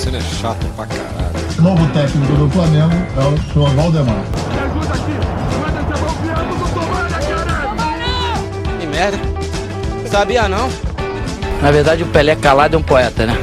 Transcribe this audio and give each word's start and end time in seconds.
Marcelo 0.00 0.16
é 0.16 0.20
chato 0.20 0.66
pra 0.76 0.86
caralho. 0.86 1.58
O 1.58 1.62
novo 1.62 1.92
técnico 1.92 2.32
do 2.32 2.48
Flamengo 2.48 2.94
é 3.18 3.20
o 3.20 3.52
senhor 3.52 3.68
Valdemar. 3.74 4.24
Me 4.50 4.58
ajuda 4.58 4.94
aqui! 4.94 5.12
Manda 5.60 5.82
do 6.56 6.64
Tomara, 6.72 7.18
Que 8.80 8.86
merda. 8.86 9.18
Sabia 10.10 10.48
não? 10.48 10.70
Na 11.60 11.70
verdade, 11.70 12.02
o 12.02 12.06
Pelé 12.06 12.34
calado 12.34 12.76
é 12.76 12.78
um 12.78 12.82
poeta, 12.82 13.26
né? 13.26 13.34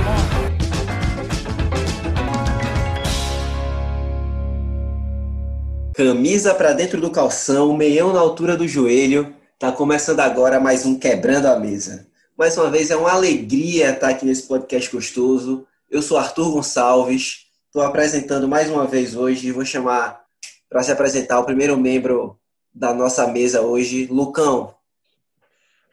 Camisa 5.94 6.56
pra 6.56 6.74
dentro 6.74 7.00
do 7.00 7.12
calção, 7.12 7.78
meião 7.78 8.12
na 8.12 8.20
altura 8.20 8.58
do 8.58 8.68
joelho. 8.68 9.32
Tá 9.60 9.72
começando 9.72 10.22
agora 10.22 10.60
mais 10.60 10.88
um 10.88 10.98
Quebrando 10.98 11.46
a 11.46 11.60
Mesa. 11.60 12.08
Mais 12.36 12.58
uma 12.58 12.72
vez 12.72 12.90
é 12.90 12.96
uma 12.96 13.12
alegria 13.12 13.92
estar 13.92 14.10
aqui 14.10 14.26
nesse 14.26 14.42
podcast 14.48 14.92
gostoso. 14.92 15.64
Eu 15.90 16.02
sou 16.02 16.18
Arthur 16.18 16.52
Gonçalves, 16.52 17.48
estou 17.66 17.82
apresentando 17.82 18.46
mais 18.46 18.70
uma 18.70 18.86
vez 18.86 19.16
hoje 19.16 19.48
e 19.48 19.52
vou 19.54 19.64
chamar 19.64 20.22
para 20.70 20.84
se 20.84 20.92
apresentar 20.92 21.40
o 21.40 21.46
primeiro 21.46 21.78
membro 21.78 22.38
da 22.74 22.94
nossa 22.94 23.26
mesa 23.26 23.62
hoje, 23.62 24.06
Lucão. 24.08 24.76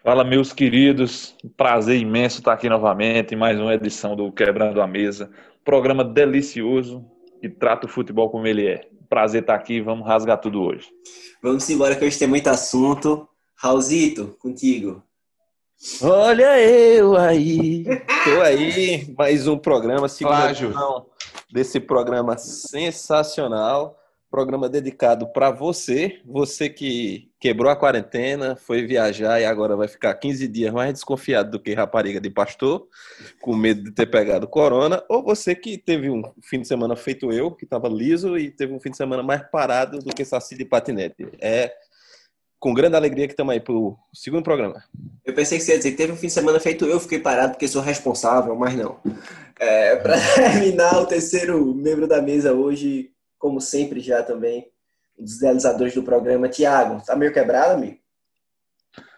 Fala, 0.03 0.25
meus 0.25 0.53
queridos. 0.53 1.37
Prazer 1.57 1.97
imenso 2.01 2.41
estar 2.41 2.55
aqui 2.55 2.69
novamente 2.69 3.35
em 3.35 3.39
mais 3.39 3.59
uma 3.59 3.73
edição 3.73 4.17
do 4.17 4.33
Quebrando 4.33 4.83
a 4.83 4.87
Mesa. 4.87 5.31
Programa 5.65 6.03
delicioso 6.03 7.05
que 7.41 7.49
trata 7.49 7.87
o 7.87 7.89
futebol 7.89 8.29
como 8.29 8.49
ele 8.49 8.67
é. 8.67 8.89
Prazer 9.09 9.43
estar 9.43 9.55
aqui, 9.55 9.81
vamos 9.81 10.09
rasgar 10.09 10.41
tudo 10.41 10.61
hoje. 10.61 10.89
Vamos 11.41 11.71
embora 11.71 11.95
que 11.95 12.05
hoje 12.05 12.19
tem 12.19 12.27
muito 12.27 12.49
assunto. 12.49 13.29
Raulzito, 13.55 14.37
contigo. 14.41 15.05
Olha 16.03 16.61
eu 16.61 17.17
aí, 17.17 17.85
tô 18.25 18.41
aí, 18.41 19.15
mais 19.19 19.47
um 19.47 19.59
programa, 19.59 20.09
segunda 20.09 20.53
desse 21.53 21.79
programa 21.79 22.39
sensacional, 22.39 23.99
programa 24.31 24.69
dedicado 24.69 25.29
para 25.29 25.51
você, 25.51 26.21
você 26.25 26.69
que 26.69 27.31
quebrou 27.39 27.71
a 27.71 27.77
quarentena, 27.77 28.57
foi 28.57 28.87
viajar 28.87 29.41
e 29.41 29.45
agora 29.45 29.77
vai 29.77 29.87
ficar 29.87 30.15
15 30.15 30.49
dias 30.49 30.73
mais 30.73 30.93
desconfiado 30.93 31.53
do 31.53 31.61
que 31.61 31.75
rapariga 31.75 32.21
de 32.21 32.31
pastor, 32.31 32.89
com 33.41 33.55
medo 33.55 33.85
de 33.85 33.93
ter 33.93 34.07
pegado 34.07 34.49
corona, 34.49 35.05
ou 35.09 35.23
você 35.23 35.55
que 35.55 35.77
teve 35.77 36.09
um 36.09 36.23
fim 36.43 36.61
de 36.61 36.67
semana 36.67 36.97
feito 36.97 37.31
eu, 37.31 37.51
que 37.51 37.65
estava 37.65 37.89
liso 37.89 38.39
e 38.39 38.51
teve 38.51 38.73
um 38.73 38.81
fim 38.81 38.91
de 38.91 38.97
semana 38.97 39.23
mais 39.23 39.43
parado 39.51 39.99
do 39.99 40.15
que 40.15 40.25
saci 40.25 40.57
de 40.57 40.65
patinete. 40.65 41.29
É 41.41 41.73
com 42.59 42.73
grande 42.73 42.97
alegria 42.97 43.27
que 43.27 43.35
estamos 43.35 43.53
aí 43.53 43.61
para 43.61 43.75
o 43.75 43.97
segundo 44.13 44.43
programa. 44.43 44.83
Eu 45.25 45.33
pensei 45.33 45.59
que 45.59 45.65
você 45.65 45.73
ia 45.73 45.79
dizer 45.79 45.93
que 45.93 45.97
teve 45.97 46.13
um 46.13 46.17
fim 46.17 46.27
de 46.27 46.33
semana 46.33 46.61
feito 46.61 46.85
eu, 46.85 47.01
fiquei 47.01 47.19
parado 47.19 47.53
porque 47.53 47.67
sou 47.67 47.81
responsável, 47.81 48.55
mas 48.55 48.75
não. 48.75 48.99
É, 49.59 49.97
para 49.97 50.17
terminar, 50.35 50.99
o 51.01 51.07
terceiro 51.07 51.75
membro 51.75 52.07
da 52.07 52.21
mesa 52.21 52.53
hoje, 52.53 53.11
como 53.39 53.61
sempre 53.61 54.01
já 54.01 54.23
também, 54.23 54.69
um 55.19 55.25
dos 55.25 55.41
realizadores 55.41 55.95
do 55.95 56.03
programa, 56.03 56.49
Tiago. 56.49 57.03
Tá 57.05 57.17
meio 57.17 57.33
quebrado, 57.33 57.73
amigo? 57.73 57.99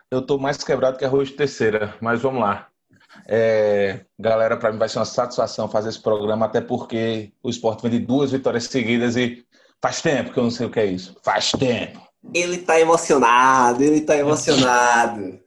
Eu 0.09 0.23
tô 0.23 0.39
mais 0.39 0.63
quebrado 0.63 0.97
que 0.97 1.05
arroz 1.05 1.29
de 1.29 1.35
terceira, 1.35 1.97
mas 2.01 2.23
vamos 2.23 2.41
lá. 2.41 2.69
É, 3.27 4.01
galera, 4.17 4.57
para 4.57 4.71
mim 4.71 4.79
vai 4.79 4.89
ser 4.89 4.99
uma 4.99 5.05
satisfação 5.05 5.69
fazer 5.69 5.89
esse 5.89 6.01
programa, 6.01 6.47
até 6.47 6.61
porque 6.61 7.33
o 7.43 7.51
esporte 7.51 7.83
vem 7.83 7.91
de 7.91 7.99
duas 7.99 8.31
vitórias 8.31 8.65
seguidas 8.65 9.17
e 9.17 9.45
faz 9.83 10.01
tempo 10.01 10.33
que 10.33 10.39
eu 10.39 10.45
não 10.45 10.51
sei 10.51 10.67
o 10.67 10.71
que 10.71 10.79
é 10.79 10.87
isso. 10.87 11.17
Faz 11.25 11.51
tempo. 11.51 12.01
Ele 12.33 12.59
tá 12.59 12.79
emocionado, 12.79 13.83
ele 13.83 14.01
tá 14.03 14.17
emocionado. 14.17 15.41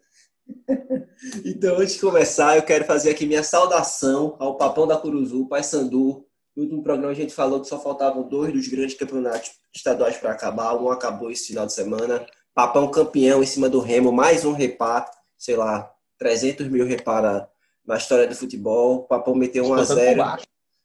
então, 1.45 1.77
antes 1.77 1.95
de 1.95 2.01
começar, 2.01 2.55
eu 2.55 2.63
quero 2.63 2.85
fazer 2.85 3.11
aqui 3.11 3.25
minha 3.25 3.43
saudação 3.43 4.35
ao 4.39 4.57
Papão 4.57 4.87
da 4.87 4.97
Curuzu, 4.97 5.47
Pai 5.47 5.63
Sandu. 5.63 6.25
No 6.55 6.63
último 6.63 6.83
programa 6.83 7.11
a 7.11 7.15
gente 7.15 7.33
falou 7.33 7.61
que 7.61 7.67
só 7.67 7.79
faltavam 7.79 8.27
dois 8.27 8.53
dos 8.53 8.67
grandes 8.67 8.95
campeonatos 8.95 9.51
estaduais 9.73 10.17
para 10.17 10.31
acabar. 10.31 10.75
Um 10.75 10.89
acabou 10.89 11.31
esse 11.31 11.47
final 11.47 11.65
de 11.65 11.73
semana. 11.73 12.25
Papão 12.53 12.89
campeão 12.89 13.41
em 13.41 13.45
cima 13.45 13.69
do 13.69 13.79
Remo, 13.79 14.11
mais 14.11 14.43
um 14.43 14.51
repar, 14.51 15.09
sei 15.37 15.55
lá, 15.55 15.89
300 16.17 16.67
mil 16.67 16.85
repara 16.85 17.49
na 17.85 17.97
história 17.97 18.27
do 18.27 18.35
futebol. 18.35 19.03
Papão 19.03 19.35
meteu 19.35 19.65
1 19.65 19.73
a 19.73 19.83
0 19.83 20.23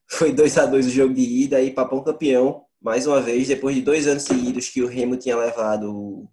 Foi 0.06 0.32
2 0.32 0.58
a 0.58 0.66
2 0.66 0.86
o 0.86 0.90
jogo 0.90 1.14
de 1.14 1.22
ida 1.22 1.60
e 1.60 1.70
Papão 1.70 2.02
campeão 2.02 2.64
mais 2.84 3.06
uma 3.06 3.18
vez, 3.18 3.48
depois 3.48 3.74
de 3.74 3.80
dois 3.80 4.06
anos 4.06 4.24
seguidos 4.24 4.68
que 4.68 4.82
o 4.82 4.86
Remo 4.86 5.16
tinha 5.16 5.34
levado 5.34 6.28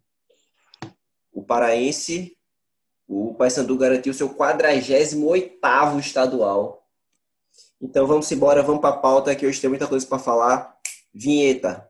o 1.32 1.42
Paraense, 1.42 2.36
o 3.12 3.34
Paysandu 3.34 3.78
garantiu 3.78 4.14
seu 4.14 4.30
48º 4.30 6.00
estadual. 6.00 6.88
Então 7.82 8.08
vamos 8.08 8.32
embora, 8.32 8.64
vamos 8.64 8.80
para 8.80 8.92
a 8.92 8.98
pauta 8.98 9.36
que 9.36 9.46
hoje 9.46 9.60
tem 9.60 9.70
muita 9.70 9.86
coisa 9.86 10.08
para 10.08 10.18
falar. 10.18 10.78
Vinheta. 11.14 11.90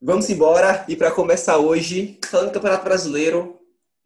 Vamos 0.00 0.30
embora 0.30 0.84
e 0.86 0.94
para 0.94 1.10
começar 1.10 1.58
hoje, 1.58 2.20
falando 2.30 2.50
do 2.50 2.52
Campeonato 2.52 2.84
Brasileiro, 2.84 3.58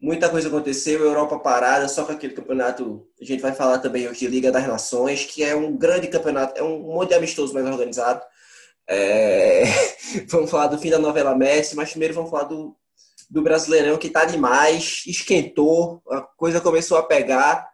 Muita 0.02 0.28
coisa 0.28 0.48
aconteceu, 0.48 0.98
Europa 0.98 1.38
parada, 1.38 1.86
só 1.86 2.04
com 2.04 2.10
aquele 2.10 2.32
campeonato, 2.32 3.06
a 3.20 3.24
gente 3.24 3.40
vai 3.40 3.52
falar 3.52 3.78
também 3.78 4.08
hoje 4.08 4.19
de 4.19 4.26
Liga 4.26 4.50
das 4.50 4.66
Nações, 4.66 5.24
que 5.26 5.44
é 5.44 5.54
um 5.54 5.76
grande 5.76 6.08
campeonato, 6.08 6.58
é 6.58 6.62
um 6.64 6.80
monte 6.80 7.10
de 7.10 7.14
amistoso 7.14 7.54
mais 7.54 7.64
organizado. 7.64 8.20
É... 8.92 9.64
vamos 10.28 10.50
falar 10.50 10.66
do 10.66 10.78
fim 10.78 10.91
da 10.91 10.98
novela 10.98 11.34
Messi, 11.34 11.75
mas 11.75 11.91
primeiro 11.91 12.14
vamos 12.14 12.30
falar 12.30 12.44
do, 12.44 12.76
do 13.30 13.42
Brasileirão, 13.42 13.97
que 13.97 14.10
tá 14.10 14.25
demais, 14.25 15.03
esquentou, 15.06 16.03
a 16.10 16.20
coisa 16.20 16.60
começou 16.60 16.98
a 16.98 17.02
pegar. 17.02 17.70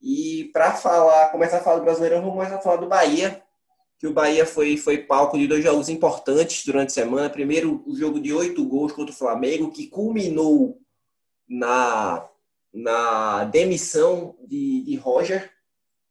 E 0.00 0.50
para 0.52 0.72
falar, 0.72 1.28
começar 1.30 1.58
a 1.58 1.60
falar 1.60 1.78
do 1.78 1.84
Brasileirão, 1.84 2.20
vamos 2.20 2.34
começar 2.34 2.56
a 2.56 2.60
falar 2.60 2.76
do 2.76 2.88
Bahia, 2.88 3.42
que 3.98 4.06
o 4.06 4.12
Bahia 4.12 4.44
foi, 4.44 4.76
foi 4.76 4.98
palco 4.98 5.38
de 5.38 5.46
dois 5.46 5.62
jogos 5.62 5.88
importantes 5.88 6.64
durante 6.64 6.88
a 6.88 6.94
semana. 6.94 7.30
Primeiro, 7.30 7.82
o 7.86 7.96
jogo 7.96 8.20
de 8.20 8.32
oito 8.32 8.64
gols 8.66 8.92
contra 8.92 9.14
o 9.14 9.16
Flamengo, 9.16 9.70
que 9.70 9.86
culminou 9.86 10.78
na, 11.48 12.26
na 12.72 13.44
demissão 13.44 14.36
de, 14.46 14.82
de 14.84 14.96
Roger, 14.96 15.50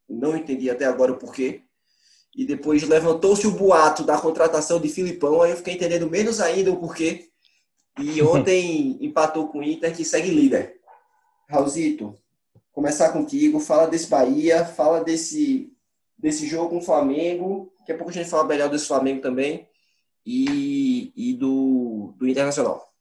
não 0.10 0.38
entendi 0.38 0.70
até 0.70 0.86
agora 0.86 1.12
o 1.12 1.18
porquê. 1.18 1.64
E 2.36 2.46
depois 2.46 2.84
levantou-se 2.84 3.46
o 3.46 3.52
boato 3.52 4.04
da 4.04 4.18
contratação 4.18 4.80
de 4.80 4.90
Filipão, 4.90 5.42
aí 5.42 5.52
eu 5.52 5.58
fiquei 5.58 5.76
entendendo 5.76 6.10
menos 6.10 6.42
ainda 6.42 6.72
o 6.72 6.78
porquê. 6.78 7.30
E 8.00 8.22
ontem 8.24 8.98
empatou 9.02 9.48
com 9.48 9.60
o 9.60 9.64
Inter, 9.64 9.96
que 9.96 10.04
segue 10.04 10.30
líder. 10.30 10.80
Raulzito, 11.48 12.18
começar 12.72 13.12
contigo, 13.12 13.60
fala 13.60 13.86
desse 13.86 14.08
Bahia, 14.08 14.66
fala 14.66 15.04
desse, 15.04 15.72
desse 16.18 16.48
jogo 16.48 16.70
com 16.70 16.78
o 16.78 16.82
Flamengo, 16.82 17.72
daqui 17.80 17.92
a 17.92 17.96
pouco 17.96 18.10
a 18.10 18.14
gente 18.14 18.30
fala 18.30 18.46
melhor 18.46 18.70
desse 18.70 18.88
Flamengo 18.88 19.22
também, 19.22 19.68
e, 20.26 21.12
e 21.16 21.34
do, 21.34 22.14
do 22.18 22.28
Internacional. 22.28 22.93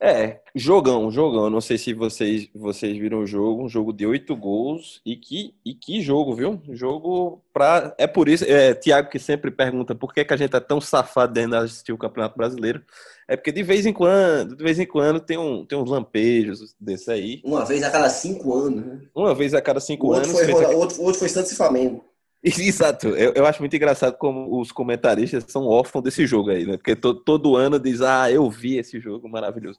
É, 0.00 0.40
jogão, 0.54 1.10
jogão. 1.10 1.48
Não 1.48 1.60
sei 1.60 1.78
se 1.78 1.94
vocês, 1.94 2.48
vocês 2.54 2.96
viram 2.98 3.20
o 3.20 3.26
jogo, 3.26 3.64
um 3.64 3.68
jogo 3.68 3.92
de 3.92 4.06
oito 4.06 4.36
gols 4.36 5.00
e 5.04 5.16
que, 5.16 5.54
e 5.64 5.74
que 5.74 6.02
jogo, 6.02 6.34
viu? 6.34 6.60
Jogo 6.70 7.42
pra. 7.52 7.94
É 7.96 8.06
por 8.06 8.28
isso, 8.28 8.44
é, 8.44 8.74
Tiago 8.74 9.08
que 9.08 9.18
sempre 9.18 9.50
pergunta 9.50 9.94
por 9.94 10.12
que, 10.12 10.24
que 10.24 10.34
a 10.34 10.36
gente 10.36 10.54
é 10.54 10.60
tão 10.60 10.80
safado 10.80 11.32
dentro 11.32 11.52
de 11.52 11.56
assistir 11.56 11.92
o 11.92 11.98
Campeonato 11.98 12.36
Brasileiro. 12.36 12.82
É 13.26 13.36
porque 13.36 13.50
de 13.50 13.62
vez 13.62 13.86
em 13.86 13.92
quando, 13.92 14.54
de 14.54 14.62
vez 14.62 14.78
em 14.78 14.86
quando 14.86 15.18
tem, 15.18 15.38
um, 15.38 15.64
tem 15.64 15.78
uns 15.78 15.90
lampejos 15.90 16.74
desse 16.78 17.10
aí. 17.10 17.40
Uma 17.44 17.64
vez 17.64 17.82
a 17.82 17.90
cada 17.90 18.10
cinco 18.10 18.54
anos, 18.54 18.84
né? 18.84 19.00
Uma 19.14 19.34
vez 19.34 19.54
a 19.54 19.62
cada 19.62 19.80
cinco 19.80 20.08
o 20.08 20.12
anos. 20.12 20.28
Outro 20.28 20.44
foi, 20.44 20.74
outro, 20.74 21.02
outro 21.02 21.18
foi 21.18 21.28
Santos 21.28 21.52
e 21.52 21.56
Flamengo. 21.56 22.04
Exato. 22.58 23.08
Eu, 23.08 23.32
eu, 23.34 23.46
acho 23.46 23.60
muito 23.60 23.74
engraçado 23.74 24.16
como 24.16 24.60
os 24.60 24.70
comentaristas 24.70 25.44
são 25.48 25.66
órfãos 25.66 26.04
desse 26.04 26.26
jogo 26.26 26.50
aí, 26.50 26.64
né? 26.64 26.76
Porque 26.76 26.94
to, 26.94 27.14
todo 27.14 27.56
ano 27.56 27.78
diz, 27.78 28.00
ah, 28.00 28.30
eu 28.30 28.48
vi 28.48 28.78
esse 28.78 29.00
jogo 29.00 29.28
maravilhoso. 29.28 29.78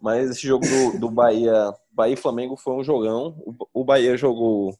Mas 0.00 0.30
esse 0.30 0.46
jogo 0.46 0.64
do, 0.66 0.98
do 0.98 1.10
Bahia, 1.10 1.74
Bahia 1.90 2.14
e 2.14 2.16
Flamengo 2.16 2.56
foi 2.56 2.74
um 2.74 2.84
jogão. 2.84 3.36
O, 3.38 3.80
o 3.80 3.84
Bahia 3.84 4.16
jogou 4.16 4.74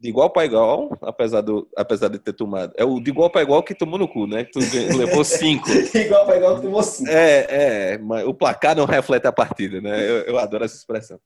de 0.00 0.08
igual 0.08 0.30
para 0.30 0.44
igual, 0.44 0.96
apesar, 1.02 1.40
do, 1.40 1.68
apesar 1.76 2.08
de 2.08 2.18
ter 2.18 2.32
tomado. 2.32 2.72
É 2.76 2.84
o 2.84 3.00
de 3.00 3.10
igual 3.10 3.30
para 3.30 3.42
igual 3.42 3.62
que 3.62 3.74
tomou 3.74 3.98
no 3.98 4.06
cu, 4.06 4.26
né? 4.26 4.44
Que 4.44 4.52
tu 4.52 4.60
levou 4.96 5.24
cinco. 5.24 5.68
igual 5.94 6.26
para 6.26 6.36
igual 6.36 6.56
que 6.56 6.62
tomou 6.62 6.82
cinco. 6.82 7.10
É, 7.10 7.46
é, 7.94 7.98
mas 7.98 8.26
o 8.26 8.34
placar 8.34 8.76
não 8.76 8.84
reflete 8.84 9.26
a 9.26 9.32
partida, 9.32 9.80
né? 9.80 9.98
Eu, 10.08 10.18
eu 10.20 10.38
adoro 10.38 10.64
essa 10.64 10.76
expressão. 10.76 11.18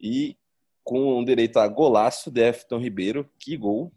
E 0.00 0.36
com 0.82 1.22
direito 1.24 1.58
a 1.58 1.68
golaço 1.68 2.30
de 2.30 2.48
Efton 2.48 2.78
Ribeiro, 2.78 3.28
que 3.38 3.56
gol, 3.56 3.92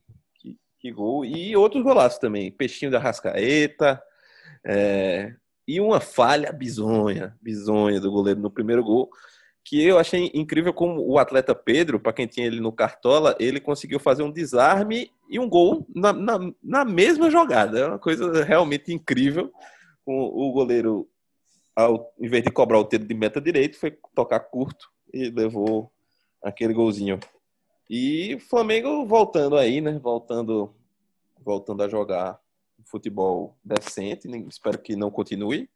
que, 0.84 0.92
gol. 0.92 1.24
E 1.24 1.56
outros 1.56 1.82
golaços 1.82 2.20
também. 2.20 2.52
Peixinho 2.52 2.92
da 2.92 3.00
Rascaeta, 3.00 4.04
é, 4.66 5.34
e 5.66 5.80
uma 5.80 6.02
falha 6.02 6.52
bizonha, 6.52 7.38
bizonha 7.42 8.02
do 8.02 8.12
goleiro 8.12 8.42
no 8.42 8.52
primeiro 8.52 8.84
gol, 8.84 9.10
que 9.64 9.82
eu 9.82 9.98
achei 9.98 10.30
incrível 10.34 10.74
como 10.74 11.02
o 11.02 11.18
atleta 11.18 11.56
Pedro, 11.56 12.02
para 12.02 12.12
quem 12.12 12.28
tinha 12.28 12.46
ele 12.46 12.60
no 12.60 12.74
Cartola, 12.74 13.34
ele 13.40 13.62
conseguiu 13.62 13.98
fazer 13.98 14.22
um 14.22 14.32
desarme 14.32 15.10
e 15.30 15.40
um 15.40 15.48
gol 15.48 15.88
na, 15.96 16.12
na, 16.12 16.52
na 16.62 16.84
mesma 16.84 17.32
jogada. 17.32 17.80
É 17.80 17.88
uma 17.88 18.00
coisa 18.00 18.44
realmente 18.44 18.94
incrível. 18.94 19.54
O, 20.06 20.50
o 20.50 20.52
goleiro, 20.52 21.08
ao, 21.74 22.14
em 22.20 22.28
vez 22.28 22.44
de 22.44 22.52
cobrar 22.52 22.78
o 22.78 22.84
tiro 22.84 23.06
de 23.06 23.14
meta 23.14 23.40
direito, 23.40 23.80
foi 23.80 23.98
tocar 24.14 24.42
curto 24.42 24.90
e 25.14 25.30
levou 25.30 25.90
aquele 26.44 26.74
golzinho. 26.74 27.18
E 27.90 28.38
Flamengo 28.50 29.06
voltando 29.06 29.58
aí, 29.58 29.82
né? 29.82 30.00
Voltando, 30.00 30.74
voltando 31.44 31.84
a 31.84 31.90
jogar 31.90 32.40
futebol 32.86 33.58
decente. 33.64 34.28
né? 34.28 34.44
Espero 34.50 34.80
que 34.80 34.96
não 34.96 35.12
continue. 35.12 35.70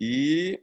E 0.00 0.60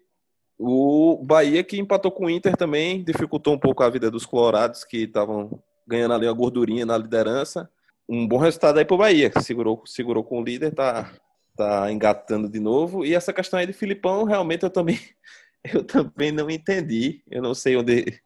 o 0.58 1.22
Bahia 1.24 1.64
que 1.64 1.78
empatou 1.78 2.12
com 2.12 2.26
o 2.26 2.30
Inter 2.30 2.56
também 2.56 3.04
dificultou 3.04 3.54
um 3.54 3.60
pouco 3.60 3.84
a 3.84 3.90
vida 3.90 4.10
dos 4.10 4.26
colorados 4.26 4.84
que 4.84 5.00
estavam 5.00 5.62
ganhando 5.86 6.14
ali 6.14 6.26
uma 6.28 6.34
gordurinha 6.34 6.86
na 6.86 6.98
liderança. 6.98 7.70
Um 8.08 8.28
bom 8.28 8.38
resultado 8.38 8.78
aí 8.78 8.86
pro 8.86 8.98
Bahia, 8.98 9.30
que 9.30 9.42
segurou, 9.42 9.84
segurou 9.86 10.24
com 10.24 10.40
o 10.40 10.44
líder, 10.44 10.74
tá, 10.74 11.12
tá 11.58 11.92
engatando 11.92 12.48
de 12.48 12.60
novo. 12.60 13.06
E 13.06 13.14
essa 13.14 13.34
questão 13.34 13.60
aí 13.60 13.66
de 13.66 13.74
Filipão, 13.74 14.24
realmente 14.24 14.64
eu 14.64 14.70
também, 14.70 15.00
eu 15.74 15.84
também 15.84 16.32
não 16.32 16.50
entendi. 16.50 17.22
Eu 17.30 17.42
não 17.42 17.54
sei 17.54 17.76
onde, 17.76 18.22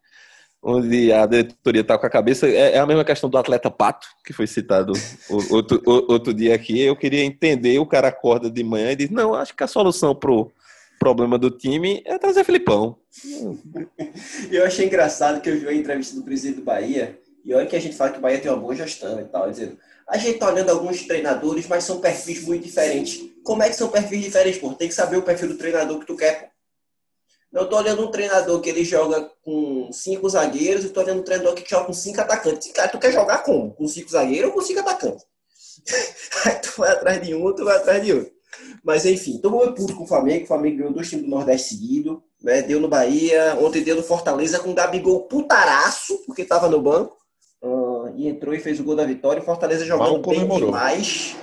onde 0.62 1.12
a 1.12 1.26
diretoria 1.26 1.84
tá 1.84 1.98
com 1.98 2.06
a 2.06 2.10
cabeça. 2.10 2.46
É, 2.46 2.74
é 2.74 2.78
a 2.78 2.86
mesma 2.86 3.04
questão 3.04 3.30
do 3.30 3.38
atleta 3.38 3.70
Pato, 3.70 4.08
que 4.24 4.32
foi 4.32 4.46
citado 4.46 4.92
outro, 5.50 5.82
outro 5.86 6.34
dia 6.34 6.54
aqui. 6.54 6.80
Eu 6.80 6.96
queria 6.96 7.24
entender, 7.24 7.78
o 7.78 7.86
cara 7.86 8.08
acorda 8.08 8.50
de 8.50 8.62
manhã 8.62 8.92
e 8.92 8.96
diz, 8.96 9.10
não, 9.10 9.34
acho 9.34 9.54
que 9.54 9.64
a 9.64 9.68
solução 9.68 10.14
pro 10.14 10.52
problema 10.98 11.38
do 11.38 11.50
time 11.50 12.02
é 12.04 12.18
trazer 12.18 12.44
Filipão. 12.44 12.96
Eu 14.52 14.66
achei 14.66 14.86
engraçado 14.86 15.40
que 15.40 15.48
eu 15.48 15.58
vi 15.58 15.66
a 15.66 15.72
entrevista 15.72 16.14
do 16.14 16.22
presidente 16.22 16.56
do 16.56 16.64
Bahia, 16.64 17.18
e 17.44 17.54
olha 17.54 17.66
que 17.66 17.74
a 17.74 17.80
gente 17.80 17.96
fala 17.96 18.10
que 18.10 18.18
o 18.18 18.20
Bahia 18.20 18.38
tem 18.38 18.50
uma 18.50 18.60
boa 18.60 18.76
gestão 18.76 19.18
e 19.18 19.24
tal, 19.24 19.50
dizendo, 19.50 19.78
a 20.06 20.18
gente 20.18 20.38
tá 20.38 20.48
olhando 20.52 20.70
alguns 20.70 21.02
treinadores, 21.04 21.66
mas 21.66 21.84
são 21.84 22.00
perfis 22.00 22.42
muito 22.44 22.64
diferentes. 22.64 23.30
Como 23.42 23.62
é 23.62 23.68
que 23.68 23.76
são 23.76 23.88
perfis 23.88 24.20
diferentes, 24.20 24.60
pô? 24.60 24.74
Tem 24.74 24.88
que 24.88 24.94
saber 24.94 25.16
o 25.16 25.22
perfil 25.22 25.48
do 25.48 25.56
treinador 25.56 26.00
que 26.00 26.06
tu 26.06 26.16
quer, 26.16 26.40
pô. 26.40 26.49
Eu 27.52 27.68
tô 27.68 27.76
olhando 27.76 28.02
um 28.02 28.10
treinador 28.10 28.60
que 28.60 28.68
ele 28.68 28.84
joga 28.84 29.28
com 29.42 29.90
cinco 29.92 30.28
zagueiros 30.28 30.84
e 30.84 30.90
tô 30.90 31.00
olhando 31.00 31.20
um 31.20 31.24
treinador 31.24 31.54
que 31.54 31.68
joga 31.68 31.86
com 31.86 31.92
cinco 31.92 32.20
atacantes. 32.20 32.70
Cara, 32.72 32.88
tu 32.88 32.98
quer 32.98 33.12
jogar 33.12 33.38
como? 33.38 33.72
Com 33.74 33.88
cinco 33.88 34.10
zagueiros 34.10 34.50
ou 34.50 34.54
com 34.54 34.60
cinco 34.60 34.80
atacantes? 34.80 35.24
Aí 36.46 36.54
tu 36.56 36.74
vai 36.78 36.92
atrás 36.92 37.20
de 37.20 37.34
um, 37.34 37.52
tu 37.52 37.64
vai 37.64 37.76
atrás 37.76 38.04
de 38.04 38.12
outro. 38.12 38.32
Mas 38.84 39.04
enfim, 39.04 39.38
tô 39.38 39.50
muito 39.50 39.74
puto 39.74 39.96
com 39.96 40.04
o 40.04 40.06
Flamengo. 40.06 40.44
O 40.44 40.46
Flamengo 40.46 40.78
ganhou 40.78 40.92
dois 40.92 41.08
times 41.08 41.24
do 41.24 41.30
Nordeste 41.30 41.70
seguido. 41.70 42.22
Né? 42.40 42.62
Deu 42.62 42.80
no 42.80 42.88
Bahia, 42.88 43.56
ontem 43.60 43.82
deu 43.82 43.96
no 43.96 44.02
Fortaleza 44.02 44.60
com 44.60 44.70
o 44.70 44.74
Gabigol 44.74 45.24
putaraço, 45.24 46.18
porque 46.26 46.44
tava 46.44 46.68
no 46.68 46.80
banco. 46.80 47.16
Ah, 47.62 48.12
e 48.14 48.28
entrou 48.28 48.54
e 48.54 48.60
fez 48.60 48.78
o 48.78 48.84
gol 48.84 48.96
da 48.96 49.04
vitória. 49.04 49.42
O 49.42 49.44
Fortaleza 49.44 49.84
jogando 49.84 50.12
Mal 50.12 50.20
bem 50.20 50.48
demais. 50.48 51.36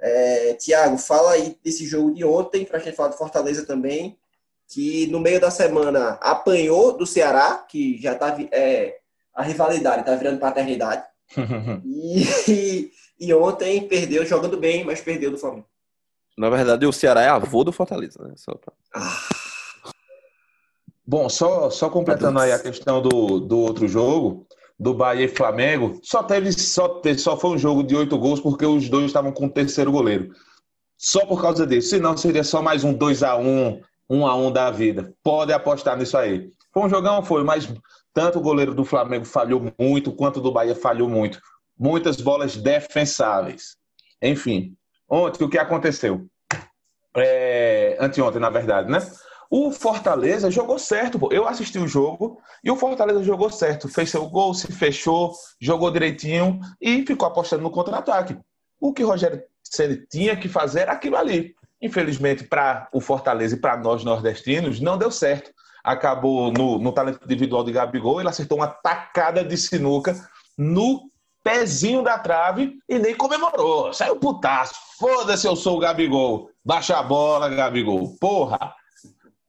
É, 0.00 0.54
Tiago, 0.54 0.98
fala 0.98 1.32
aí 1.32 1.56
desse 1.62 1.86
jogo 1.86 2.12
de 2.12 2.24
ontem, 2.24 2.64
pra 2.64 2.78
gente 2.78 2.96
falar 2.96 3.08
do 3.08 3.16
Fortaleza 3.16 3.64
também. 3.64 4.18
Que 4.72 5.06
no 5.06 5.18
meio 5.20 5.40
da 5.40 5.50
semana 5.50 6.18
apanhou 6.20 6.96
do 6.96 7.06
Ceará, 7.06 7.64
que 7.68 7.98
já 8.00 8.14
tá. 8.14 8.36
É, 8.52 8.98
a 9.34 9.42
rivalidade 9.42 10.04
tá 10.04 10.14
virando 10.14 10.38
paternidade. 10.40 11.04
E, 11.84 12.90
e 13.20 13.34
ontem 13.34 13.86
perdeu 13.88 14.24
jogando 14.24 14.56
bem, 14.56 14.84
mas 14.84 15.00
perdeu 15.00 15.30
do 15.30 15.38
Flamengo. 15.38 15.66
Na 16.36 16.48
verdade, 16.50 16.86
o 16.86 16.92
Ceará 16.92 17.22
é 17.22 17.28
avô 17.28 17.64
do 17.64 17.72
Fortaleza, 17.72 18.22
né? 18.22 18.34
Só 18.36 18.54
pra- 18.54 18.72
Bom, 21.06 21.28
só, 21.28 21.70
só 21.70 21.88
completando 21.88 22.38
aí 22.38 22.52
a 22.52 22.58
questão 22.58 23.00
do, 23.00 23.40
do 23.40 23.58
outro 23.58 23.88
jogo, 23.88 24.46
do 24.78 24.92
Bahia 24.94 25.24
e 25.24 25.28
Flamengo, 25.28 25.98
só 26.02 26.22
teve 26.22 26.52
só, 26.52 26.88
teve- 27.00 27.18
só 27.18 27.36
foi 27.36 27.50
um 27.50 27.58
jogo 27.58 27.82
de 27.82 27.96
oito 27.96 28.16
gols 28.18 28.40
porque 28.40 28.66
os 28.66 28.88
dois 28.88 29.06
estavam 29.06 29.32
com 29.32 29.46
o 29.46 29.50
terceiro 29.50 29.90
goleiro. 29.90 30.32
Só 30.96 31.24
por 31.26 31.40
causa 31.40 31.66
disso. 31.66 31.90
Senão 31.90 32.16
seria 32.16 32.44
só 32.44 32.60
mais 32.60 32.84
um 32.84 32.92
2 32.92 33.22
a 33.22 33.36
1 33.36 33.80
1 34.08 34.26
a 34.26 34.36
1 34.36 34.52
da 34.52 34.70
vida. 34.70 35.12
Pode 35.22 35.52
apostar 35.52 35.96
nisso 35.96 36.16
aí. 36.16 36.50
Foi 36.72 36.84
um 36.84 36.88
jogão, 36.88 37.22
foi, 37.22 37.44
mas 37.44 37.68
tanto 38.12 38.38
o 38.38 38.42
goleiro 38.42 38.74
do 38.74 38.84
Flamengo 38.84 39.24
falhou 39.24 39.72
muito, 39.78 40.12
quanto 40.12 40.40
do 40.40 40.52
Bahia 40.52 40.74
falhou 40.74 41.08
muito. 41.08 41.40
Muitas 41.78 42.20
bolas 42.20 42.56
defensáveis. 42.56 43.76
Enfim, 44.20 44.74
ontem 45.08 45.44
o 45.44 45.48
que 45.48 45.58
aconteceu? 45.58 46.26
É, 47.16 47.96
anteontem, 48.00 48.40
na 48.40 48.50
verdade, 48.50 48.90
né? 48.90 48.98
O 49.50 49.70
Fortaleza 49.70 50.50
jogou 50.50 50.78
certo, 50.78 51.18
pô. 51.18 51.30
Eu 51.32 51.48
assisti 51.48 51.78
o 51.78 51.88
jogo 51.88 52.40
e 52.62 52.70
o 52.70 52.76
Fortaleza 52.76 53.22
jogou 53.22 53.50
certo. 53.50 53.88
Fez 53.88 54.10
seu 54.10 54.28
gol, 54.28 54.52
se 54.52 54.70
fechou, 54.70 55.32
jogou 55.60 55.90
direitinho 55.90 56.60
e 56.80 57.04
ficou 57.06 57.28
apostando 57.28 57.62
no 57.62 57.70
contra-ataque. 57.70 58.36
O 58.78 58.92
que 58.92 59.02
o 59.02 59.08
Rogério 59.08 59.42
Ceni 59.62 60.06
tinha 60.06 60.36
que 60.36 60.48
fazer 60.48 60.80
era 60.80 60.92
aquilo 60.92 61.16
ali. 61.16 61.54
Infelizmente, 61.80 62.44
para 62.44 62.88
o 62.92 63.00
Fortaleza 63.00 63.54
e 63.56 63.60
para 63.60 63.76
nós 63.76 64.02
nordestinos, 64.04 64.80
não 64.80 64.98
deu 64.98 65.10
certo. 65.10 65.50
Acabou 65.84 66.52
no, 66.52 66.78
no 66.78 66.92
talento 66.92 67.24
individual 67.24 67.62
de 67.64 67.72
Gabigol, 67.72 68.20
ele 68.20 68.28
acertou 68.28 68.58
uma 68.58 68.66
tacada 68.66 69.44
de 69.44 69.56
sinuca 69.56 70.14
no 70.56 71.08
pezinho 71.42 72.02
da 72.02 72.18
trave 72.18 72.74
e 72.88 72.98
nem 72.98 73.14
comemorou. 73.14 73.92
Saiu 73.92 74.16
putaço. 74.16 74.74
Foda-se, 74.98 75.46
eu 75.46 75.54
sou 75.56 75.76
o 75.76 75.80
Gabigol. 75.80 76.50
Baixa 76.64 76.98
a 76.98 77.02
bola, 77.02 77.48
Gabigol. 77.48 78.16
Porra. 78.20 78.74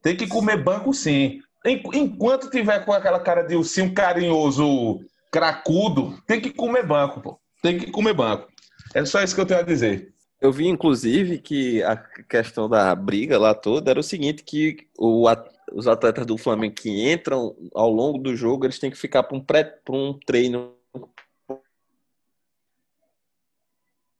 Tem 0.02 0.16
que 0.16 0.28
comer 0.28 0.64
banco 0.64 0.94
sim. 0.94 1.40
En- 1.66 1.82
Enquanto 1.94 2.50
tiver 2.50 2.86
com 2.86 2.94
aquela 2.94 3.20
cara 3.20 3.42
de 3.42 3.56
ursinho 3.56 3.94
carinhoso, 3.94 5.02
cracudo, 5.32 6.18
tem 6.26 6.40
que 6.40 6.52
comer 6.52 6.86
banco, 6.86 7.20
pô. 7.20 7.40
Tem 7.62 7.78
que 7.78 7.92
comer 7.92 8.14
banco. 8.14 8.48
É 8.94 9.04
só 9.04 9.22
isso 9.22 9.36
que 9.36 9.42
eu 9.42 9.46
tenho 9.46 9.60
a 9.60 9.64
dizer. 9.64 10.14
Eu 10.42 10.52
vi, 10.54 10.68
inclusive, 10.68 11.40
que 11.40 11.84
a 11.84 11.98
questão 11.98 12.70
da 12.70 12.96
briga 12.96 13.38
lá 13.38 13.54
toda 13.54 13.92
era 13.92 14.00
o 14.00 14.04
seguinte, 14.04 14.44
que 14.44 14.88
o 14.98 15.28
os 15.72 15.88
atletas 15.88 16.26
do 16.26 16.38
Flamengo 16.38 16.76
que 16.76 17.12
entram 17.12 17.56
ao 17.74 17.92
longo 17.92 18.18
do 18.18 18.36
jogo, 18.36 18.66
eles 18.66 18.80
têm 18.80 18.90
que 18.90 18.98
ficar 18.98 19.24
para 19.24 19.38
um, 19.38 19.44
um 19.90 20.14
treino. 20.20 20.76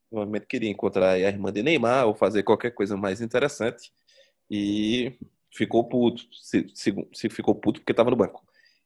Provavelmente 0.10 0.46
queria 0.48 0.70
encontrar 0.70 1.12
a 1.12 1.20
irmã 1.20 1.52
de 1.52 1.64
Neymar 1.64 2.08
ou 2.08 2.16
fazer 2.16 2.44
qualquer 2.44 2.72
coisa 2.72 2.98
mais 2.98 3.22
interessante. 3.22 3.92
E 4.50 5.14
ficou 5.52 5.84
puto. 5.84 6.24
Se, 6.32 6.68
se, 6.74 7.08
se 7.14 7.30
ficou 7.30 7.56
puto 7.56 7.80
porque 7.80 7.92
estava 7.92 8.10
no 8.10 8.16
banco. 8.16 8.44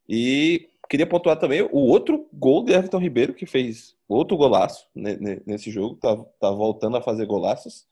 E 0.07 0.69
queria 0.89 1.07
pontuar 1.07 1.39
também 1.39 1.61
o 1.61 1.77
outro 1.77 2.27
gol 2.33 2.63
de 2.63 2.73
Everton 2.73 2.99
Ribeiro, 2.99 3.33
que 3.33 3.45
fez 3.45 3.95
outro 4.13 4.37
golaço 4.37 4.85
ne- 4.95 5.17
ne- 5.17 5.41
nesse 5.45 5.69
jogo, 5.71 5.95
tá, 5.95 6.15
tá 6.39 6.51
voltando 6.51 6.97
a 6.97 7.01
fazer 7.01 7.25
golaços. 7.25 7.83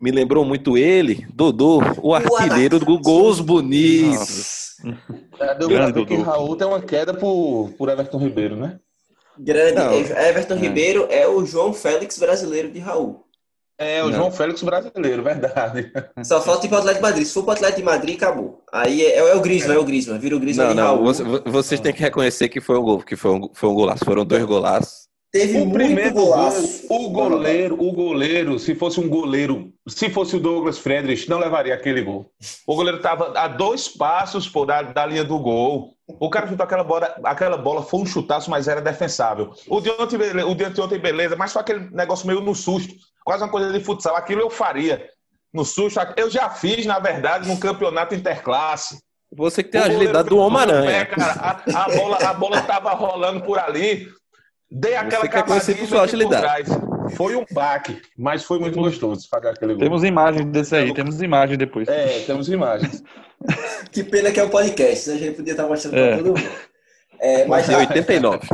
Me 0.00 0.10
lembrou 0.10 0.44
muito 0.44 0.78
ele, 0.78 1.26
Dodô, 1.34 1.80
o 2.02 2.14
artilheiro 2.14 2.78
do 2.78 2.98
Gols 2.98 3.38
Bonitos. 3.40 4.76
É, 5.38 5.54
deu 5.56 5.68
Grande 5.68 6.04
que. 6.06 6.16
Raul 6.16 6.56
tem 6.56 6.66
uma 6.66 6.80
queda 6.80 7.12
por, 7.12 7.70
por 7.76 7.88
Everton 7.90 8.18
Ribeiro, 8.18 8.56
né? 8.56 8.78
Grande. 9.38 9.74
Não. 9.74 9.92
Everton 9.94 10.54
Ribeiro 10.54 11.06
é 11.10 11.28
o 11.28 11.44
João 11.44 11.72
Félix 11.74 12.18
brasileiro 12.18 12.70
de 12.70 12.78
Raul. 12.78 13.24
É, 13.78 14.02
o 14.04 14.08
Não. 14.08 14.16
João 14.16 14.30
Félix 14.32 14.62
brasileiro, 14.62 15.22
verdade. 15.22 15.90
Só 16.22 16.40
falta 16.42 16.66
ir 16.66 16.68
pro 16.68 16.78
Atlético 16.78 17.02
de 17.02 17.08
Madrid. 17.10 17.26
Se 17.26 17.32
for 17.32 17.42
pro 17.44 17.52
Atlético 17.52 17.78
de 17.80 17.84
Madrid, 17.86 18.16
acabou. 18.16 18.62
Aí 18.70 19.02
é, 19.02 19.16
é 19.18 19.34
o 19.34 19.40
Griezmann, 19.40 19.76
é 19.76 19.78
o 19.78 19.84
Griezmann. 19.84 20.18
Vira 20.18 20.36
o 20.36 20.40
Griezmann 20.40 20.66
Não, 20.68 20.74
de 20.74 20.80
não, 20.80 20.86
Raul. 20.86 21.04
você- 21.04 21.22
vocês 21.46 21.80
têm 21.80 21.92
que 21.92 22.00
reconhecer 22.00 22.50
que 22.50 22.60
foi 22.60 22.78
um 22.78 22.82
gol, 22.82 22.98
que 23.02 23.16
foi 23.16 23.30
um, 23.32 23.48
foi 23.54 23.68
um 23.70 23.74
golaço. 23.74 24.04
Foram 24.04 24.24
dois 24.26 24.44
golaços. 24.44 25.08
Teve 25.32 25.58
O 25.58 25.66
muito 25.66 25.74
primeiro 25.74 26.12
golaço. 26.12 26.88
gol, 26.88 27.06
o 27.06 27.10
goleiro, 27.10 27.74
o 27.80 27.92
goleiro, 27.92 28.58
se 28.58 28.74
fosse 28.74 28.98
um 28.98 29.08
goleiro, 29.08 29.72
se 29.86 30.10
fosse 30.10 30.34
o 30.34 30.40
Douglas 30.40 30.78
Friedrich, 30.78 31.28
não 31.28 31.38
levaria 31.38 31.72
aquele 31.72 32.02
gol. 32.02 32.28
O 32.66 32.74
goleiro 32.74 32.96
estava 32.96 33.38
a 33.38 33.46
dois 33.46 33.86
passos 33.86 34.48
pô, 34.48 34.66
da, 34.66 34.82
da 34.82 35.06
linha 35.06 35.22
do 35.22 35.38
gol. 35.38 35.94
O 36.18 36.28
cara 36.28 36.48
chutou 36.48 36.64
aquela 36.64 36.82
bola, 36.82 37.14
aquela 37.22 37.56
bola 37.56 37.82
foi 37.82 38.00
um 38.00 38.06
chutaço, 38.06 38.50
mas 38.50 38.66
era 38.66 38.80
defensável. 38.80 39.52
O 39.68 39.80
de 39.80 39.90
ontem, 39.90 40.16
o 40.42 40.54
de 40.54 40.80
ontem, 40.80 40.98
beleza, 40.98 41.36
mas 41.36 41.52
foi 41.52 41.62
aquele 41.62 41.88
negócio 41.90 42.26
meio 42.26 42.40
no 42.40 42.54
susto, 42.54 42.92
quase 43.24 43.44
uma 43.44 43.50
coisa 43.50 43.72
de 43.72 43.78
futsal. 43.78 44.16
Aquilo 44.16 44.40
eu 44.40 44.50
faria. 44.50 45.08
No 45.52 45.64
susto, 45.64 46.00
eu 46.16 46.28
já 46.28 46.50
fiz, 46.50 46.86
na 46.86 46.98
verdade, 46.98 47.48
no 47.48 47.56
campeonato 47.56 48.16
interclasse. 48.16 48.98
Você 49.32 49.62
que 49.62 49.70
tem 49.70 49.80
a 49.80 49.84
agilidade 49.84 50.28
do 50.28 50.38
Homem-Aranha. 50.38 51.08
A, 51.40 51.84
a 51.84 51.88
bola, 51.88 52.16
a 52.16 52.34
bola 52.34 52.60
tava 52.62 52.90
rolando 52.94 53.42
por 53.42 53.60
ali. 53.60 54.08
Dei 54.70 54.94
aquela 54.94 55.28
conhecido 55.42 55.86
por 55.88 56.28
trás. 56.28 56.68
Foi 57.16 57.34
um 57.34 57.44
baque, 57.50 58.00
mas 58.16 58.44
foi 58.44 58.58
muito 58.60 58.78
gostoso 58.78 59.26
pagar 59.28 59.50
aquele 59.50 59.72
gol. 59.74 59.82
Temos 59.82 60.04
imagens 60.04 60.46
desse 60.46 60.76
aí, 60.76 60.94
temos 60.94 61.20
imagens 61.20 61.58
depois. 61.58 61.88
É, 61.88 62.20
temos 62.20 62.48
imagens. 62.48 63.02
Que 63.90 64.04
pena 64.04 64.30
que 64.30 64.38
é 64.38 64.44
um 64.44 64.50
podcast. 64.50 65.10
A 65.10 65.16
gente 65.16 65.34
podia 65.36 65.52
estar 65.54 65.66
mostrando 65.66 65.96
É. 65.96 66.08
pra 66.08 66.16
todo 66.18 66.26
mundo. 66.38 66.50
É, 67.18 67.46
mas 67.46 67.68
Em 67.70 67.74
89. 67.74 68.46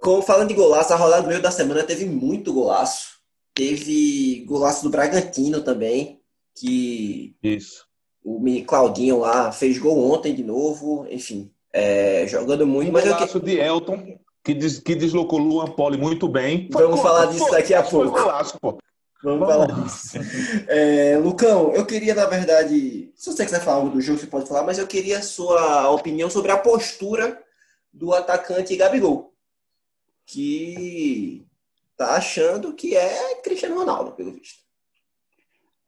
como 0.00 0.22
falando 0.22 0.48
de 0.48 0.54
golaço, 0.54 0.92
a 0.92 0.96
rodada 0.96 1.22
do 1.22 1.28
meio 1.28 1.42
da 1.42 1.50
semana 1.50 1.82
teve 1.82 2.06
muito 2.06 2.52
golaço. 2.54 3.08
Teve 3.52 4.44
golaço 4.46 4.84
do 4.84 4.88
Bragantino 4.90 5.60
também, 5.62 6.20
que 6.56 7.34
Isso. 7.42 7.84
o 8.24 8.38
menino 8.40 8.64
Claudinho 8.66 9.18
lá 9.18 9.50
fez 9.52 9.76
gol 9.78 9.98
ontem 10.12 10.32
de 10.32 10.44
novo. 10.44 11.06
Enfim, 11.10 11.50
é, 11.72 12.24
jogando 12.28 12.64
muito. 12.66 12.88
Um 12.88 12.92
Mas 12.92 13.04
eu 13.04 13.12
que- 13.12 13.18
golaço 13.18 13.40
de 13.40 13.58
Elton, 13.58 14.16
que, 14.44 14.54
des- 14.54 14.78
que 14.78 14.94
deslocou 14.94 15.38
Luan 15.38 15.66
Poli 15.72 15.96
muito 15.98 16.26
bem. 16.28 16.68
Vamos 16.72 16.96
gol- 16.96 17.02
falar 17.02 17.26
disso 17.26 17.50
daqui 17.50 17.74
a 17.74 17.84
foi 17.84 18.08
pouco. 18.08 18.58
pô. 18.60 18.78
Vamos 19.22 19.46
Vamos. 19.46 19.66
falar 19.68 19.82
disso. 19.84 20.18
É, 20.66 21.18
Lucão, 21.18 21.72
eu 21.74 21.84
queria, 21.84 22.14
na 22.14 22.24
verdade, 22.24 23.12
se 23.14 23.30
você 23.30 23.44
quiser 23.44 23.60
falar 23.60 23.76
algo 23.76 23.90
do 23.90 24.00
jogo, 24.00 24.18
você 24.18 24.26
pode 24.26 24.48
falar, 24.48 24.62
mas 24.62 24.78
eu 24.78 24.86
queria 24.86 25.18
a 25.18 25.22
sua 25.22 25.90
opinião 25.90 26.30
sobre 26.30 26.50
a 26.52 26.56
postura 26.56 27.38
do 27.92 28.14
atacante 28.14 28.74
Gabigol, 28.76 29.34
que 30.24 31.44
tá 31.96 32.14
achando 32.16 32.72
que 32.72 32.96
é 32.96 33.34
Cristiano 33.42 33.76
Ronaldo, 33.78 34.12
pelo 34.12 34.32
visto. 34.32 34.59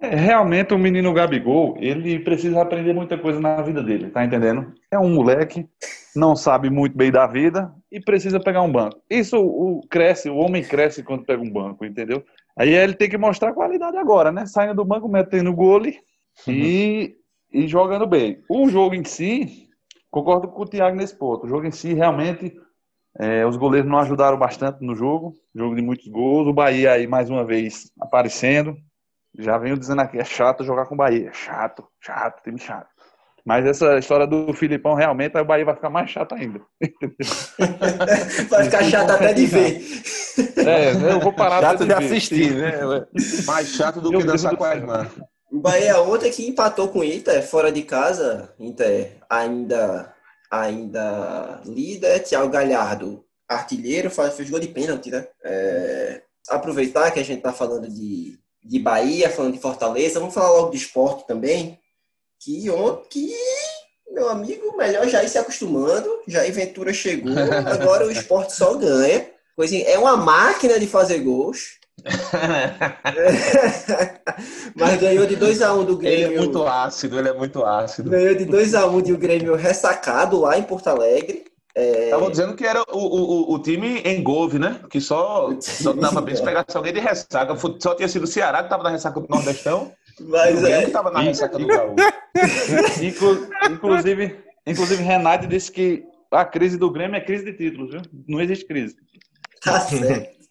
É, 0.02 0.16
realmente 0.16 0.74
o 0.74 0.78
menino 0.78 1.14
Gabigol, 1.14 1.76
ele 1.78 2.18
precisa 2.18 2.60
aprender 2.60 2.92
muita 2.92 3.16
coisa 3.16 3.38
na 3.38 3.62
vida 3.62 3.80
dele, 3.80 4.10
tá 4.10 4.24
entendendo? 4.24 4.74
É 4.90 4.98
um 4.98 5.14
moleque, 5.14 5.68
não 6.16 6.34
sabe 6.34 6.68
muito 6.68 6.96
bem 6.96 7.12
da 7.12 7.24
vida 7.24 7.72
e 7.90 8.00
precisa 8.00 8.40
pegar 8.40 8.62
um 8.62 8.72
banco. 8.72 9.00
Isso 9.08 9.38
o 9.38 9.80
cresce, 9.88 10.28
o 10.28 10.38
homem 10.38 10.64
cresce 10.64 11.04
quando 11.04 11.24
pega 11.24 11.40
um 11.40 11.48
banco, 11.48 11.84
entendeu? 11.84 12.24
Aí 12.58 12.74
ele 12.74 12.94
tem 12.94 13.08
que 13.08 13.16
mostrar 13.16 13.52
qualidade 13.52 13.96
agora, 13.96 14.32
né? 14.32 14.44
Saindo 14.44 14.74
do 14.74 14.84
banco, 14.84 15.08
metendo 15.08 15.54
gole 15.54 15.96
e, 16.48 17.14
e 17.52 17.68
jogando 17.68 18.04
bem. 18.04 18.42
O 18.48 18.68
jogo 18.68 18.96
em 18.96 19.04
si, 19.04 19.68
concordo 20.10 20.48
com 20.48 20.62
o 20.62 20.66
Thiago 20.66 20.96
nesse 20.96 21.16
ponto. 21.16 21.46
O 21.46 21.48
jogo 21.48 21.64
em 21.64 21.70
si, 21.70 21.94
realmente, 21.94 22.52
é, 23.20 23.46
os 23.46 23.56
goleiros 23.56 23.88
não 23.88 23.98
ajudaram 23.98 24.36
bastante 24.36 24.84
no 24.84 24.96
jogo. 24.96 25.32
Jogo 25.54 25.76
de 25.76 25.82
muitos 25.82 26.08
gols. 26.08 26.48
O 26.48 26.52
Bahia 26.52 26.90
aí, 26.90 27.06
mais 27.06 27.30
uma 27.30 27.44
vez, 27.44 27.92
aparecendo. 28.00 28.76
Já 29.38 29.56
venho 29.58 29.78
dizendo 29.78 30.02
aqui, 30.02 30.18
é 30.18 30.24
chato 30.24 30.64
jogar 30.64 30.86
com 30.86 30.94
o 30.94 30.98
Bahia. 30.98 31.28
É 31.28 31.32
chato, 31.32 31.86
chato, 32.00 32.42
time 32.42 32.58
chato. 32.58 32.88
Mas 33.44 33.66
essa 33.66 33.98
história 33.98 34.26
do 34.26 34.52
Filipão, 34.54 34.94
realmente, 34.94 35.36
aí 35.36 35.42
o 35.42 35.46
Bahia 35.46 35.64
vai 35.64 35.74
ficar 35.74 35.90
mais 35.90 36.08
chato 36.10 36.34
ainda. 36.34 36.60
vai 38.48 38.64
ficar 38.64 38.84
chato 38.84 39.10
até 39.10 39.32
de 39.32 39.46
ver. 39.46 39.82
É, 40.58 41.12
eu 41.12 41.18
vou 41.18 41.32
parar 41.32 41.60
chato 41.60 41.80
de, 41.80 41.86
de 41.86 41.92
assistir, 41.92 42.54
né? 42.54 42.72
Mais 43.44 43.68
chato 43.68 44.00
do 44.00 44.10
que 44.16 44.24
dançar 44.24 44.56
com 44.56 44.64
a 44.64 44.76
irmã. 44.76 45.10
O 45.50 45.60
Bahia 45.60 46.00
ontem 46.00 46.30
que 46.30 46.48
empatou 46.48 46.88
com 46.88 47.00
o 47.00 47.04
Inter, 47.04 47.42
fora 47.44 47.72
de 47.72 47.82
casa. 47.82 48.54
Inter 48.60 49.18
ainda, 49.28 50.14
ainda 50.50 51.60
líder. 51.66 52.20
Thiago 52.20 52.48
Galhardo, 52.48 53.24
artilheiro, 53.48 54.08
fez 54.08 54.48
gol 54.48 54.60
de 54.60 54.68
pênalti, 54.68 55.10
né? 55.10 55.26
É, 55.44 56.22
aproveitar 56.48 57.10
que 57.10 57.18
a 57.18 57.24
gente 57.24 57.42
tá 57.42 57.52
falando 57.52 57.88
de 57.88 58.38
de 58.62 58.78
Bahia, 58.78 59.30
falando 59.30 59.54
de 59.54 59.60
Fortaleza, 59.60 60.20
vamos 60.20 60.34
falar 60.34 60.50
logo 60.50 60.70
de 60.70 60.76
esporte 60.76 61.26
também, 61.26 61.78
que 62.38 62.68
ontem, 62.70 63.30
meu 64.10 64.28
amigo, 64.28 64.76
melhor 64.76 65.08
já 65.08 65.24
ir 65.24 65.28
se 65.28 65.38
acostumando, 65.38 66.08
Jair 66.26 66.52
Ventura 66.52 66.92
chegou, 66.92 67.32
agora 67.66 68.06
o 68.06 68.10
esporte 68.10 68.54
só 68.54 68.74
ganha, 68.74 69.30
coisa, 69.56 69.76
é 69.76 69.98
uma 69.98 70.16
máquina 70.16 70.78
de 70.78 70.86
fazer 70.86 71.20
gols, 71.20 71.80
Mas 74.74 75.00
ganhou 75.00 75.26
de 75.26 75.36
2x1 75.36 75.78
um 75.78 75.84
do 75.84 75.96
Grêmio. 75.96 76.26
Ele 76.26 76.34
é 76.34 76.38
muito 76.38 76.66
ácido, 76.66 77.18
ele 77.18 77.28
é 77.28 77.32
muito 77.32 77.64
ácido. 77.64 78.10
Ganhou 78.10 78.34
de 78.34 78.46
2x1 78.46 78.92
um 78.92 79.00
de 79.00 79.12
o 79.12 79.18
Grêmio 79.18 79.54
ressacado 79.54 80.40
lá 80.40 80.58
em 80.58 80.62
Porto 80.62 80.88
Alegre. 80.88 81.44
Estavam 81.74 82.28
é... 82.28 82.30
dizendo 82.30 82.54
que 82.54 82.66
era 82.66 82.82
o, 82.82 82.98
o, 82.98 83.54
o 83.54 83.58
time 83.58 84.00
em 84.00 84.22
Gove, 84.22 84.58
né? 84.58 84.80
Que 84.90 85.00
só, 85.00 85.50
só 85.60 85.92
dava 85.94 86.20
bem 86.20 86.36
se 86.36 86.42
pegasse 86.42 86.76
alguém 86.76 86.92
de 86.92 87.00
ressaca. 87.00 87.56
Só 87.80 87.94
tinha 87.94 88.08
sido 88.08 88.24
o 88.24 88.26
Ceará 88.26 88.58
que 88.58 88.64
estava 88.64 88.82
na 88.82 88.90
ressaca 88.90 89.20
do 89.20 89.28
Nordestão. 89.28 89.92
Mas 90.20 90.62
é. 90.64 90.84
estava 90.84 91.10
na 91.10 91.20
ressaca 91.20 91.58
do 91.58 91.66
Gaúcho. 91.66 91.94
Inclu, 93.02 93.48
inclusive, 93.70 94.36
inclusive, 94.66 95.02
Renato 95.02 95.46
disse 95.46 95.72
que 95.72 96.04
a 96.30 96.44
crise 96.44 96.76
do 96.76 96.90
Grêmio 96.90 97.16
é 97.16 97.20
crise 97.20 97.44
de 97.44 97.54
títulos, 97.54 97.90
viu? 97.90 98.02
Não 98.28 98.40
existe 98.40 98.66
crise. 98.66 98.96
Tá 99.62 99.80
certo. 99.80 100.42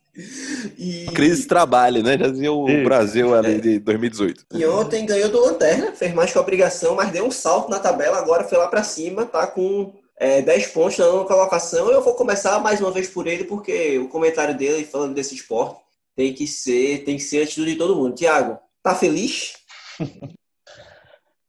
E... 0.78 1.06
Crise 1.14 1.44
de 1.44 1.48
trabalho, 1.48 2.04
né? 2.04 2.18
Já 2.18 2.28
dizia 2.28 2.52
o. 2.52 2.66
Brasil 2.84 3.34
ali 3.34 3.62
de 3.62 3.80
2018. 3.80 4.46
E 4.54 4.66
ontem 4.66 5.06
ganhou 5.06 5.30
do 5.30 5.40
Lanterna, 5.46 5.94
fez 5.94 6.14
mais 6.14 6.32
que 6.32 6.38
a 6.38 6.42
obrigação, 6.42 6.96
mas 6.96 7.12
deu 7.12 7.26
um 7.26 7.32
salto 7.32 7.70
na 7.70 7.80
tabela, 7.80 8.18
agora 8.18 8.44
foi 8.44 8.58
lá 8.58 8.68
para 8.68 8.84
cima, 8.84 9.26
tá 9.26 9.48
com 9.48 9.94
é, 10.22 10.40
10 10.40 10.68
pontos 10.68 11.00
na 11.00 11.08
nona 11.08 11.26
colocação. 11.26 11.90
Eu 11.90 12.04
vou 12.04 12.14
começar 12.14 12.60
mais 12.60 12.80
uma 12.80 12.92
vez 12.92 13.10
por 13.10 13.26
ele, 13.26 13.44
porque 13.44 13.98
o 13.98 14.08
comentário 14.08 14.56
dele 14.56 14.86
falando 14.86 15.16
desse 15.16 15.34
esporte 15.34 15.82
tem 16.16 16.32
que 16.32 16.46
ser, 16.46 17.04
tem 17.04 17.18
que 17.18 17.24
ser 17.24 17.40
a 17.40 17.44
atitude 17.44 17.72
de 17.72 17.78
todo 17.78 17.96
mundo. 17.96 18.14
Tiago, 18.14 18.60
tá 18.84 18.94
feliz? 18.94 19.56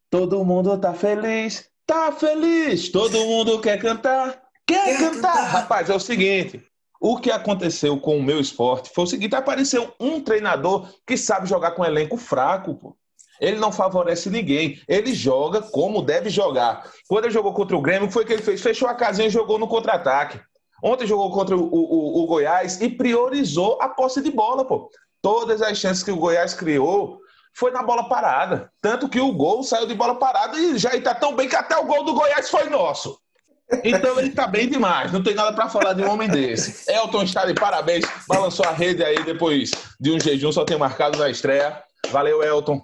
Todo 0.09 0.45
mundo 0.45 0.77
tá 0.79 0.93
feliz, 0.93 1.71
tá 1.87 2.13
feliz. 2.13 2.91
Todo 2.91 3.25
mundo 3.25 3.59
quer 3.63 3.79
cantar, 3.79 4.43
quer, 4.67 4.85
Quer 4.85 4.99
cantar. 4.99 5.33
cantar. 5.33 5.45
Rapaz, 5.45 5.89
é 5.89 5.95
o 5.95 6.01
seguinte. 6.01 6.63
O 7.01 7.19
que 7.19 7.31
aconteceu 7.31 7.99
com 7.99 8.19
o 8.19 8.23
meu 8.23 8.39
esporte 8.39 8.91
foi 8.95 9.05
o 9.05 9.07
seguinte: 9.07 9.35
apareceu 9.35 9.95
um 9.99 10.21
treinador 10.21 10.87
que 11.07 11.17
sabe 11.17 11.49
jogar 11.49 11.71
com 11.71 11.83
elenco 11.83 12.19
fraco, 12.19 12.75
pô. 12.75 12.97
Ele 13.43 13.59
não 13.59 13.73
favorece 13.73 14.31
ninguém. 14.31 14.81
Ele 14.89 15.13
joga 15.13 15.61
como 15.61 16.01
deve 16.01 16.31
jogar. 16.31 16.89
Quando 17.09 17.25
ele 17.25 17.35
jogou 17.35 17.53
contra 17.53 17.77
o 17.77 17.83
Grêmio, 17.83 18.05
o 18.05 18.07
que 18.07 18.15
foi 18.15 18.25
que 18.25 18.33
ele 18.33 18.41
fez? 18.43 18.63
Fechou 18.63 18.89
a 18.89 18.95
casinha 18.95 19.27
e 19.27 19.31
jogou 19.31 19.59
no 19.59 19.67
contra-ataque. 19.67 20.41
Ontem 20.83 21.07
jogou 21.07 21.31
contra 21.31 21.57
o, 21.57 21.61
o- 21.63 22.23
o 22.23 22.27
Goiás 22.27 22.81
e 22.81 22.89
priorizou 22.89 23.79
a 23.83 23.89
posse 23.89 24.23
de 24.23 24.31
bola, 24.31 24.65
pô. 24.65 24.89
Todas 25.21 25.61
as 25.61 25.77
chances 25.79 26.03
que 26.03 26.11
o 26.11 26.17
Goiás 26.17 26.55
criou 26.55 27.19
foi 27.55 27.71
na 27.71 27.83
bola 27.83 28.09
parada. 28.09 28.71
Tanto 28.81 29.09
que 29.09 29.21
o 29.21 29.33
gol 29.33 29.63
saiu 29.63 29.87
de 29.87 29.95
bola 29.95 30.15
parada 30.17 30.57
e 30.59 30.79
já 30.79 30.95
está 30.95 31.15
tão 31.15 31.35
bem 31.35 31.49
que 31.49 31.57
até 31.57 31.77
o 31.77 31.85
gol 31.85 32.05
do 32.05 32.15
Goiás 32.15 32.49
foi 32.49 32.69
nosso. 32.71 33.19
Então 33.85 34.19
ele 34.19 34.29
está 34.29 34.47
bem 34.47 34.69
demais. 34.69 35.13
Não 35.13 35.23
tem 35.23 35.35
nada 35.35 35.53
para 35.53 35.69
falar 35.69 35.93
de 35.95 36.03
um 36.03 36.11
homem 36.11 36.29
desse. 36.29 36.91
Elton 36.93 37.23
está 37.23 37.45
de 37.47 37.55
parabéns. 37.55 38.05
Balançou 38.29 38.67
a 38.67 38.71
rede 38.73 39.03
aí 39.05 39.23
depois 39.25 39.71
de 40.01 40.11
um 40.13 40.21
jejum, 40.21 40.53
só 40.53 40.65
tem 40.65 40.77
marcado 40.79 41.19
na 41.19 41.31
estreia. 41.31 41.83
Valeu, 42.11 42.43
Elton. 42.43 42.81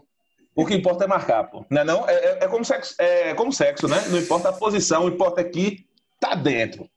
O 0.59 0.67
que 0.67 0.75
importa 0.75 1.05
é 1.05 1.07
marcar, 1.07 1.45
pô. 1.45 1.65
Não 1.71 1.81
é, 1.83 1.85
não? 1.85 2.09
É, 2.09 2.13
é- 2.15 2.39
é 2.43 2.49
como 2.49 2.65
sexo, 2.65 2.95
é 2.99 3.33
como 3.35 3.53
sexo, 3.53 3.87
né? 3.87 4.03
Não 4.09 4.19
importa 4.19 4.49
a 4.49 4.53
posição, 4.53 5.05
o 5.05 5.09
importa 5.09 5.41
é 5.41 5.45
que 5.45 5.87
tá 6.19 6.35
dentro. 6.35 6.89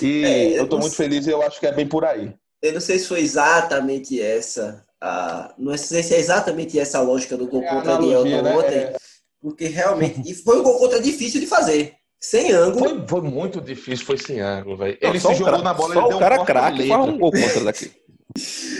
E 0.00 0.24
É, 0.24 0.58
eu 0.58 0.66
tô 0.66 0.76
eu 0.76 0.80
muito 0.80 0.94
sei. 0.96 1.06
feliz 1.08 1.26
e 1.26 1.30
eu 1.30 1.42
acho 1.42 1.60
que 1.60 1.66
é 1.66 1.72
bem 1.72 1.86
por 1.86 2.06
aí. 2.06 2.32
Eu 2.62 2.72
não 2.72 2.80
sei 2.80 2.98
se 2.98 3.06
foi 3.08 3.20
exatamente 3.20 4.18
essa. 4.20 4.82
A, 4.98 5.52
não 5.58 5.76
sei 5.76 6.02
se 6.02 6.14
é 6.14 6.18
exatamente 6.18 6.78
essa 6.78 6.98
a 6.98 7.02
lógica 7.02 7.36
do 7.36 7.46
gol 7.46 7.62
É 7.62 7.66
contra 7.68 7.96
de 7.98 8.14
analogia, 8.14 8.36
Elton 8.36 8.42
né? 8.42 8.56
ontem, 8.56 8.74
É. 8.78 8.96
porque 9.42 9.66
realmente. 9.66 10.22
E 10.30 10.34
foi 10.34 10.60
um 10.60 10.62
gol 10.62 10.78
contra 10.78 10.98
difícil 11.00 11.38
de 11.40 11.46
fazer. 11.46 11.94
Sem 12.18 12.52
ângulo. 12.52 12.88
Foi, 12.88 13.06
foi 13.08 13.20
muito 13.20 13.60
difícil, 13.60 14.06
foi 14.06 14.16
sem 14.16 14.40
ângulo, 14.40 14.76
velho. 14.78 14.96
Ele 15.02 15.20
só 15.20 15.34
se 15.34 15.42
o 15.42 15.44
jogou 15.44 15.60
na 15.62 15.74
bola, 15.74 15.94
ele 15.96 16.06
deu 16.06 16.12
o 16.12 16.16
um 16.16 16.20
cara 16.20 16.44
craque 16.46 16.88
faz 16.88 17.08
um 17.08 17.18
gol 17.18 17.30
contra 17.32 17.64
daqui. 17.64 17.92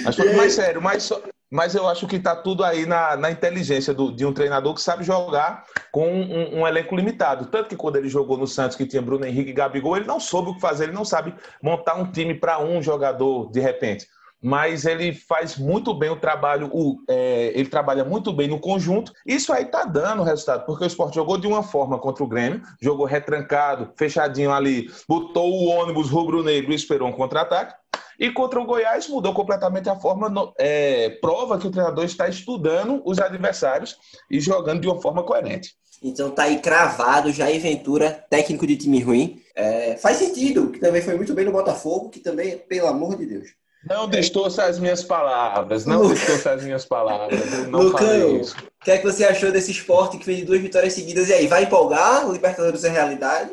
Mas, 0.04 0.16
foi- 0.16 0.32
mas 0.34 0.52
sério, 0.54 0.80
mas, 0.80 1.02
só- 1.02 1.20
mas 1.52 1.74
eu 1.74 1.86
acho 1.86 2.06
que 2.06 2.18
tá 2.18 2.34
tudo 2.34 2.64
aí 2.64 2.86
na, 2.86 3.14
na 3.14 3.30
inteligência 3.30 3.92
do- 3.92 4.10
de 4.10 4.24
um 4.24 4.32
treinador 4.32 4.72
que 4.74 4.80
sabe 4.80 5.04
jogar 5.04 5.64
com 5.92 6.08
um, 6.10 6.60
um 6.60 6.66
elenco 6.66 6.96
limitado. 6.96 7.44
Tanto 7.46 7.68
que 7.68 7.76
quando 7.76 7.96
ele 7.96 8.08
jogou 8.08 8.38
no 8.38 8.46
Santos, 8.46 8.74
que 8.74 8.86
tinha 8.86 9.02
Bruno 9.02 9.26
Henrique 9.26 9.50
e 9.50 9.52
Gabigol, 9.52 9.98
ele 9.98 10.06
não 10.06 10.18
soube 10.18 10.48
o 10.50 10.54
que 10.54 10.60
fazer, 10.62 10.84
ele 10.84 10.92
não 10.94 11.04
sabe 11.04 11.34
montar 11.62 11.94
um 11.96 12.10
time 12.10 12.34
para 12.34 12.58
um 12.58 12.80
jogador 12.80 13.50
de 13.52 13.60
repente. 13.60 14.06
Mas 14.44 14.86
ele 14.86 15.12
faz 15.12 15.56
muito 15.58 15.94
bem 15.94 16.08
o 16.10 16.16
trabalho, 16.16 16.68
o- 16.72 17.04
é, 17.06 17.52
ele 17.54 17.68
trabalha 17.68 18.02
muito 18.04 18.32
bem 18.32 18.48
no 18.48 18.58
conjunto. 18.58 19.12
Isso 19.26 19.52
aí 19.52 19.66
tá 19.66 19.84
dando 19.84 20.22
resultado, 20.22 20.64
porque 20.64 20.84
o 20.84 20.86
Sport 20.86 21.14
jogou 21.14 21.36
de 21.38 21.46
uma 21.46 21.62
forma 21.62 21.98
contra 21.98 22.24
o 22.24 22.26
Grêmio, 22.26 22.62
jogou 22.80 23.04
retrancado, 23.06 23.92
fechadinho 23.94 24.50
ali, 24.52 24.90
botou 25.06 25.48
o 25.52 25.66
ônibus 25.68 26.08
rubro-negro 26.08 26.72
e 26.72 26.74
esperou 26.74 27.06
um 27.08 27.12
contra-ataque. 27.12 27.81
E 28.18 28.30
contra 28.30 28.60
o 28.60 28.64
Goiás 28.66 29.08
mudou 29.08 29.32
completamente 29.32 29.88
a 29.88 29.96
forma, 29.96 30.28
no- 30.28 30.52
é, 30.58 31.10
prova 31.20 31.58
que 31.58 31.66
o 31.66 31.70
treinador 31.70 32.04
está 32.04 32.28
estudando 32.28 33.02
os 33.04 33.18
adversários 33.18 33.96
e 34.30 34.38
jogando 34.40 34.80
de 34.80 34.88
uma 34.88 35.00
forma 35.00 35.22
coerente. 35.22 35.74
Então 36.02 36.30
tá 36.30 36.44
aí 36.44 36.58
cravado, 36.60 37.32
Jair 37.32 37.60
Ventura, 37.60 38.24
técnico 38.28 38.66
de 38.66 38.76
time 38.76 39.00
ruim. 39.00 39.40
É, 39.54 39.96
faz 39.96 40.16
sentido, 40.16 40.70
que 40.70 40.80
também 40.80 41.00
foi 41.00 41.14
muito 41.14 41.32
bem 41.32 41.44
no 41.44 41.52
Botafogo, 41.52 42.10
que 42.10 42.18
também, 42.18 42.58
pelo 42.58 42.88
amor 42.88 43.16
de 43.16 43.26
Deus. 43.26 43.48
Não 43.88 44.08
distorça 44.08 44.64
as 44.64 44.78
minhas 44.78 45.02
palavras, 45.02 45.86
não 45.86 46.12
distorça 46.12 46.52
as 46.52 46.62
minhas 46.62 46.84
palavras, 46.84 47.52
eu 47.52 47.68
não 47.68 47.80
Lucão, 47.82 48.06
o 48.40 48.84
que 48.84 48.90
é 48.92 48.98
que 48.98 49.04
você 49.04 49.24
achou 49.24 49.50
desse 49.50 49.72
esporte 49.72 50.18
que 50.18 50.24
fez 50.24 50.44
duas 50.44 50.60
vitórias 50.60 50.92
seguidas? 50.92 51.28
E 51.28 51.32
aí, 51.32 51.46
vai 51.48 51.64
empolgar? 51.64 52.28
O 52.28 52.32
Libertadores 52.32 52.84
é 52.84 52.88
realidade? 52.88 53.50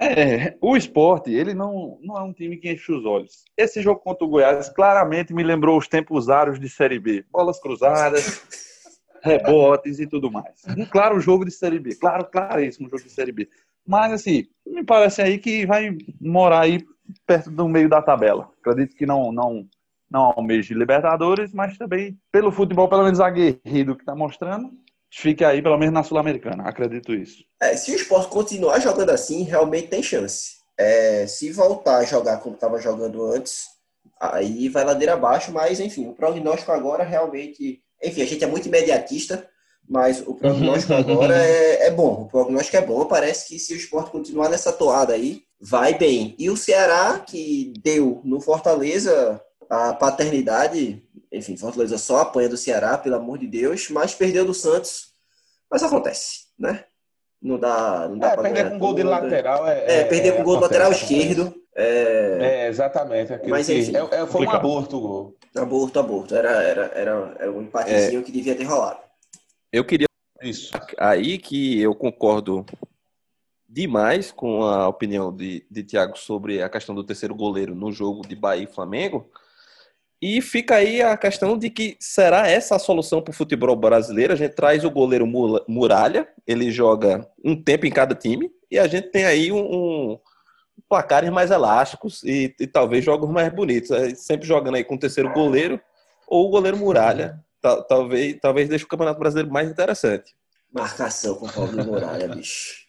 É, 0.00 0.56
o 0.60 0.76
esporte, 0.76 1.32
ele 1.32 1.54
não, 1.54 1.98
não 2.02 2.16
é 2.16 2.22
um 2.22 2.32
time 2.32 2.56
que 2.56 2.70
enche 2.70 2.92
os 2.92 3.04
olhos. 3.04 3.44
Esse 3.56 3.82
jogo 3.82 4.00
contra 4.00 4.24
o 4.24 4.28
Goiás 4.28 4.68
claramente 4.68 5.34
me 5.34 5.42
lembrou 5.42 5.76
os 5.76 5.88
tempos 5.88 6.28
áureos 6.28 6.60
de 6.60 6.68
Série 6.68 7.00
B. 7.00 7.24
Bolas 7.32 7.60
cruzadas, 7.60 8.46
rebotes 9.22 9.98
e 9.98 10.06
tudo 10.06 10.30
mais. 10.30 10.62
Um 10.76 10.86
claro 10.86 11.20
jogo 11.20 11.44
de 11.44 11.50
Série 11.50 11.80
B. 11.80 11.96
Claro, 11.96 12.24
claríssimo 12.26 12.88
jogo 12.88 13.02
de 13.02 13.10
Série 13.10 13.32
B. 13.32 13.48
Mas, 13.84 14.12
assim, 14.12 14.44
me 14.64 14.84
parece 14.84 15.20
aí 15.20 15.38
que 15.38 15.66
vai 15.66 15.96
morar 16.20 16.60
aí 16.60 16.84
perto 17.26 17.50
do 17.50 17.68
meio 17.68 17.88
da 17.88 18.00
tabela. 18.00 18.50
Acredito 18.60 18.94
que 18.94 19.06
não, 19.06 19.32
não, 19.32 19.66
não 20.10 20.32
almeje 20.36 20.74
Libertadores, 20.74 21.52
mas 21.52 21.76
também 21.76 22.16
pelo 22.30 22.52
futebol, 22.52 22.88
pelo 22.88 23.04
menos 23.04 23.18
aguerrido 23.18 23.96
que 23.96 24.02
está 24.02 24.14
mostrando, 24.14 24.70
fique 25.10 25.44
aí 25.44 25.62
pelo 25.62 25.78
menos 25.78 25.94
na 25.94 26.02
Sul-Americana. 26.02 26.64
Acredito 26.64 27.14
isso. 27.14 27.44
É, 27.60 27.76
se 27.76 27.92
o 27.92 27.96
esporte 27.96 28.28
continuar 28.28 28.78
jogando 28.80 29.10
assim, 29.10 29.42
realmente 29.42 29.88
tem 29.88 30.02
chance. 30.02 30.58
É, 30.78 31.26
se 31.26 31.50
voltar 31.50 31.98
a 31.98 32.04
jogar 32.04 32.38
como 32.38 32.54
estava 32.54 32.80
jogando 32.80 33.24
antes, 33.26 33.66
aí 34.20 34.68
vai 34.68 34.84
ladeira 34.84 35.14
abaixo, 35.14 35.52
mas 35.52 35.80
enfim, 35.80 36.06
o 36.06 36.14
prognóstico 36.14 36.72
agora 36.72 37.04
realmente. 37.04 37.80
Enfim, 38.02 38.22
a 38.22 38.26
gente 38.26 38.44
é 38.44 38.46
muito 38.46 38.68
imediatista, 38.68 39.48
mas 39.88 40.22
o 40.26 40.34
prognóstico 40.34 40.94
agora 40.94 41.34
é, 41.42 41.86
é 41.86 41.90
bom. 41.90 42.22
O 42.22 42.28
prognóstico 42.28 42.76
é 42.76 42.82
bom. 42.82 43.06
Parece 43.06 43.48
que 43.48 43.58
se 43.58 43.72
o 43.72 43.76
esporte 43.76 44.10
continuar 44.10 44.48
nessa 44.48 44.72
toada 44.72 45.14
aí, 45.14 45.42
vai 45.60 45.98
bem. 45.98 46.34
E 46.38 46.48
o 46.50 46.56
Ceará, 46.56 47.18
que 47.18 47.72
deu 47.82 48.20
no 48.24 48.40
Fortaleza 48.40 49.40
a 49.68 49.92
paternidade, 49.92 51.02
enfim, 51.32 51.56
Fortaleza 51.56 51.98
só 51.98 52.18
apanha 52.20 52.48
do 52.48 52.56
Ceará, 52.56 52.96
pelo 52.98 53.16
amor 53.16 53.38
de 53.38 53.46
Deus, 53.46 53.88
mas 53.90 54.14
perdeu 54.14 54.44
do 54.44 54.54
Santos. 54.54 55.12
Mas 55.70 55.82
acontece, 55.82 56.46
né? 56.58 56.84
Não 57.40 57.58
dá, 57.58 58.08
não 58.08 58.18
dá 58.18 58.28
É, 58.30 58.34
pra 58.34 58.42
perder 58.42 58.70
com 58.70 58.78
gol 58.78 58.94
de 58.94 59.02
tudo. 59.02 59.10
lateral 59.10 59.68
é. 59.68 60.00
É, 60.00 60.04
perder 60.04 60.36
com 60.36 60.42
gol 60.42 60.56
do 60.56 60.62
lateral 60.62 60.90
esquerdo. 60.90 61.54
É, 61.74 62.38
É, 62.40 62.68
exatamente. 62.68 63.32
Mas, 63.48 63.66
que- 63.66 63.78
enfim, 63.78 63.92
é- 63.96 64.22
é- 64.22 64.26
foi 64.26 64.44
um 64.46 64.50
aborto 64.50 64.96
o 64.96 65.00
gol. 65.00 65.36
aborto, 65.54 66.00
aborto. 66.00 66.34
Era, 66.34 66.50
era, 66.62 66.86
era, 66.94 67.36
era 67.38 67.52
um 67.52 67.62
empatezinho 67.62 68.24
que 68.24 68.32
devia 68.32 68.56
ter 68.56 68.64
rolado. 68.64 68.98
Eu 69.72 69.84
queria 69.84 70.06
Isso. 70.42 70.72
aí 70.98 71.38
que 71.38 71.80
eu 71.80 71.94
concordo 71.94 72.66
demais 73.68 74.32
com 74.32 74.62
a 74.64 74.88
opinião 74.88 75.34
de, 75.34 75.64
de 75.70 75.82
Thiago 75.84 76.18
sobre 76.18 76.62
a 76.62 76.68
questão 76.68 76.94
do 76.94 77.04
terceiro 77.04 77.34
goleiro 77.34 77.74
no 77.74 77.92
jogo 77.92 78.26
de 78.26 78.34
Bahia 78.34 78.64
e 78.64 78.66
Flamengo. 78.66 79.30
E 80.20 80.40
fica 80.42 80.74
aí 80.74 81.00
a 81.00 81.16
questão 81.16 81.56
de 81.56 81.70
que 81.70 81.96
será 82.00 82.48
essa 82.48 82.74
a 82.74 82.78
solução 82.78 83.22
para 83.22 83.30
o 83.30 83.34
futebol 83.34 83.76
brasileiro? 83.76 84.32
A 84.32 84.36
gente 84.36 84.54
traz 84.54 84.84
o 84.84 84.90
goleiro 84.90 85.26
Muralha, 85.68 86.28
ele 86.46 86.72
joga 86.72 87.28
um 87.44 87.54
tempo 87.60 87.86
em 87.86 87.90
cada 87.90 88.14
time, 88.16 88.50
e 88.70 88.78
a 88.78 88.88
gente 88.88 89.10
tem 89.10 89.24
aí 89.24 89.52
um, 89.52 89.58
um 89.60 90.18
placares 90.88 91.30
mais 91.30 91.50
elásticos 91.50 92.22
e, 92.24 92.54
e 92.58 92.66
talvez 92.66 93.04
jogos 93.04 93.30
mais 93.30 93.52
bonitos. 93.52 93.92
Aí 93.92 94.16
Sempre 94.16 94.46
jogando 94.46 94.74
aí 94.74 94.82
com 94.84 94.96
o 94.96 94.98
terceiro 94.98 95.32
goleiro 95.32 95.80
ou 96.26 96.46
o 96.46 96.50
goleiro 96.50 96.76
Muralha. 96.76 97.38
Ta- 97.60 97.82
Talvez, 97.82 98.36
talvez 98.40 98.68
deixe 98.68 98.84
o 98.84 98.88
Campeonato 98.88 99.20
Brasileiro 99.20 99.52
mais 99.52 99.70
interessante. 99.70 100.34
Marcação 100.72 101.36
com 101.36 101.46
o 101.46 101.52
Paulo 101.52 101.84
Muralha, 101.84 102.28
bicho. 102.28 102.86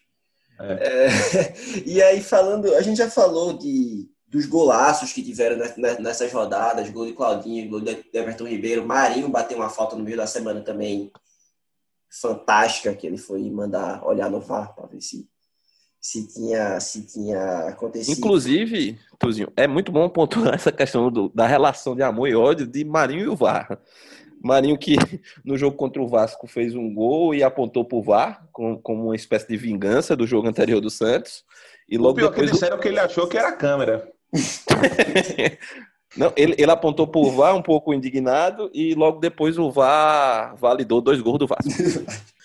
É, 0.62 1.08
e 1.88 2.02
aí, 2.02 2.22
falando, 2.22 2.74
a 2.74 2.82
gente 2.82 2.98
já 2.98 3.08
falou 3.08 3.54
de, 3.56 4.09
dos 4.30 4.46
golaços 4.46 5.12
que 5.12 5.22
tiveram 5.22 5.56
ne- 5.56 5.74
ne- 5.76 5.98
nessas 5.98 6.32
rodadas, 6.32 6.88
gol 6.90 7.04
de 7.06 7.12
Claudinho, 7.12 7.68
gol 7.68 7.80
de 7.80 7.90
Everton 8.14 8.46
Ribeiro, 8.46 8.86
Marinho 8.86 9.28
bateu 9.28 9.58
uma 9.58 9.68
falta 9.68 9.96
no 9.96 10.04
meio 10.04 10.16
da 10.16 10.26
semana 10.26 10.60
também 10.60 11.10
fantástica, 12.08 12.94
que 12.94 13.06
ele 13.06 13.18
foi 13.18 13.48
mandar 13.50 14.04
olhar 14.06 14.30
no 14.30 14.40
VAR 14.40 14.74
para 14.74 14.86
ver 14.86 15.00
se, 15.00 15.28
se, 16.00 16.26
tinha, 16.32 16.78
se 16.80 17.06
tinha 17.06 17.68
acontecido. 17.68 18.16
Inclusive, 18.18 18.98
Tuzinho, 19.18 19.52
é 19.56 19.66
muito 19.66 19.92
bom 19.92 20.08
pontuar 20.08 20.54
essa 20.54 20.72
questão 20.72 21.10
do- 21.10 21.28
da 21.30 21.46
relação 21.46 21.94
de 21.94 22.02
amor 22.02 22.28
e 22.28 22.34
ódio 22.34 22.66
de 22.66 22.84
Marinho 22.84 23.24
e 23.24 23.28
o 23.28 23.36
VAR. 23.36 23.78
Marinho 24.42 24.78
que 24.78 24.94
no 25.44 25.56
jogo 25.56 25.76
contra 25.76 26.00
o 26.02 26.08
Vasco 26.08 26.46
fez 26.46 26.74
um 26.74 26.92
gol 26.94 27.34
e 27.34 27.42
apontou 27.42 27.84
pro 27.84 28.02
VAR 28.02 28.46
como, 28.52 28.80
como 28.80 29.04
uma 29.06 29.16
espécie 29.16 29.46
de 29.48 29.56
vingança 29.56 30.16
do 30.16 30.26
jogo 30.26 30.48
anterior 30.48 30.80
do 30.80 30.90
Santos. 30.90 31.44
E 31.88 31.98
O 31.98 32.02
logo 32.02 32.14
pior 32.16 32.28
que 32.28 32.34
depois 32.36 32.50
o- 32.50 32.54
disseram 32.54 32.78
que 32.78 32.88
ele 32.88 32.98
achou 33.00 33.28
que 33.28 33.36
era 33.36 33.48
a 33.48 33.56
câmera. 33.56 34.10
Não, 36.16 36.32
ele, 36.36 36.56
ele 36.58 36.70
apontou 36.70 37.06
pro 37.06 37.30
VAR 37.30 37.54
um 37.54 37.62
pouco 37.62 37.94
indignado 37.94 38.68
e 38.74 38.94
logo 38.94 39.20
depois 39.20 39.56
o 39.58 39.70
VAR 39.70 40.56
validou 40.56 41.00
dois 41.00 41.20
gols 41.20 41.38
do 41.38 41.46
Vasco. 41.46 41.70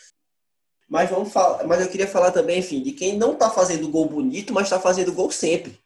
Mas 0.88 1.10
vamos 1.10 1.34
falar, 1.34 1.64
mas 1.66 1.82
eu 1.82 1.90
queria 1.90 2.08
falar 2.08 2.32
também, 2.32 2.60
enfim, 2.60 2.80
de 2.80 2.92
quem 2.92 3.18
não 3.18 3.34
tá 3.34 3.50
fazendo 3.50 3.90
gol 3.90 4.08
bonito, 4.08 4.54
mas 4.54 4.70
tá 4.70 4.80
fazendo 4.80 5.12
gol 5.12 5.32
sempre. 5.32 5.80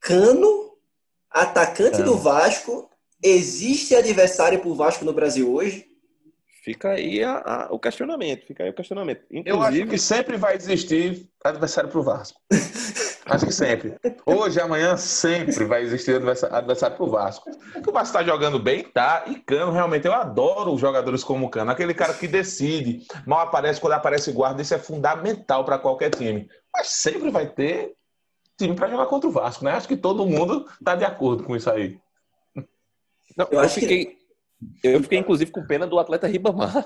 Cano, 0.00 0.72
atacante 1.30 1.98
Cano. 1.98 2.04
do 2.06 2.16
Vasco, 2.16 2.88
existe 3.22 3.94
adversário 3.94 4.60
pro 4.60 4.74
Vasco 4.74 5.04
no 5.04 5.12
Brasil 5.12 5.52
hoje? 5.52 5.86
Fica 6.64 6.92
aí 6.92 7.22
a- 7.22 7.42
a- 7.44 7.68
o 7.70 7.78
questionamento, 7.78 8.46
fica 8.46 8.64
aí 8.64 8.70
o 8.70 8.74
questionamento. 8.74 9.24
Eu 9.30 9.56
acho 9.60 9.76
Inclusive, 9.76 9.90
que 9.90 9.98
sempre 9.98 10.38
vai 10.38 10.56
existir 10.56 11.28
adversário 11.44 11.90
pro 11.90 12.02
Vasco. 12.02 12.40
Acho 13.26 13.46
que 13.46 13.52
sempre. 13.52 13.94
Hoje, 14.26 14.60
amanhã, 14.60 14.96
sempre 14.96 15.64
vai 15.64 15.82
existir 15.82 16.16
adversário, 16.16 16.96
pro 16.96 17.06
Vasco. 17.08 17.48
Que 17.82 17.88
o 17.88 17.92
Vasco 17.92 18.12
tá 18.18 18.24
jogando 18.24 18.58
bem, 18.58 18.82
tá? 18.82 19.24
E 19.28 19.36
Cano, 19.36 19.70
realmente, 19.70 20.06
eu 20.06 20.12
adoro 20.12 20.76
jogadores 20.76 21.22
como 21.22 21.48
Cano. 21.48 21.70
Aquele 21.70 21.94
cara 21.94 22.14
que 22.14 22.26
decide, 22.26 23.06
mal 23.26 23.40
aparece, 23.40 23.80
quando 23.80 23.92
aparece 23.92 24.32
guarda, 24.32 24.60
isso 24.60 24.74
é 24.74 24.78
fundamental 24.78 25.64
para 25.64 25.78
qualquer 25.78 26.10
time. 26.10 26.48
Mas 26.74 26.88
sempre 26.88 27.30
vai 27.30 27.46
ter 27.46 27.94
time 28.58 28.74
para 28.74 28.88
jogar 28.88 29.06
contra 29.06 29.28
o 29.28 29.32
Vasco, 29.32 29.64
né? 29.64 29.72
Acho 29.72 29.86
que 29.88 29.96
todo 29.96 30.26
mundo 30.26 30.66
tá 30.84 30.96
de 30.96 31.04
acordo 31.04 31.44
com 31.44 31.54
isso 31.54 31.70
aí. 31.70 31.98
Não, 33.36 33.46
Eu 33.46 33.52
eu, 33.52 33.60
acho 33.60 33.74
que- 33.76 33.80
fiquei, 33.80 34.18
eu 34.82 35.00
fiquei, 35.02 35.18
inclusive, 35.18 35.50
com 35.50 35.64
pena 35.66 35.86
do 35.86 35.98
atleta 35.98 36.26
Ribamar, 36.26 36.84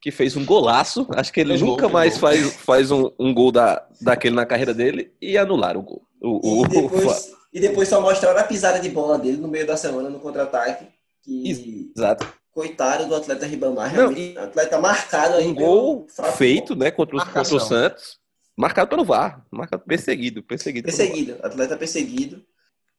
que 0.00 0.10
fez 0.10 0.36
um 0.36 0.44
golaço. 0.44 1.06
Acho 1.10 1.32
que 1.32 1.40
ele 1.40 1.56
gol, 1.58 1.70
nunca 1.70 1.82
fez 1.82 1.92
mais 1.92 2.12
gol. 2.12 2.20
faz, 2.20 2.52
faz 2.54 2.90
um, 2.90 3.10
um 3.18 3.32
gol 3.34 3.50
da, 3.52 3.86
daquele 4.00 4.34
na 4.34 4.46
carreira 4.46 4.72
dele 4.74 5.12
e 5.20 5.36
anularam 5.36 5.80
o 5.80 5.82
gol. 5.82 6.02
O, 6.20 6.60
o- 6.62 6.64
E 6.64 6.68
depois, 6.68 7.32
e 7.52 7.60
depois 7.60 7.88
só 7.88 8.00
mostraram 8.00 8.38
a 8.40 8.44
pisada 8.44 8.78
de 8.80 8.88
bola 8.88 9.18
dele 9.18 9.36
no 9.38 9.48
meio 9.48 9.66
da 9.66 9.76
semana 9.76 10.08
no 10.10 10.20
contra-ataque. 10.20 10.86
Que, 11.22 11.90
Exato. 11.96 12.26
coitado 12.52 13.06
do 13.06 13.14
atleta 13.14 13.44
Ribamar, 13.46 13.92
Não, 13.94 14.10
atleta 14.42 14.80
marcado 14.80 15.34
aí 15.34 15.46
Um 15.46 15.54
gol 15.54 16.06
fraco 16.08 16.36
feito 16.36 16.74
né, 16.76 16.90
contra, 16.90 17.18
contra 17.24 17.54
o 17.54 17.60
Santos, 17.60 18.18
marcado 18.56 18.88
pelo 18.88 19.04
VAR, 19.04 19.44
marcado 19.50 19.82
perseguido, 19.86 20.42
perseguido. 20.42 20.86
Perseguido, 20.86 21.36
atleta 21.42 21.76
perseguido. 21.76 22.42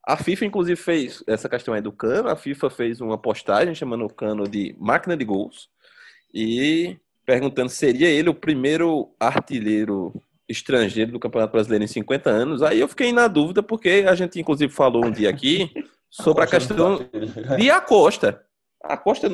A 0.06 0.16
FIFA, 0.18 0.46
inclusive, 0.46 0.76
fez 0.80 1.24
essa 1.28 1.48
questão 1.50 1.74
aí 1.74 1.82
do 1.82 1.92
Cano. 1.92 2.30
A 2.30 2.36
FIFA 2.36 2.70
fez 2.70 3.00
uma 3.02 3.18
postagem 3.18 3.76
chamando 3.76 4.06
o 4.06 4.14
Cano 4.14 4.48
de 4.48 4.76
máquina 4.80 5.16
de 5.16 5.24
gols 5.26 5.68
e 6.34 6.98
perguntando 7.26 7.70
se 7.70 7.76
seria 7.78 8.10
ele 8.10 8.30
o 8.30 8.34
primeiro 8.34 9.10
artilheiro 9.20 10.14
estrangeiro 10.48 11.12
do 11.12 11.20
Campeonato 11.20 11.54
Brasileiro 11.54 11.84
em 11.84 11.88
50 11.88 12.30
anos. 12.30 12.64
Aí 12.64 12.80
eu 12.80 12.88
fiquei 12.88 13.14
na 13.14 13.28
dúvida, 13.28 13.62
porque 13.62 14.06
a 14.08 14.16
gente, 14.16 14.40
inclusive, 14.40 14.74
falou 14.74 15.06
um 15.06 15.12
dia 15.12 15.30
aqui 15.30 15.72
sobre 16.10 16.44
a 16.44 16.48
questão 16.48 17.08
de 17.58 17.70
Acosta. 17.70 18.42
A 18.84 18.98
Costa, 18.98 19.30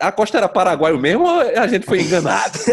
a 0.00 0.10
Costa 0.10 0.38
era 0.38 0.48
paraguaio 0.48 0.98
mesmo 0.98 1.24
ou 1.24 1.40
a 1.40 1.66
gente 1.66 1.84
foi 1.84 2.00
enganado? 2.00 2.58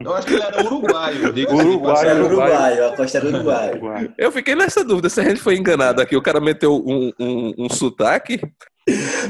Eu 0.00 0.14
acho 0.14 0.26
que 0.26 0.34
ele 0.34 0.42
era 0.42 0.64
uruguaio. 0.64 1.32
diga-se 1.32 1.56
de 1.56 1.62
Uruguaio. 1.62 2.08
Era 2.08 2.24
Uruguai. 2.24 2.50
uruguaio, 2.50 2.86
a 2.86 2.96
Costa 2.96 3.18
era 3.18 3.28
uruguaio. 3.28 4.14
Eu 4.18 4.32
fiquei 4.32 4.54
nessa 4.54 4.84
dúvida 4.84 5.08
se 5.08 5.20
a 5.20 5.24
gente 5.24 5.40
foi 5.40 5.56
enganado 5.56 6.02
aqui. 6.02 6.16
O 6.16 6.22
cara 6.22 6.40
meteu 6.40 6.74
um, 6.74 7.12
um, 7.18 7.54
um 7.56 7.70
sotaque. 7.70 8.40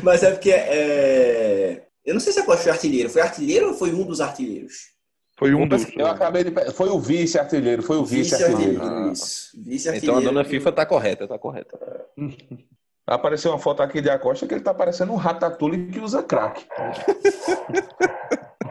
Mas 0.03 0.23
é 0.23 0.31
porque. 0.31 0.51
é, 0.51 1.83
Eu 2.05 2.15
não 2.15 2.21
sei 2.21 2.33
se 2.33 2.41
a 2.41 2.45
Costa 2.45 2.63
foi 2.63 2.73
artilheiro. 2.73 3.09
Foi 3.09 3.23
artilheiro 3.23 3.69
ou 3.69 3.75
foi 3.75 3.93
um 3.93 4.05
dos 4.05 4.21
artilheiros? 4.21 4.93
Foi 5.39 5.55
um 5.55 5.67
dos. 5.67 5.87
Eu 5.97 6.07
acabei 6.07 6.45
de. 6.45 6.73
Foi 6.73 6.89
o 6.89 7.01
vice-artilheiro, 7.01 7.83
foi 7.83 7.97
o 7.97 8.05
vice-artilheiro. 8.05 9.13
Isso. 9.13 9.51
Vice-artilheiro. 9.57 10.19
Então 10.21 10.31
a 10.31 10.33
dona 10.33 10.45
FIFA 10.45 10.73
tá 10.73 10.87
correta, 10.87 11.27
tá 11.27 11.39
correta. 11.39 11.79
Apareceu 13.07 13.51
uma 13.51 13.59
foto 13.59 13.83
aqui 13.83 14.01
de 14.01 14.09
Acosta 14.09 14.47
que 14.47 14.55
ele 14.55 14.63
tá 14.63 14.73
parecendo 14.73 15.13
um 15.13 15.17
ratatouille 15.17 15.91
que 15.91 15.99
usa 15.99 16.23
crack. 16.23 16.65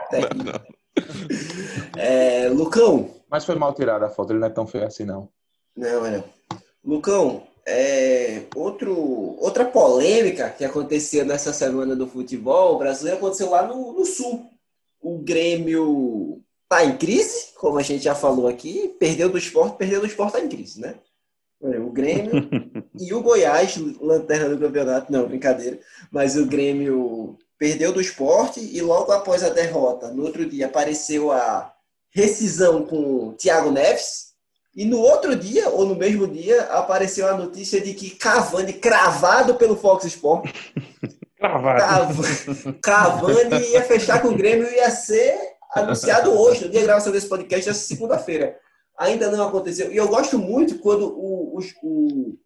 Terrível. 0.10 0.62
É, 1.98 2.50
Lucão. 2.50 3.10
Mas 3.30 3.46
foi 3.46 3.56
mal 3.56 3.74
tirada 3.74 4.06
a 4.06 4.10
foto, 4.10 4.32
ele 4.32 4.39
não 4.39 4.48
é 4.48 4.50
tão 4.50 4.67
feio 4.67 4.86
assim, 4.86 5.06
não. 5.06 5.30
Não, 5.76 6.06
é 6.06 6.17
não. 6.17 6.24
Lucão, 6.84 7.48
é, 7.67 8.43
outro, 8.56 8.95
outra 9.39 9.65
polêmica 9.65 10.50
que 10.50 10.65
aconteceu 10.65 11.26
nessa 11.26 11.54
semana 11.54 11.95
do 11.95 12.08
futebol 12.08 12.78
brasileiro 12.78 13.17
aconteceu 13.17 13.50
lá 13.50 13.65
no, 13.67 13.93
no 13.93 14.06
Sul. 14.06 14.50
O 15.02 15.19
Grêmio 15.19 16.41
tá 16.67 16.86
em 16.86 16.97
crise, 16.97 17.54
como 17.56 17.78
a 17.78 17.84
gente 17.84 18.04
já 18.04 18.15
falou 18.15 18.47
aqui, 18.47 18.95
perdeu 19.00 19.30
do 19.30 19.38
esporte, 19.38 19.78
perdeu 19.78 20.00
do 20.00 20.08
esporte 20.08 20.34
tá 20.34 20.39
em 20.39 20.47
crise, 20.47 20.80
né? 20.80 20.95
O 21.60 21.91
Grêmio 21.91 22.32
e 23.00 23.13
o 23.13 23.21
Goiás, 23.21 23.78
lanterna 24.00 24.50
do 24.50 24.60
campeonato, 24.60 25.12
não, 25.12 25.28
brincadeira, 25.28 25.80
mas 26.12 26.36
o 26.36 26.45
Grêmio 26.45 27.38
perdeu 27.58 27.93
do 27.93 28.02
esporte 28.02 28.60
e 28.60 28.82
logo 28.82 29.12
após 29.12 29.43
a 29.43 29.50
derrota, 29.50 30.12
no 30.12 30.24
outro 30.24 30.50
dia, 30.50 30.65
apareceu 30.65 31.32
a 31.32 31.71
rescisão 32.10 32.86
com 32.86 33.28
o 33.28 33.34
Thiago 33.34 33.69
Neves. 33.69 34.31
E 34.76 34.86
no 34.86 35.00
outro 35.00 35.36
dia, 35.36 35.70
ou 35.70 35.86
no 35.86 35.96
mesmo 35.96 36.28
dia, 36.28 36.62
apareceu 36.64 37.28
a 37.28 37.34
notícia 37.36 37.82
de 37.82 37.94
que 37.94 38.12
Cavani, 38.12 38.74
cravado 38.74 39.56
pelo 39.56 39.76
Fox 39.76 40.06
Sport, 40.06 40.50
Cravado. 41.38 42.24
Cav- 42.24 42.80
Cavani 42.82 43.66
ia 43.72 43.82
fechar 43.84 44.22
com 44.22 44.30
o 44.30 44.36
Grêmio 44.38 44.68
e 44.70 44.76
ia 44.76 44.92
ser 44.92 45.36
anunciado 45.74 46.32
hoje, 46.32 46.66
no 46.66 46.70
dia 46.70 46.80
de 46.82 46.86
gravação 46.86 47.12
desse 47.12 47.28
podcast, 47.28 47.70
essa 47.70 47.80
segunda-feira. 47.80 48.58
Ainda 48.98 49.32
não 49.32 49.48
aconteceu. 49.48 49.92
E 49.92 49.98
eu 49.98 50.08
gosto 50.08 50.38
muito 50.38 50.78
quando 50.80 51.08
o, 51.08 51.58
o, 51.58 51.60
o, 51.84 52.38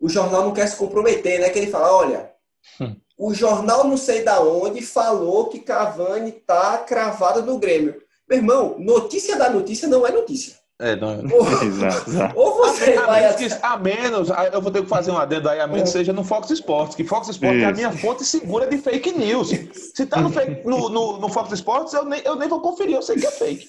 o 0.00 0.08
jornal 0.08 0.44
não 0.44 0.52
quer 0.52 0.66
se 0.68 0.76
comprometer, 0.76 1.40
né? 1.40 1.48
Que 1.50 1.58
ele 1.58 1.70
fala, 1.70 1.92
olha, 1.92 2.30
o 3.18 3.34
jornal 3.34 3.84
não 3.84 3.96
sei 3.96 4.22
da 4.22 4.40
onde 4.40 4.80
falou 4.80 5.48
que 5.48 5.58
Cavani 5.58 6.30
tá 6.32 6.78
cravado 6.78 7.42
no 7.42 7.58
Grêmio. 7.58 8.00
Meu 8.28 8.38
irmão, 8.38 8.76
notícia 8.78 9.36
da 9.36 9.50
notícia 9.50 9.88
não 9.88 10.06
é 10.06 10.12
notícia. 10.12 10.54
É, 10.80 10.96
não. 10.96 11.20
Ou, 11.32 11.62
Exato, 11.62 12.10
exato. 12.10 12.36
ou 12.38 12.56
você 12.56 12.94
A 12.94 13.06
vai... 13.06 13.20
menos, 13.22 13.36
que- 13.36 13.58
a 13.62 13.76
menos, 13.78 14.28
eu 14.52 14.60
vou 14.60 14.72
ter 14.72 14.82
que 14.82 14.88
fazer 14.88 15.12
um 15.12 15.16
adendo 15.16 15.48
aí, 15.48 15.60
a 15.60 15.66
menos 15.68 15.84
que 15.84 15.88
seja 15.90 16.12
no 16.12 16.24
Fox 16.24 16.50
Sports, 16.50 16.96
que 16.96 17.04
Fox 17.04 17.28
Sports 17.28 17.60
é 17.62 17.64
a 17.64 17.70
Isso. 17.70 17.76
minha 17.76 17.92
fonte 17.92 18.24
segura 18.24 18.66
de 18.66 18.76
fake 18.78 19.12
news. 19.12 19.50
Se 19.94 20.04
tá 20.04 20.20
no, 20.20 20.30
fake- 20.30 20.66
no, 20.66 20.88
no- 20.88 21.18
no 21.18 21.28
Fox 21.28 21.52
Sports, 21.52 21.92
eu 21.94 22.04
nem, 22.04 22.20
eu 22.24 22.34
nem 22.34 22.48
vou 22.48 22.60
conferir, 22.60 22.96
eu 22.96 23.02
sei 23.02 23.16
que 23.16 23.26
é 23.26 23.30
fake. 23.30 23.68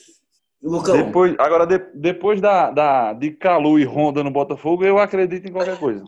Lucão, 0.64 0.98
Depois, 0.98 1.36
agora, 1.38 1.68
de- 1.68 1.86
depois 1.94 2.42
da, 2.42 2.72
da, 2.72 3.14
de 3.14 3.30
Calu 3.32 3.78
e 3.78 3.86
Honda 3.86 4.24
no 4.24 4.32
Botafogo, 4.32 4.84
eu 4.84 4.98
acredito 4.98 5.48
em 5.48 5.52
qualquer 5.52 5.78
coisa. 5.78 6.04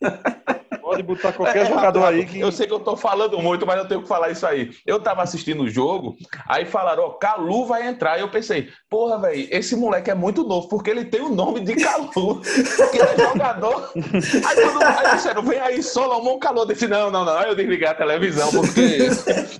Pode, 0.88 1.02
botar 1.02 1.32
qualquer 1.32 1.64
É, 1.64 1.66
jogador 1.66 2.04
aí 2.04 2.24
que. 2.24 2.40
Eu 2.40 2.50
sei 2.50 2.66
que 2.66 2.72
eu 2.72 2.80
tô 2.80 2.96
falando 2.96 3.38
muito, 3.38 3.66
mas 3.66 3.78
eu 3.78 3.86
tenho 3.86 4.02
que 4.02 4.08
falar 4.08 4.30
isso 4.30 4.46
aí. 4.46 4.70
Eu 4.86 4.98
tava 5.00 5.22
assistindo 5.22 5.64
o 5.64 5.68
jogo, 5.68 6.16
aí 6.48 6.64
falaram, 6.64 7.04
ó, 7.04 7.10
Calu 7.10 7.66
vai 7.66 7.86
entrar. 7.86 8.16
E 8.16 8.22
eu 8.22 8.30
pensei, 8.30 8.68
porra, 8.88 9.20
velho, 9.20 9.46
esse 9.50 9.76
moleque 9.76 10.10
é 10.10 10.14
muito 10.14 10.44
novo, 10.44 10.68
porque 10.68 10.88
ele 10.88 11.04
tem 11.04 11.20
o 11.20 11.28
nome 11.28 11.60
de 11.60 11.76
Calu, 11.76 12.08
porque 12.08 12.98
ele 12.98 13.10
é 13.10 13.18
jogador. 13.18 13.92
Aí, 13.94 14.56
quando, 14.62 14.82
aí 14.82 15.16
disseram, 15.16 15.42
vem 15.42 15.58
aí, 15.60 15.82
Solomon 15.82 16.38
Calu. 16.38 16.60
Eu 16.60 16.66
disse, 16.66 16.88
não, 16.88 17.10
não, 17.10 17.24
não. 17.24 17.36
Aí 17.36 17.48
eu 17.48 17.54
desliguei 17.54 17.86
a 17.86 17.94
televisão, 17.94 18.50
porque 18.50 19.08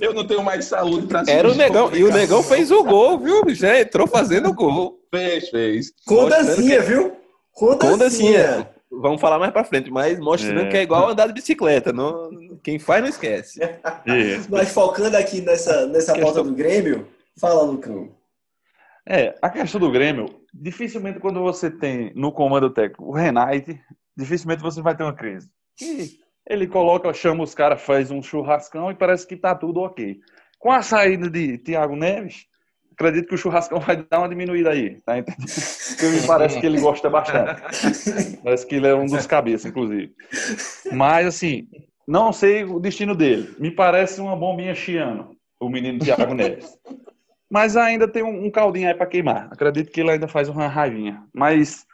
eu 0.00 0.14
não 0.14 0.26
tenho 0.26 0.42
mais 0.42 0.64
saúde 0.64 1.06
pra 1.06 1.20
assistir. 1.20 1.38
Era 1.38 1.50
o 1.50 1.54
Negão. 1.54 1.90
E 1.94 2.04
o. 2.04 2.10
Negão 2.10 2.42
fez 2.42 2.70
o 2.70 2.82
gol, 2.82 3.18
viu? 3.18 3.42
Já 3.54 3.78
entrou 3.78 4.06
fazendo 4.06 4.48
o 4.48 4.54
gol. 4.54 4.98
Fez, 5.10 5.48
fez. 5.50 5.92
mostrando 6.08 6.46
dancinha, 6.46 6.80
viu? 6.80 7.12
Dancinha. 7.98 8.77
Vamos 8.90 9.20
falar 9.20 9.38
mais 9.38 9.52
pra 9.52 9.64
frente, 9.64 9.90
mas 9.90 10.18
mostrando 10.18 10.62
É. 10.62 10.68
que 10.70 10.76
é 10.78 10.82
igual 10.82 11.08
andar 11.10 11.26
de 11.26 11.34
bicicleta. 11.34 11.92
Não, 11.92 12.58
quem 12.62 12.78
faz 12.78 13.02
não 13.02 13.08
esquece. 13.08 13.60
Isso. 14.06 14.48
Mas 14.50 14.72
focando 14.72 15.16
aqui 15.16 15.40
nessa, 15.42 15.86
nessa 15.86 16.12
Questão- 16.14 16.32
pauta 16.34 16.42
do 16.42 16.54
Grêmio, 16.54 17.06
fala, 17.38 17.62
Lucão. 17.62 18.16
É, 19.06 19.34
a 19.40 19.48
questão 19.50 19.80
do 19.80 19.90
Grêmio, 19.90 20.26
dificilmente 20.52 21.18
quando 21.20 21.40
você 21.40 21.70
tem 21.70 22.12
no 22.14 22.30
comando 22.32 22.68
técnico 22.70 23.04
o 23.04 23.12
Renate, 23.12 23.80
dificilmente 24.16 24.62
você 24.62 24.80
vai 24.82 24.96
ter 24.96 25.02
uma 25.02 25.14
crise. 25.14 25.48
E 25.80 26.18
ele 26.48 26.66
coloca, 26.66 27.12
chama 27.14 27.42
os 27.44 27.54
caras, 27.54 27.80
faz 27.82 28.10
um 28.10 28.22
churrascão 28.22 28.90
e 28.90 28.94
parece 28.94 29.26
que 29.26 29.36
tá 29.36 29.54
tudo 29.54 29.80
ok. 29.80 30.18
Com 30.58 30.72
a 30.72 30.82
saída 30.82 31.30
de 31.30 31.56
Thiago 31.58 31.94
Neves, 31.96 32.46
acredito 32.98 33.28
que 33.28 33.34
o 33.36 33.38
churrascão 33.38 33.78
vai 33.78 33.96
dar 33.96 34.18
uma 34.18 34.28
diminuída 34.28 34.70
aí, 34.70 35.00
tá 35.02 35.16
entendendo? 35.16 35.46
Porque 35.46 36.06
me 36.06 36.26
parece 36.26 36.60
que 36.60 36.66
ele 36.66 36.80
gosta 36.80 37.08
bastante. 37.08 37.62
Parece 38.42 38.66
que 38.66 38.74
ele 38.74 38.88
é 38.88 38.94
um 38.94 39.06
dos 39.06 39.24
cabeças, 39.24 39.66
inclusive. 39.70 40.12
Mas, 40.92 41.28
assim, 41.28 41.68
não 42.06 42.32
sei 42.32 42.64
o 42.64 42.80
destino 42.80 43.14
dele. 43.14 43.54
Me 43.60 43.70
parece 43.70 44.20
uma 44.20 44.34
bombinha 44.34 44.74
chiano, 44.74 45.36
o 45.60 45.68
menino 45.68 46.00
Thiago 46.00 46.34
Neves. 46.34 46.76
Mas 47.48 47.76
ainda 47.76 48.08
tem 48.08 48.24
um, 48.24 48.46
um 48.46 48.50
caldinho 48.50 48.88
aí 48.88 48.94
para 48.94 49.06
queimar. 49.06 49.48
Acredito 49.52 49.92
que 49.92 50.00
ele 50.00 50.10
ainda 50.10 50.26
faz 50.26 50.48
uma 50.48 50.66
raivinha. 50.66 51.22
Mas, 51.32 51.86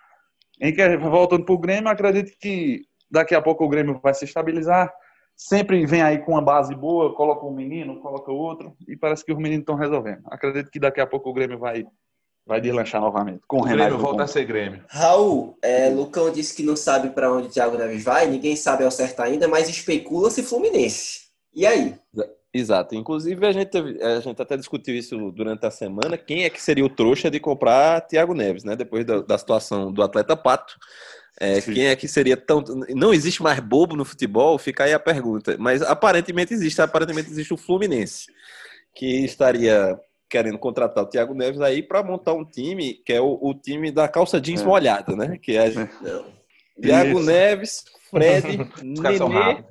em 0.59 0.75
que, 0.75 0.97
voltando 0.97 1.45
pro 1.45 1.59
Grêmio, 1.59 1.91
acredito 1.91 2.33
que 2.41 2.81
daqui 3.11 3.35
a 3.35 3.43
pouco 3.43 3.63
o 3.63 3.69
Grêmio 3.69 4.01
vai 4.03 4.15
se 4.15 4.25
estabilizar. 4.25 4.91
Sempre 5.37 5.85
vem 5.85 6.01
aí 6.03 6.19
com 6.19 6.33
uma 6.33 6.43
base 6.43 6.75
boa, 6.75 7.15
coloca 7.15 7.45
um 7.45 7.51
menino, 7.53 8.01
coloca 8.01 8.31
outro, 8.31 8.77
e 8.87 8.97
parece 8.97 9.25
que 9.25 9.33
os 9.33 9.39
meninos 9.39 9.61
estão 9.63 9.75
resolvendo. 9.75 10.23
Acredito 10.27 10.71
que 10.71 10.79
daqui 10.79 11.01
a 11.01 11.07
pouco 11.07 11.29
o 11.31 11.33
Grêmio 11.33 11.59
vai, 11.59 11.85
vai 12.47 12.61
deslanchar 12.61 13.01
novamente. 13.01 13.41
Com 13.47 13.57
o 13.57 13.61
O 13.61 13.63
Renato. 13.65 13.91
Grêmio 13.91 13.99
volta 14.07 14.23
a 14.23 14.27
ser 14.29 14.45
Grêmio. 14.45 14.85
Raul, 14.89 15.59
é, 15.61 15.89
Lucão 15.91 16.31
disse 16.31 16.55
que 16.55 16.63
não 16.63 16.77
sabe 16.77 17.11
para 17.11 17.33
onde 17.33 17.49
o 17.49 17.51
Thiago 17.51 17.77
Neves 17.77 18.05
vai, 18.05 18.27
ninguém 18.29 18.55
sabe 18.55 18.85
ao 18.85 18.91
certo 18.91 19.21
ainda, 19.21 19.49
mas 19.49 19.69
especula-se 19.69 20.43
Fluminense. 20.43 21.25
E 21.53 21.67
aí? 21.67 21.95
Exato. 22.53 22.95
Inclusive, 22.95 23.45
a 23.45 23.51
gente, 23.51 23.69
teve- 23.69 24.01
a 24.01 24.21
gente 24.21 24.41
até 24.41 24.57
discutiu 24.57 24.95
isso 24.95 25.33
durante 25.33 25.67
a 25.67 25.71
semana. 25.73 26.17
Quem 26.17 26.45
é 26.45 26.51
que 26.51 26.63
seria 26.63 26.85
o 26.85 26.89
trouxa 26.89 27.29
de 27.29 27.41
comprar 27.41 28.01
Thiago 28.03 28.33
Neves, 28.33 28.63
né? 28.63 28.77
Depois 28.77 29.05
da, 29.05 29.21
da 29.23 29.37
situação 29.37 29.93
do 29.93 30.01
atleta 30.01 30.37
Pato. 30.37 30.77
É, 31.41 31.61
quem 31.61 31.87
é 31.87 31.97
que 31.97 32.07
seria 32.07 32.37
tão. 32.37 32.63
Não 32.91 33.13
existe 33.13 33.43
mais 33.43 33.59
bobo 33.59 33.97
no 33.97 34.05
futebol? 34.05 34.59
Fica 34.59 34.85
aí 34.85 34.93
a 34.93 35.01
pergunta. 35.01 35.57
Mas 35.59 35.83
aparentemente 35.83 36.55
existe. 36.55 36.81
Aparentemente 36.81 37.31
existe 37.31 37.53
o 37.53 37.57
Fluminense, 37.57 38.27
que 38.95 39.25
estaria 39.25 39.99
querendo 40.29 40.59
contratar 40.59 41.05
o 41.05 41.07
Thiago 41.07 41.35
Neves 41.35 41.61
aí 41.61 41.83
para 41.83 42.03
montar 42.03 42.33
um 42.33 42.45
time 42.45 42.95
que 42.95 43.13
é 43.13 43.21
o, 43.21 43.39
o 43.41 43.55
time 43.55 43.91
da 43.91 44.09
calça 44.09 44.41
jeans 44.41 44.63
É. 44.63 44.65
molhada, 44.65 45.15
né? 45.15 45.39
Que 45.41 45.57
é 45.57 45.71
Não. 45.71 46.25
Thiago 46.81 47.19
Isso. 47.19 47.27
Neves, 47.27 47.85
Fred, 48.11 48.59
Nenê, 48.83 49.65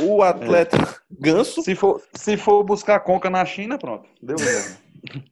o 0.00 0.22
atleta 0.22 0.76
Ganso 1.10 1.62
Se 1.62 1.74
for, 1.74 2.02
se 2.12 2.36
for 2.36 2.62
buscar 2.64 3.00
conca 3.00 3.30
na 3.30 3.44
China, 3.44 3.78
pronto. 3.78 4.08
Deu 4.20 4.36
mesmo. 4.38 4.76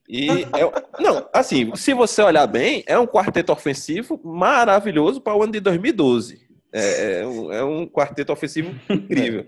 E 0.09 0.29
é- 0.31 1.03
não, 1.03 1.29
assim, 1.33 1.75
se 1.75 1.95
você 1.95 2.23
olhar 2.23 2.47
bem, 2.47 2.85
é 2.87 2.99
um 2.99 3.07
quarteto 3.07 3.53
ofensivo 3.53 4.21
maravilhoso 4.23 5.21
para 5.21 5.35
o 5.37 5.43
ano 5.43 5.53
de 5.53 5.61
2012. 5.61 6.41
É, 6.73 7.21
é 7.21 7.27
um, 7.27 7.53
é 7.53 7.65
um 7.65 7.87
quarteto 7.87 8.33
ofensivo 8.33 8.75
incrível. 8.89 9.47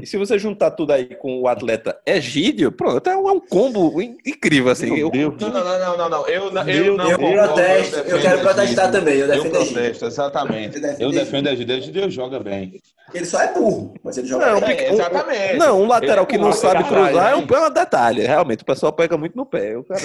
E 0.00 0.06
se 0.06 0.16
você 0.16 0.38
juntar 0.38 0.70
tudo 0.72 0.92
aí 0.92 1.06
com 1.16 1.40
o 1.40 1.48
atleta 1.48 1.98
Egídio, 2.06 2.70
pronto, 2.70 3.08
é 3.08 3.16
um, 3.16 3.30
é 3.36 3.40
combo 3.48 4.00
in- 4.00 4.16
incrível, 4.26 4.70
assim. 4.70 4.86
Meu 4.90 4.98
Eu- 5.06 5.10
Deus. 5.10 5.34
Não, 5.40 5.48
não, 5.50 5.64
não, 5.64 5.78
não, 5.78 5.96
não, 5.96 6.08
não. 6.08 6.26
Eu, 6.28 6.44
eu 6.44 6.96
não. 6.96 7.10
Eu 7.10 7.18
protesto, 7.18 7.96
eu 7.96 8.04
defendo 8.04 8.20
quero 8.22 8.40
protestar 8.40 8.64
Egídio. 8.86 8.92
também, 8.92 9.14
eu 9.14 9.20
Eu 9.20 9.28
defendo 9.28 9.56
Egídio. 9.56 9.72
protesto, 9.74 10.04
exatamente. 10.06 10.76
Eu 10.98 11.10
defendo 11.10 11.46
Eu 11.48 11.52
Egídio. 11.54 11.74
Egídio. 11.76 12.10
Joga 12.10 12.38
bem. 12.40 12.80
Ele 13.12 13.24
só 13.24 13.40
é 13.40 13.52
burro, 13.52 13.94
mas 14.04 14.16
ele 14.18 14.28
joga 14.28 14.46
Não, 14.46 14.60
bem. 14.60 14.68
porque- 14.70 14.84
É, 14.84 14.92
exatamente. 14.92 15.56
Não, 15.56 15.82
um 15.82 15.86
lateral 15.88 16.16
Ele 16.18 16.22
é 16.22 16.26
que 16.26 16.38
não 16.38 16.52
sabe 16.52 16.84
cruzar 16.84 17.32
é 17.32 17.36
um, 17.36 17.44
é 17.44 17.66
um 17.66 17.70
detalhe. 17.72 18.22
Realmente, 18.22 18.62
o 18.62 18.66
pessoal 18.66 18.92
pega 18.92 19.16
muito 19.18 19.36
no 19.36 19.44
pé. 19.44 19.76
O 19.76 19.82
cara 19.82 20.00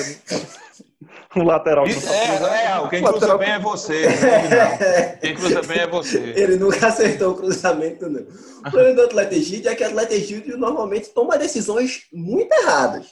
O 1.35 1.43
lateral. 1.43 1.85
Isso, 1.85 2.07
é, 2.11 2.25
é, 2.25 2.87
quem 2.89 3.01
Lateral- 3.01 3.13
cruza 3.13 3.37
bem 3.37 3.49
é 3.51 3.59
você. 3.59 4.01
não. 4.07 5.19
Quem 5.21 5.35
cruza 5.35 5.61
bem 5.63 5.77
é 5.79 5.87
você. 5.87 6.33
Ele 6.35 6.55
nunca 6.57 6.87
acertou 6.87 7.31
o 7.33 7.35
cruzamento, 7.35 8.09
não. 8.09 8.21
O 8.21 8.71
problema 8.71 9.07
do 9.07 9.19
é 9.19 9.75
que 9.75 9.83
o 9.83 9.87
atleta 9.87 10.13
Egídio 10.13 10.57
normalmente 10.57 11.09
toma 11.09 11.37
decisões 11.37 12.03
muito 12.13 12.51
erradas. 12.53 13.07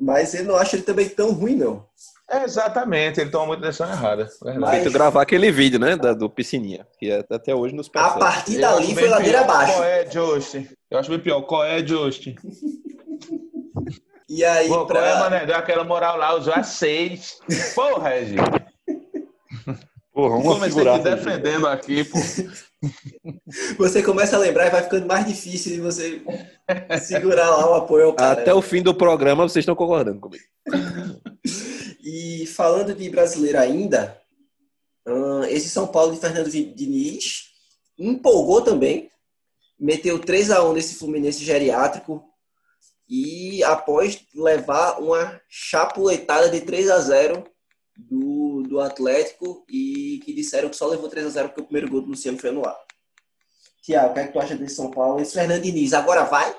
Mas 0.00 0.34
eu 0.34 0.44
não 0.44 0.56
acho 0.56 0.76
ele 0.76 0.82
também 0.82 1.08
tão 1.08 1.32
ruim, 1.32 1.56
não. 1.56 1.84
É, 2.30 2.44
exatamente, 2.44 3.20
ele 3.20 3.30
toma 3.30 3.46
muita 3.46 3.62
decisão 3.66 3.88
errada. 3.90 4.28
Mas- 4.60 4.70
Feito 4.82 4.92
gravar 4.92 5.22
aquele 5.22 5.50
vídeo, 5.50 5.78
né? 5.78 5.96
Da, 5.96 6.12
do 6.12 6.28
Piscininha, 6.28 6.86
que 6.98 7.10
é- 7.10 7.24
até 7.30 7.54
hoje 7.54 7.74
nos 7.74 7.88
A 7.88 7.90
persegue. 7.90 8.18
partir 8.20 8.58
dali 8.60 8.94
foi 8.94 9.08
ladeira 9.08 9.40
abaixo. 9.40 9.72
Qual 9.72 9.84
é, 9.84 10.10
Justin? 10.10 10.68
Eu 10.90 10.98
acho 10.98 11.08
bem 11.10 11.18
pior. 11.20 11.40
Qual 11.42 11.64
é, 11.64 11.84
Justin? 11.86 12.34
E 14.28 14.44
aí, 14.44 14.68
Pô, 14.68 14.84
qual 14.86 15.02
é, 15.02 15.12
pra... 15.12 15.20
mané? 15.20 15.46
Deu 15.46 15.56
aquela 15.56 15.84
moral 15.84 16.18
lá, 16.18 16.34
usou 16.34 16.52
a 16.52 16.62
seis. 16.62 17.38
Porra, 17.74 18.10
Regi. 18.10 18.36
Porra, 20.12 20.36
uma 20.36 20.54
Comecei 20.54 20.84
te 20.84 20.98
defendendo 20.98 21.66
aqui, 21.68 22.04
pô. 22.04 22.18
você 23.78 24.02
começa 24.02 24.36
a 24.36 24.38
lembrar 24.38 24.66
e 24.66 24.70
vai 24.70 24.82
ficando 24.82 25.06
mais 25.06 25.24
difícil 25.26 25.72
de 25.72 25.80
você 25.80 26.20
segurar 27.00 27.48
lá 27.50 27.70
o 27.70 27.74
apoio 27.74 28.06
ao 28.06 28.12
cara. 28.12 28.42
Até 28.42 28.52
o 28.52 28.60
fim 28.60 28.82
do 28.82 28.94
programa 28.94 29.48
vocês 29.48 29.62
estão 29.62 29.76
concordando 29.76 30.20
comigo. 30.20 30.44
E 32.10 32.46
falando 32.46 32.94
de 32.94 33.10
brasileiro 33.10 33.58
ainda, 33.58 34.18
esse 35.50 35.68
São 35.68 35.86
Paulo 35.86 36.14
de 36.14 36.18
Fernando 36.18 36.48
Diniz 36.48 37.50
empolgou 37.98 38.62
também, 38.62 39.10
meteu 39.78 40.18
3 40.18 40.50
a 40.52 40.64
1 40.64 40.72
nesse 40.72 40.94
Fluminense 40.94 41.44
geriátrico 41.44 42.24
e 43.08 43.64
após 43.64 44.24
levar 44.34 45.00
uma 45.00 45.40
chapuletada 45.48 46.50
de 46.50 46.60
3 46.60 46.90
a 46.90 46.98
0 46.98 47.44
do, 47.96 48.62
do 48.68 48.80
Atlético 48.80 49.64
e 49.68 50.20
que 50.24 50.32
disseram 50.32 50.68
que 50.68 50.76
só 50.76 50.86
levou 50.86 51.08
3 51.08 51.26
a 51.26 51.30
0 51.30 51.48
porque 51.48 51.62
o 51.62 51.64
primeiro 51.64 51.90
gol 51.90 52.02
do 52.02 52.08
Luciano 52.08 52.38
foi 52.38 52.50
anulado. 52.50 52.78
Tiago, 53.82 54.10
o 54.10 54.14
que 54.14 54.20
é 54.20 54.26
que 54.26 54.32
tu 54.32 54.38
acha 54.38 54.54
desse 54.54 54.76
São 54.76 54.90
Paulo? 54.90 55.20
Esse 55.20 55.34
Fernando 55.34 55.62
Diniz 55.62 55.94
agora 55.94 56.24
vai? 56.24 56.54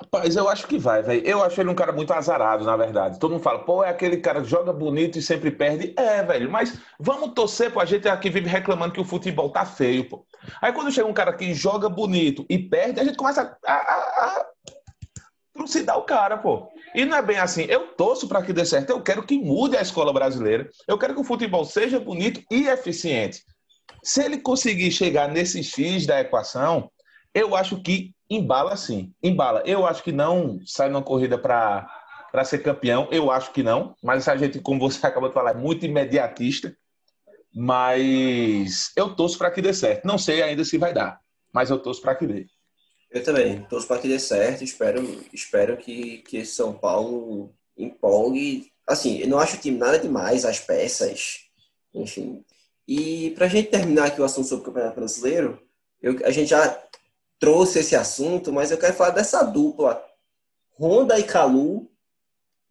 Rapaz, 0.00 0.34
eu 0.34 0.48
acho 0.48 0.66
que 0.66 0.78
vai, 0.78 1.02
velho. 1.02 1.26
Eu 1.26 1.42
acho 1.42 1.60
ele 1.60 1.68
um 1.68 1.74
cara 1.74 1.92
muito 1.92 2.12
azarado, 2.12 2.64
na 2.64 2.74
verdade. 2.74 3.18
Todo 3.18 3.32
mundo 3.32 3.42
fala, 3.42 3.58
pô, 3.58 3.84
é 3.84 3.90
aquele 3.90 4.16
cara 4.16 4.40
que 4.40 4.48
joga 4.48 4.72
bonito 4.72 5.18
e 5.18 5.22
sempre 5.22 5.50
perde. 5.50 5.92
É, 5.96 6.22
velho, 6.22 6.50
mas 6.50 6.78
vamos 6.98 7.34
torcer, 7.34 7.70
pô. 7.70 7.80
A 7.80 7.84
gente 7.84 8.08
aqui 8.08 8.30
vive 8.30 8.48
reclamando 8.48 8.94
que 8.94 9.00
o 9.00 9.04
futebol 9.04 9.50
tá 9.50 9.66
feio, 9.66 10.08
pô. 10.08 10.24
Aí 10.62 10.72
quando 10.72 10.90
chega 10.90 11.06
um 11.06 11.12
cara 11.12 11.34
que 11.34 11.52
joga 11.52 11.88
bonito 11.88 12.46
e 12.48 12.58
perde, 12.58 12.98
a 12.98 13.04
gente 13.04 13.16
começa 13.16 13.58
a, 13.66 13.72
a, 13.72 13.76
a 13.76 14.49
trucidar 15.60 15.98
o 15.98 16.02
cara, 16.02 16.38
pô. 16.38 16.68
E 16.94 17.04
não 17.04 17.18
é 17.18 17.22
bem 17.22 17.38
assim. 17.38 17.64
Eu 17.64 17.88
torço 17.88 18.26
para 18.26 18.42
que 18.42 18.52
dê 18.52 18.64
certo. 18.64 18.88
Eu 18.88 19.02
quero 19.02 19.22
que 19.22 19.36
mude 19.36 19.76
a 19.76 19.82
escola 19.82 20.10
brasileira. 20.10 20.70
Eu 20.88 20.96
quero 20.96 21.14
que 21.14 21.20
o 21.20 21.24
futebol 21.24 21.66
seja 21.66 22.00
bonito 22.00 22.42
e 22.50 22.66
eficiente. 22.66 23.42
Se 24.02 24.24
ele 24.24 24.38
conseguir 24.38 24.90
chegar 24.90 25.28
nesse 25.28 25.62
X 25.62 26.06
da 26.06 26.18
equação, 26.18 26.90
eu 27.34 27.54
acho 27.54 27.82
que 27.82 28.14
embala 28.30 28.74
sim. 28.74 29.12
Embala. 29.22 29.62
Eu 29.66 29.86
acho 29.86 30.02
que 30.02 30.12
não 30.12 30.58
sai 30.64 30.88
numa 30.88 31.02
corrida 31.02 31.36
para 31.36 31.86
para 32.32 32.44
ser 32.44 32.60
campeão. 32.60 33.08
Eu 33.10 33.30
acho 33.30 33.52
que 33.52 33.62
não. 33.62 33.94
Mas 34.02 34.28
a 34.28 34.36
gente, 34.36 34.60
como 34.60 34.80
você 34.80 35.04
acabou 35.06 35.28
de 35.28 35.34
falar, 35.34 35.50
é 35.50 35.54
muito 35.54 35.84
imediatista. 35.84 36.74
Mas 37.54 38.92
eu 38.96 39.14
torço 39.14 39.36
para 39.36 39.50
que 39.50 39.60
dê 39.60 39.74
certo. 39.74 40.06
Não 40.06 40.16
sei 40.16 40.40
ainda 40.42 40.64
se 40.64 40.78
vai 40.78 40.94
dar, 40.94 41.20
mas 41.52 41.68
eu 41.68 41.78
torço 41.78 42.00
para 42.00 42.14
que 42.14 42.26
dê. 42.26 42.46
Eu 43.10 43.24
também. 43.24 43.62
Torço 43.62 43.86
para 43.86 44.00
que 44.00 44.08
dê 44.08 44.18
certo. 44.18 44.62
Espero, 44.62 45.24
espero 45.32 45.76
que, 45.76 46.18
que 46.18 46.38
esse 46.38 46.52
São 46.52 46.72
Paulo 46.72 47.52
empolgue. 47.76 48.70
Assim, 48.86 49.18
eu 49.18 49.28
não 49.28 49.38
acho 49.38 49.56
o 49.56 49.60
time 49.60 49.78
nada 49.78 49.98
demais, 49.98 50.44
as 50.44 50.60
peças, 50.60 51.40
enfim. 51.94 52.44
E 52.86 53.30
para 53.36 53.46
a 53.46 53.48
gente 53.48 53.70
terminar 53.70 54.06
aqui 54.06 54.20
o 54.20 54.24
assunto 54.24 54.48
sobre 54.48 54.62
o 54.62 54.66
Campeonato 54.66 54.96
Brasileiro, 54.96 55.60
eu, 56.02 56.16
a 56.24 56.30
gente 56.30 56.50
já 56.50 56.82
trouxe 57.38 57.78
esse 57.78 57.94
assunto, 57.94 58.52
mas 58.52 58.70
eu 58.70 58.78
quero 58.78 58.94
falar 58.94 59.10
dessa 59.10 59.42
dupla, 59.42 60.04
Honda 60.78 61.18
e 61.18 61.22
Calu, 61.22 61.90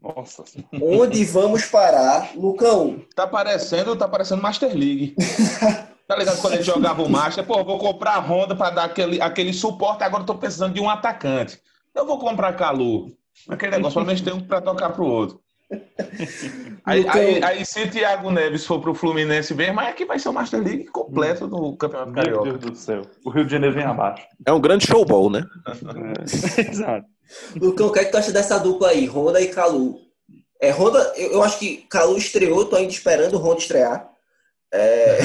Nossa. 0.01 0.43
Onde 0.81 1.23
vamos 1.25 1.65
parar, 1.65 2.35
Lucão? 2.35 3.05
Tá 3.15 3.27
parecendo, 3.27 3.95
tá 3.95 4.07
parecendo 4.07 4.41
Master 4.41 4.73
League. 4.73 5.15
Tá 6.09 6.15
ligado 6.15 6.41
quando 6.41 6.55
ele 6.55 6.63
jogava 6.63 7.03
o 7.03 7.07
Master? 7.07 7.45
Pô, 7.45 7.63
vou 7.63 7.77
comprar 7.77 8.15
a 8.15 8.19
Honda 8.19 8.55
para 8.55 8.71
dar 8.71 8.85
aquele, 8.85 9.21
aquele 9.21 9.53
suporte, 9.53 10.03
agora 10.03 10.23
eu 10.23 10.25
tô 10.25 10.33
precisando 10.33 10.73
de 10.73 10.81
um 10.81 10.89
atacante. 10.89 11.61
Eu 11.93 12.03
vou 12.03 12.17
comprar 12.17 12.53
Calu. 12.53 13.15
Aquele 13.47 13.73
negócio, 13.73 13.93
pelo 13.93 14.07
menos 14.07 14.19
tem 14.19 14.33
um 14.33 14.41
para 14.41 14.59
tocar 14.59 14.89
pro 14.89 15.05
outro. 15.05 15.39
Aí, 16.83 17.03
Lucão. 17.03 17.21
aí, 17.21 17.43
aí 17.43 17.63
se 17.63 17.85
Thiago 17.85 18.31
Neves 18.31 18.65
for 18.65 18.81
pro 18.81 18.95
Fluminense 18.95 19.53
mesmo, 19.53 19.79
aí 19.79 19.89
aqui 19.89 20.03
vai 20.03 20.17
ser 20.17 20.29
o 20.29 20.33
Master 20.33 20.63
League 20.63 20.85
completo 20.85 21.47
do 21.47 21.77
Campeonato 21.77 22.11
Meu 22.11 22.23
Carioca. 22.23 22.43
Deus 22.57 22.59
do 22.59 22.75
céu. 22.75 23.03
O 23.23 23.29
Rio 23.29 23.45
de 23.45 23.51
Janeiro 23.51 23.75
vem 23.75 23.83
abaixo. 23.83 24.25
É 24.47 24.51
um 24.51 24.59
grande 24.59 24.87
showball, 24.87 25.29
né? 25.29 25.43
Exato. 26.57 27.05
Lucão, 27.55 27.85
o 27.85 27.91
que 27.91 27.99
é 27.99 28.05
que 28.05 28.11
tu 28.11 28.17
acha 28.17 28.31
dessa 28.31 28.57
dupla 28.57 28.89
aí, 28.89 29.05
Honda 29.05 29.39
e 29.39 29.49
Calu? 29.49 29.99
É, 30.59 30.71
Honda, 30.71 31.13
eu, 31.15 31.33
eu 31.33 31.43
acho 31.43 31.59
que 31.59 31.85
Calu 31.87 32.17
estreou, 32.17 32.65
tô 32.65 32.77
ainda 32.77 32.91
esperando 32.91 33.35
o 33.35 33.37
Honda 33.37 33.59
estrear. 33.59 34.09
É, 34.73 35.19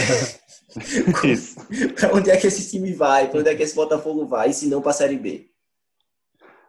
Pra 1.96 2.14
onde 2.14 2.30
é 2.30 2.36
que 2.36 2.46
esse 2.46 2.70
time 2.70 2.92
vai? 2.92 3.28
Pra 3.28 3.40
onde 3.40 3.48
é 3.48 3.54
que 3.54 3.62
esse 3.62 3.74
Botafogo 3.74 4.26
vai? 4.26 4.52
Se 4.52 4.68
não 4.68 4.82
pra 4.82 4.92
Série 4.92 5.16
B? 5.16 5.48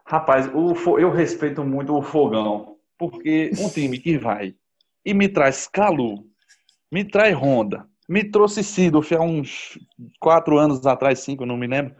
Rapaz, 0.06 0.48
o 0.54 0.98
eu 0.98 1.10
respeito 1.10 1.64
muito 1.64 1.92
o 1.92 2.02
Fogão, 2.02 2.76
porque 2.96 3.50
um 3.58 3.68
time 3.68 3.98
que 3.98 4.16
vai 4.16 4.54
e 5.04 5.12
me 5.12 5.28
traz 5.28 5.66
Calu, 5.66 6.24
me 6.90 7.04
traz 7.04 7.34
Honda, 7.36 7.84
me 8.08 8.22
trouxe 8.22 8.62
Sidorf 8.62 9.12
há 9.12 9.20
uns 9.20 9.76
quatro 10.20 10.58
anos 10.58 10.86
atrás, 10.86 11.20
cinco, 11.20 11.44
não 11.44 11.56
me 11.56 11.66
lembro. 11.66 11.94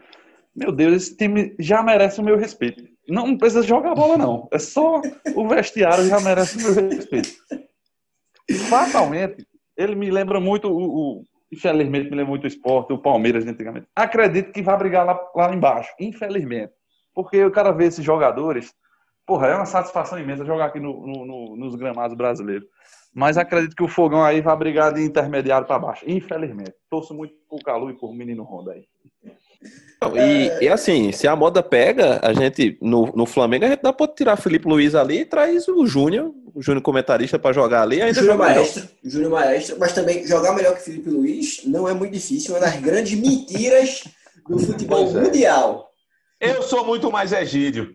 Meu 0.54 0.70
Deus, 0.70 0.94
esse 0.94 1.16
time 1.16 1.54
já 1.58 1.82
merece 1.82 2.20
o 2.20 2.24
meu 2.24 2.36
respeito. 2.36 2.82
Não 3.08 3.36
precisa 3.36 3.62
jogar 3.62 3.94
bola, 3.94 4.16
não. 4.16 4.48
É 4.52 4.58
só 4.58 5.00
o 5.34 5.48
vestiário 5.48 6.06
já 6.06 6.20
merece 6.20 6.58
o 6.58 6.62
meu 6.62 6.88
respeito. 6.88 7.30
Fatalmente, 8.68 9.46
ele 9.76 9.94
me 9.96 10.10
lembra 10.10 10.40
muito 10.40 10.68
o, 10.68 11.18
o 11.18 11.24
infelizmente 11.52 12.10
me 12.10 12.16
lembra 12.16 12.30
muito 12.30 12.44
o 12.44 12.48
esporte, 12.48 12.92
o 12.92 12.98
Palmeiras 12.98 13.46
antigamente. 13.46 13.86
Acredito 13.94 14.52
que 14.52 14.62
vai 14.62 14.76
brigar 14.76 15.04
lá, 15.06 15.18
lá 15.34 15.54
embaixo, 15.54 15.90
infelizmente. 16.00 16.72
Porque 17.14 17.42
o 17.44 17.50
cara 17.50 17.72
vê 17.72 17.86
esses 17.86 18.04
jogadores, 18.04 18.74
porra, 19.26 19.48
é 19.48 19.54
uma 19.54 19.66
satisfação 19.66 20.18
imensa 20.18 20.44
jogar 20.44 20.66
aqui 20.66 20.80
no- 20.80 21.06
no- 21.06 21.26
no- 21.26 21.56
nos 21.56 21.74
gramados 21.74 22.16
brasileiros. 22.16 22.66
Mas 23.14 23.38
acredito 23.38 23.74
que 23.74 23.82
o 23.82 23.88
Fogão 23.88 24.22
aí 24.22 24.42
vai 24.42 24.54
brigar 24.56 24.92
de 24.92 25.02
intermediário 25.02 25.66
para 25.66 25.78
baixo, 25.78 26.04
infelizmente. 26.06 26.74
Torço 26.90 27.14
muito 27.14 27.34
por 27.48 27.58
Calu 27.62 27.88
e 27.90 27.94
por 27.94 28.12
menino 28.12 28.42
Honda 28.42 28.72
aí. 28.72 28.84
Não, 30.00 30.14
e, 30.16 30.64
e 30.64 30.68
assim, 30.68 31.10
se 31.10 31.26
a 31.26 31.34
moda 31.34 31.62
pega, 31.62 32.20
a 32.22 32.32
gente, 32.34 32.76
no, 32.82 33.06
no 33.16 33.24
Flamengo, 33.24 33.64
a 33.64 33.68
gente 33.68 33.80
dá 33.82 33.92
pra 33.92 34.06
tirar 34.06 34.36
Felipe 34.36 34.68
Luiz 34.68 34.94
ali 34.94 35.20
e 35.20 35.24
traz 35.24 35.66
o 35.68 35.86
Júnior, 35.86 36.32
o 36.54 36.62
Júnior 36.62 36.82
comentarista 36.82 37.38
pra 37.38 37.52
jogar 37.52 37.82
ali, 37.82 38.02
ainda 38.02 38.12
Júnior 38.20 38.34
joga 38.36 38.44
melhor. 38.48 38.60
Maestro, 38.60 38.88
Júnior 39.02 39.30
Maestro, 39.30 39.76
mas 39.80 39.92
também 39.94 40.26
jogar 40.26 40.54
melhor 40.54 40.74
que 40.76 40.82
Felipe 40.82 41.08
Luiz 41.08 41.62
não 41.64 41.88
é 41.88 41.94
muito 41.94 42.12
difícil, 42.12 42.52
uma 42.54 42.60
das 42.60 42.76
grandes 42.76 43.18
mentiras 43.18 44.04
do 44.48 44.58
futebol 44.58 45.04
Pois 45.04 45.16
é. 45.16 45.20
mundial. 45.22 45.88
Eu 46.38 46.62
sou 46.62 46.84
muito 46.84 47.10
mais 47.10 47.32
Egídio. 47.32 47.94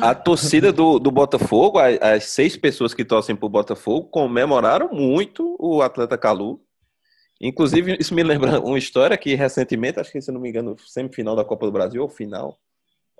A 0.00 0.14
torcida 0.14 0.72
do, 0.72 0.98
do 0.98 1.10
Botafogo, 1.10 1.78
a- 1.78 1.88
as 2.14 2.24
seis 2.24 2.56
pessoas 2.56 2.94
que 2.94 3.04
torcem 3.04 3.36
pro 3.36 3.48
Botafogo, 3.48 4.08
comemoraram 4.08 4.88
muito 4.90 5.54
o 5.60 5.82
atleta 5.82 6.16
Calu. 6.16 6.60
Inclusive, 7.40 7.96
isso 8.00 8.14
me 8.14 8.22
lembra 8.22 8.58
uma 8.60 8.78
história 8.78 9.16
que 9.16 9.34
recentemente, 9.34 10.00
acho 10.00 10.10
que 10.12 10.20
se 10.20 10.32
não 10.32 10.40
me 10.40 10.48
engano, 10.48 10.76
semifinal 10.86 11.36
da 11.36 11.44
Copa 11.44 11.66
do 11.66 11.72
Brasil, 11.72 12.02
ou 12.02 12.08
final, 12.08 12.58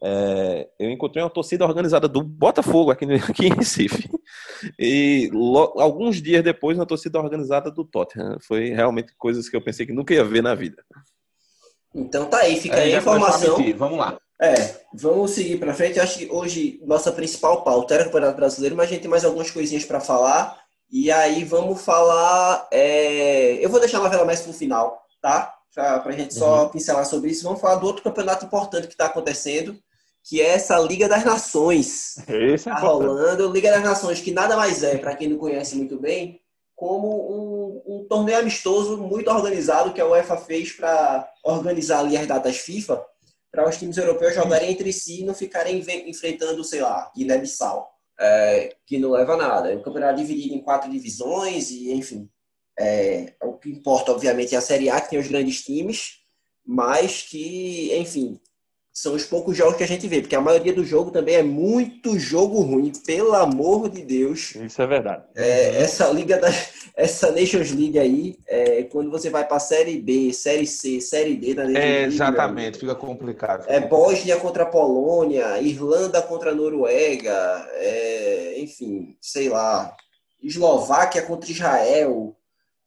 é, 0.02 0.68
eu 0.79 0.90
encontrei 0.90 1.22
uma 1.22 1.31
torcida 1.31 1.64
organizada 1.64 2.07
do 2.09 2.22
Botafogo 2.22 2.90
aqui, 2.90 3.07
no- 3.07 3.14
aqui 3.29 3.46
em 3.46 3.55
Recife. 3.55 4.09
E 4.79 5.31
lo- 5.33 5.74
alguns 5.81 6.20
dias 6.20 6.42
depois, 6.42 6.79
uma 6.79 6.87
torcida 6.87 7.18
organizada 7.18 7.70
do 7.70 7.85
Tottenham. 7.85 8.38
Foi 8.40 8.70
realmente 8.70 9.12
coisas 9.16 9.48
que 9.48 9.57
eu 9.57 9.62
pensei 9.62 9.87
que 9.87 9.92
nunca 9.92 10.12
ia 10.14 10.24
ver 10.24 10.42
na 10.42 10.55
vida. 10.55 10.83
Então 11.94 12.26
tá 12.26 12.38
aí, 12.40 12.57
fica 12.61 12.76
aí 12.76 12.94
a 12.94 13.00
já 13.00 13.02
começou 13.02 13.26
a 13.26 13.38
informação. 13.38 13.79
Vamos 13.79 13.98
lá. 13.98 14.18
É, 14.40 14.52
vamos 14.92 15.31
seguir 15.31 15.59
pra 15.59 15.72
frente. 15.72 15.98
Acho 15.98 16.18
que 16.18 16.29
hoje 16.31 16.79
nossa 16.85 17.11
principal 17.11 17.64
pauta 17.64 17.94
era 17.94 18.02
o 18.02 18.07
Campeonato 18.07 18.37
Brasileiro, 18.37 18.76
mas 18.76 18.87
a 18.88 18.92
gente 18.92 19.00
tem 19.00 19.11
mais 19.11 19.24
algumas 19.24 19.50
coisinhas 19.50 19.85
pra 19.87 19.98
falar. 19.98 20.65
E 20.90 21.11
aí 21.11 21.44
vamos 21.44 21.83
falar. 21.83 22.68
é, 22.70 23.55
Eu 23.64 23.68
vou 23.68 23.81
deixar 23.81 23.99
a 23.99 24.03
novela 24.03 24.25
mais 24.25 24.40
pro 24.40 24.53
final, 24.53 25.03
tá? 25.20 25.53
Pra, 25.75 25.99
pra 26.01 26.12
gente 26.12 26.33
só 26.35 26.68
pincelar 26.68 27.05
sobre 27.05 27.31
isso. 27.31 27.42
Vamos 27.44 27.61
falar 27.61 27.77
do 27.77 27.87
outro 27.87 28.03
campeonato 28.03 28.46
importante 28.46 28.87
que 28.87 28.94
está 28.94 29.07
acontecendo, 29.07 29.79
que 30.25 30.40
é 30.40 30.55
essa 30.55 30.79
Liga 30.79 31.09
das 31.09 31.25
Nações. 31.25 32.16
Esse 32.29 32.68
é 32.68 32.72
Tá 32.72 32.79
importante. 32.79 32.85
rolando. 33.09 33.53
Liga 33.53 33.70
das 33.70 33.83
Nações, 33.83 34.20
que 34.20 34.31
nada 34.33 34.57
mais 34.57 34.83
é, 34.83 34.96
para 34.96 35.14
quem 35.14 35.29
não 35.29 35.37
conhece 35.38 35.77
muito 35.77 35.99
bem, 36.01 36.40
como 36.75 37.09
um, 37.87 37.96
um 37.96 38.07
torneio 38.09 38.38
amistoso 38.38 38.96
muito 38.99 39.31
organizado 39.31 39.92
que 39.92 40.01
a 40.01 40.07
UEFA 40.07 40.37
fez 40.37 40.72
para 40.72 41.29
organizar 41.44 42.01
ali 42.01 42.16
as 42.16 42.27
datas 42.27 42.57
FIFA, 42.59 43.03
para 43.51 43.68
os 43.68 43.77
times 43.77 43.96
europeus 43.96 44.35
jogarem 44.35 44.70
entre 44.70 44.92
si 44.92 45.20
e 45.22 45.25
não 45.25 45.35
ficarem 45.35 45.83
enfrentando, 46.07 46.62
sei 46.64 46.81
lá, 46.83 47.11
Guiné-Bissau, 47.16 47.88
é, 48.18 48.76
que 48.87 48.98
não 48.98 49.11
leva 49.11 49.35
a 49.35 49.37
nada. 49.37 49.76
O 49.76 49.83
campeonato 49.83 50.14
é 50.14 50.24
dividido 50.24 50.55
em 50.55 50.62
quatro 50.62 50.90
divisões 50.90 51.70
e, 51.70 51.92
enfim, 51.92 52.29
é, 52.79 53.35
o 53.42 53.55
que 53.55 53.70
importa, 53.70 54.12
obviamente, 54.12 54.55
é 54.55 54.59
a 54.59 54.62
Série 54.62 54.90
A, 54.90 55.00
que 55.00 55.11
tem 55.11 55.18
os 55.18 55.29
grandes 55.29 55.62
times, 55.62 56.20
mas 56.64 57.22
que, 57.22 57.96
enfim, 57.96 58.40
são 58.98 59.12
os 59.14 59.24
poucos 59.26 59.54
jogos 59.54 59.76
que 59.76 59.85
a 59.85 59.87
gente 59.87 60.09
vê, 60.09 60.22
porque 60.22 60.35
a 60.35 60.40
maioria 60.40 60.72
do 60.72 60.82
jogo 60.82 61.11
também 61.11 61.35
é 61.35 61.42
muito 61.42 62.18
jogo 62.18 62.62
ruim, 62.62 62.90
pelo 63.04 63.35
amor 63.35 63.90
de 63.90 64.00
Deus. 64.02 64.54
Isso 64.54 64.80
é 64.80 64.87
verdade. 64.87 65.22
É, 65.35 65.82
essa 65.82 66.09
liga 66.09 66.38
da, 66.38 66.48
essa 66.96 67.30
Nations 67.30 67.72
League 67.72 67.98
aí, 67.98 68.38
é, 68.48 68.85
quando 68.85 69.11
você 69.11 69.28
vai 69.28 69.46
para 69.46 69.59
Série 69.59 70.00
B, 70.00 70.32
Série 70.32 70.66
C, 70.66 70.98
Série 71.02 71.37
D 71.37 71.52
da 71.52 71.64
Nations 71.64 71.85
É, 71.85 71.88
League, 71.98 72.14
exatamente, 72.14 72.78
fica 72.78 72.94
complicado. 72.94 73.64
é 73.68 73.78
Bósnia 73.80 74.38
contra 74.38 74.62
a 74.62 74.66
Polônia, 74.66 75.61
Irlanda 75.61 76.22
contra 76.22 76.52
a 76.52 76.54
Noruega, 76.54 77.68
é, 77.74 78.54
enfim, 78.61 79.14
sei 79.20 79.50
lá, 79.50 79.94
Eslováquia 80.42 81.20
contra 81.20 81.50
Israel. 81.50 82.35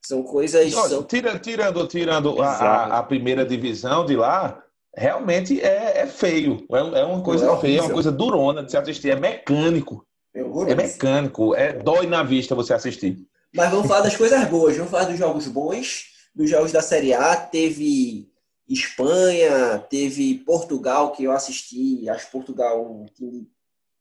São 0.02 0.24
coisas. 0.24 0.74
Olha, 0.74 0.88
São, 0.88 1.02
tira- 1.04 1.38
tirando 1.38 1.86
tirando 1.86 2.32
Exato. 2.34 2.64
a- 2.64 2.98
a 2.98 3.02
primeira 3.04 3.44
divisão 3.44 4.04
de 4.04 4.16
lá, 4.16 4.60
realmente 4.96 5.60
é, 5.60 6.00
é 6.00 6.06
feio. 6.06 6.64
É, 6.70 7.00
é 7.00 7.04
uma 7.04 7.22
coisa 7.22 7.50
É 7.50 7.56
feia, 7.58 7.78
é 7.78 7.82
uma 7.82 7.92
coisa 7.92 8.12
durona 8.12 8.62
de 8.62 8.70
se 8.70 8.76
assistir. 8.76 9.10
É 9.10 9.16
mecânico. 9.16 10.06
é 10.34 10.40
É 10.40 10.74
mecânico. 10.74 11.54
É 11.54 11.72
dói 11.72 12.06
na 12.06 12.22
vista 12.22 12.54
você 12.54 12.74
assistir. 12.74 13.18
Mas 13.54 13.70
vamos 13.70 13.88
falar 13.88 14.02
das 14.02 14.16
coisas 14.16 14.44
boas, 14.48 14.76
vamos 14.76 14.90
falar 14.90 15.04
dos 15.04 15.18
jogos 15.18 15.48
bons, 15.48 16.04
dos 16.34 16.48
jogos 16.48 16.70
da 16.70 16.80
Série 16.80 17.12
A. 17.12 17.36
Teve 17.36 18.28
Espanha, 18.68 19.78
teve 19.90 20.34
Portugal, 20.46 21.10
que 21.12 21.24
eu 21.24 21.32
assisti. 21.32 22.08
Acho 22.08 22.30
Portugal 22.30 22.80
um 22.80 23.06
time, 23.06 23.48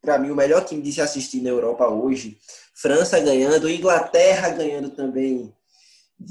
para 0.02 0.20
mim, 0.20 0.30
o 0.30 0.36
melhor 0.36 0.64
time 0.64 0.82
de 0.82 0.92
se 0.92 1.02
assistir 1.02 1.42
na 1.42 1.50
Europa 1.50 1.88
hoje. 1.88 2.38
França 2.76 3.20
ganhando, 3.20 3.70
Inglaterra 3.70 4.50
ganhando 4.50 4.92
também. 4.92 5.54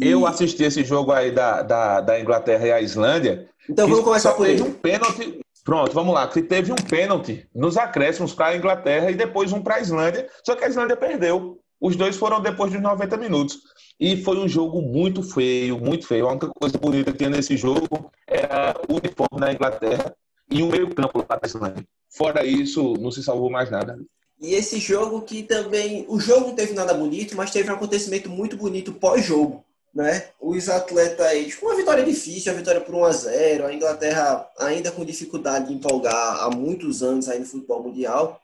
Eu 0.00 0.26
assisti 0.26 0.64
esse 0.64 0.84
jogo 0.84 1.12
aí 1.12 1.30
da, 1.30 1.62
da, 1.62 2.00
da 2.00 2.20
Inglaterra 2.20 2.66
e 2.66 2.72
a 2.72 2.80
Islândia. 2.80 3.48
Então 3.68 3.88
vamos 3.88 4.04
começar 4.04 4.32
por 4.32 4.46
ele. 4.46 4.62
um 4.62 4.72
pênalti. 4.72 5.40
Pronto, 5.64 5.92
vamos 5.92 6.14
lá. 6.14 6.26
Que 6.26 6.42
teve 6.42 6.72
um 6.72 6.76
pênalti 6.76 7.46
nos 7.54 7.76
acréscimos 7.76 8.32
para 8.34 8.48
a 8.48 8.56
Inglaterra 8.56 9.10
e 9.10 9.14
depois 9.14 9.52
um 9.52 9.62
para 9.62 9.76
a 9.76 9.80
Islândia. 9.80 10.28
Só 10.44 10.54
que 10.56 10.64
a 10.64 10.68
Islândia 10.68 10.96
perdeu. 10.96 11.58
Os 11.80 11.94
dois 11.94 12.16
foram 12.16 12.40
depois 12.40 12.72
dos 12.72 12.82
90 12.82 13.16
minutos. 13.16 13.58
E 14.00 14.22
foi 14.22 14.38
um 14.38 14.48
jogo 14.48 14.82
muito 14.82 15.22
feio, 15.22 15.78
muito 15.78 16.06
feio. 16.06 16.26
A 16.26 16.30
única 16.32 16.48
coisa 16.48 16.78
bonita 16.78 17.12
que 17.12 17.18
tinha 17.18 17.30
nesse 17.30 17.56
jogo 17.56 18.10
era 18.26 18.74
o 18.88 18.94
uniforme 18.94 19.40
da 19.40 19.52
Inglaterra 19.52 20.14
e 20.50 20.62
o 20.62 20.68
meio-campo 20.68 21.24
lá 21.28 21.36
da 21.36 21.46
Islândia. 21.46 21.84
Fora 22.10 22.44
isso, 22.44 22.94
não 22.94 23.10
se 23.10 23.22
salvou 23.22 23.50
mais 23.50 23.70
nada. 23.70 23.98
E 24.40 24.54
esse 24.54 24.78
jogo 24.78 25.22
que 25.22 25.42
também. 25.42 26.04
O 26.08 26.20
jogo 26.20 26.48
não 26.48 26.54
teve 26.54 26.72
nada 26.72 26.94
bonito, 26.94 27.36
mas 27.36 27.50
teve 27.50 27.70
um 27.70 27.74
acontecimento 27.74 28.28
muito 28.28 28.56
bonito 28.56 28.92
pós-jogo. 28.92 29.64
Né? 29.98 30.28
Os 30.40 30.68
atletas 30.68 31.46
tipo, 31.46 31.66
uma 31.66 31.74
vitória 31.74 32.04
difícil, 32.04 32.52
uma 32.52 32.58
vitória 32.60 32.80
por 32.80 32.94
1 32.94 33.04
a 33.04 33.10
0 33.10 33.66
a 33.66 33.74
Inglaterra 33.74 34.48
ainda 34.56 34.92
com 34.92 35.04
dificuldade 35.04 35.66
de 35.66 35.74
empolgar 35.74 36.40
há 36.40 36.48
muitos 36.50 37.02
anos 37.02 37.28
aí 37.28 37.40
no 37.40 37.44
futebol 37.44 37.82
mundial. 37.82 38.40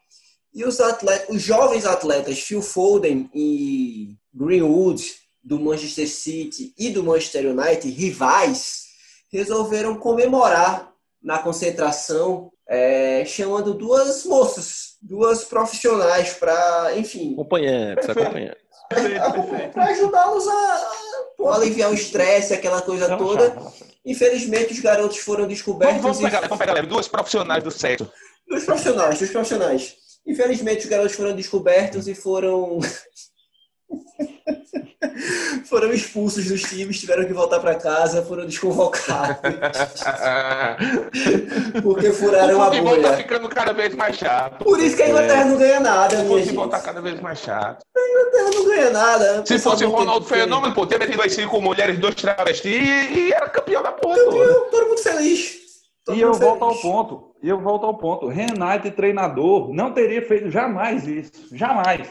E 0.52 0.64
os 0.64 0.80
atletas, 0.80 1.28
os 1.28 1.40
jovens 1.40 1.86
atletas 1.86 2.40
Phil 2.40 2.60
Foden 2.60 3.30
e 3.32 4.16
Greenwood 4.34 5.14
do 5.44 5.60
Manchester 5.60 6.08
City 6.08 6.74
e 6.76 6.90
do 6.90 7.04
Manchester 7.04 7.46
United, 7.46 7.88
rivais, 7.88 8.86
resolveram 9.32 9.94
comemorar 9.94 10.92
na 11.22 11.38
concentração, 11.38 12.50
é, 12.68 13.24
chamando 13.26 13.74
duas 13.74 14.24
moças, 14.24 14.96
duas 15.00 15.44
profissionais 15.44 16.32
para, 16.32 16.98
enfim, 16.98 17.34
Acompanhantes, 17.34 18.08
acompanhantes. 18.08 18.63
Para 18.88 19.84
ajudá-los 19.84 20.46
a, 20.46 20.90
pô, 21.36 21.50
aliviar 21.50 21.90
o 21.90 21.94
estresse, 21.94 22.54
aquela 22.54 22.82
coisa 22.82 23.06
Relaxa, 23.06 23.24
toda. 23.24 23.48
relaxa. 23.50 23.84
Infelizmente, 24.04 24.72
os 24.74 24.80
garotos 24.80 25.18
foram 25.18 25.44
Vamos, 25.44 25.54
descobertos 25.54 26.02
vamos 26.02 26.20
e 26.20 26.22
pegar, 26.22 26.40
vamos 26.42 26.58
pegar 26.58 26.72
leve. 26.74 26.86
Duas 26.86 27.08
profissionais 27.08 27.64
do 27.64 27.70
sexo. 27.70 28.10
dos 28.48 28.64
profissionais, 28.64 29.18
dos 29.18 29.30
profissionais. 29.30 29.96
Infelizmente, 30.26 30.80
os 30.84 30.86
garotos 30.86 31.16
foram 31.16 31.34
descobertos 31.34 32.06
e 32.08 32.14
foram. 32.14 32.78
foram 35.68 35.92
expulsos 35.92 36.46
dos 36.46 36.62
times, 36.62 37.00
tiveram 37.00 37.24
que 37.24 37.32
voltar 37.32 37.60
para 37.60 37.74
casa, 37.74 38.22
foram 38.22 38.46
desconvocados. 38.46 39.36
porque 41.82 42.12
furaram 42.12 42.58
o 42.58 42.62
a 42.62 42.66
futebol 42.66 42.96
tá 42.96 43.02
bolha. 43.02 43.16
ficando 43.16 43.48
cada 43.48 43.72
vez 43.72 43.94
mais 43.94 44.16
chato. 44.16 44.64
Por 44.64 44.78
isso 44.80 44.96
que 44.96 45.02
a 45.02 45.08
Inglaterra 45.08 45.44
não 45.44 45.56
ganha 45.58 45.80
nada, 45.80 46.16
O 46.22 46.26
futebol 46.28 46.64
gente. 46.64 46.70
tá 46.70 46.80
cada 46.80 47.00
vez 47.00 47.20
mais 47.20 47.38
chato. 47.38 47.84
A 47.96 48.10
Inglaterra 48.10 48.50
não 48.54 48.64
ganha 48.66 48.90
nada. 48.90 49.42
O 49.42 49.46
Se 49.46 49.58
fosse 49.58 49.84
o 49.84 49.90
Ronaldo 49.90 50.26
Fenômeno, 50.26 50.74
pô, 50.74 50.86
ter 50.86 50.98
metido 50.98 51.22
as 51.22 51.32
cinco 51.32 51.60
mulheres, 51.60 51.98
dois 51.98 52.14
travestis 52.14 52.72
e, 52.72 53.28
e 53.28 53.32
era 53.32 53.48
campeão 53.48 53.82
da 53.82 53.92
porra 53.92 54.16
toda. 54.16 54.30
Campeão, 54.30 54.70
todo 54.70 54.88
mundo 54.88 54.98
feliz. 55.00 55.64
Todo 56.04 56.16
E 56.16 56.20
eu 56.20 56.30
mundo 56.32 56.40
volto 56.40 56.62
ao 56.64 56.70
feliz. 56.70 56.82
ponto. 56.82 57.34
E 57.42 57.48
eu 57.48 57.60
volto 57.60 57.86
ao 57.86 57.96
ponto. 57.96 58.28
Renato, 58.28 58.90
treinador, 58.90 59.72
não 59.72 59.92
teria 59.92 60.22
feito 60.26 60.50
jamais 60.50 61.06
isso. 61.06 61.30
Jamais. 61.52 62.08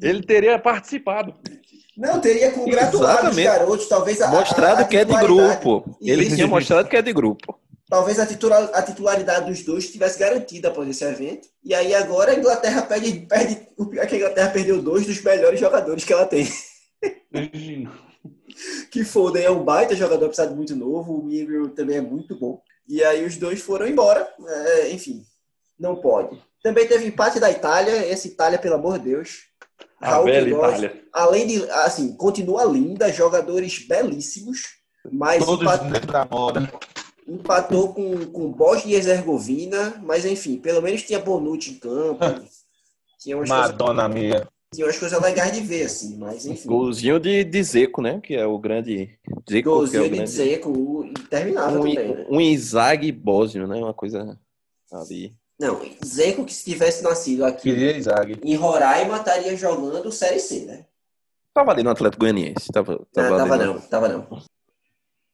Ele 0.00 0.22
teria 0.22 0.58
participado. 0.58 1.34
Não, 1.98 2.20
teria 2.20 2.52
congratulado 2.52 3.28
os 3.28 3.36
garotos, 3.36 3.88
talvez 3.88 4.22
a, 4.22 4.28
Mostrado 4.28 4.82
a, 4.82 4.84
a 4.84 4.84
que 4.84 4.96
é 4.96 5.04
de 5.04 5.12
grupo. 5.12 5.98
Ele 6.00 6.26
Isso. 6.26 6.36
tinha 6.36 6.46
mostrado 6.46 6.88
que 6.88 6.96
é 6.96 7.02
de 7.02 7.12
grupo. 7.12 7.58
Talvez 7.88 8.20
a, 8.20 8.26
titular, 8.26 8.70
a 8.72 8.82
titularidade 8.82 9.50
dos 9.50 9.64
dois 9.64 9.90
tivesse 9.90 10.16
garantida 10.16 10.68
após 10.68 10.88
esse 10.88 11.02
evento. 11.02 11.48
E 11.64 11.74
aí 11.74 11.92
agora 11.92 12.30
a 12.30 12.34
Inglaterra 12.36 12.82
perde, 12.82 13.26
perde. 13.28 13.66
O 13.76 13.86
pior 13.86 14.04
é 14.04 14.06
que 14.06 14.14
a 14.14 14.18
Inglaterra 14.18 14.50
perdeu 14.50 14.80
dois 14.80 15.06
dos 15.06 15.20
melhores 15.20 15.58
jogadores 15.58 16.04
que 16.04 16.12
ela 16.12 16.24
tem. 16.24 16.48
Que 18.90 19.04
Foden 19.04 19.44
é 19.44 19.50
um 19.50 19.62
baita 19.62 19.94
jogador, 19.94 20.26
apesar 20.26 20.46
de 20.46 20.54
muito 20.54 20.74
novo. 20.74 21.14
O 21.14 21.24
Miguel 21.24 21.68
também 21.70 21.98
é 21.98 22.00
muito 22.00 22.34
bom. 22.34 22.60
E 22.88 23.04
aí 23.04 23.24
os 23.24 23.36
dois 23.36 23.60
foram 23.60 23.86
embora. 23.86 24.28
É, 24.46 24.90
enfim, 24.90 25.22
não 25.78 25.94
pode. 25.94 26.42
Também 26.60 26.88
teve 26.88 27.06
empate 27.06 27.38
da 27.38 27.50
Itália. 27.52 28.10
Essa 28.10 28.26
Itália, 28.26 28.58
pelo 28.58 28.74
amor 28.74 28.98
de 28.98 29.10
Deus. 29.10 29.47
Raul 30.00 30.26
Queiroz. 30.26 30.90
Além 31.12 31.46
de, 31.46 31.70
assim, 31.70 32.12
continua 32.16 32.64
linda, 32.64 33.12
jogadores 33.12 33.86
belíssimos. 33.86 34.62
Mas 35.10 35.44
Todos 35.44 35.62
empa- 35.62 35.76
dentro 35.78 36.12
da 36.12 36.24
moda. 36.26 36.72
empatou 37.26 37.92
com, 37.94 38.26
com 38.26 38.52
Bosnia 38.52 38.94
e 38.94 38.98
Herzegovina. 38.98 40.00
Mas 40.04 40.24
enfim, 40.24 40.56
pelo 40.58 40.82
menos 40.82 41.02
tinha 41.02 41.18
Bonucci 41.18 41.72
em 41.72 41.78
campo. 41.78 42.24
Tinha 43.18 43.36
umas, 43.36 43.48
coisas, 43.48 43.70
Madonna 43.72 44.08
minha. 44.08 44.46
tinha 44.72 44.86
umas 44.86 44.98
coisas 44.98 45.20
legais 45.20 45.52
de 45.52 45.60
ver, 45.60 45.84
assim. 45.86 46.16
Mas 46.18 46.46
enfim. 46.46 46.68
Golzinho 46.68 47.18
de, 47.18 47.42
de 47.42 47.62
Zeco, 47.62 48.00
né? 48.02 48.20
Que 48.22 48.34
é 48.34 48.46
o 48.46 48.58
grande. 48.58 49.18
Zeco, 49.28 49.44
que 49.46 49.56
é 49.58 49.62
Golzinho 49.62 50.02
o 50.02 50.08
de 50.08 50.14
grande. 50.16 50.30
Zeco, 50.30 51.04
interminável 51.04 51.80
Um, 51.80 51.84
também, 51.84 52.08
né? 52.14 52.26
um 52.28 52.40
Inzaghi 52.40 53.10
bósnio, 53.10 53.66
né? 53.66 53.76
Uma 53.76 53.94
coisa 53.94 54.38
ali. 54.92 55.34
Não, 55.58 55.80
Zeco 56.04 56.44
que 56.44 56.54
se 56.54 56.64
tivesse 56.64 57.02
nascido 57.02 57.44
aqui 57.44 57.68
em 58.44 58.54
Roraima 58.54 59.16
estaria 59.16 59.56
jogando 59.56 60.12
Série 60.12 60.38
C, 60.38 60.60
né? 60.64 60.86
Tava 61.52 61.72
ali 61.72 61.82
no 61.82 61.90
Atlético 61.90 62.20
Goianiense. 62.20 62.70
Tava, 62.70 63.04
tava, 63.12 63.28
Não, 63.30 63.36
ali 63.40 63.50
tava 63.50 63.64
no- 63.66 63.74
não, 63.74 63.80
tava 63.80 64.08
não. 64.08 64.42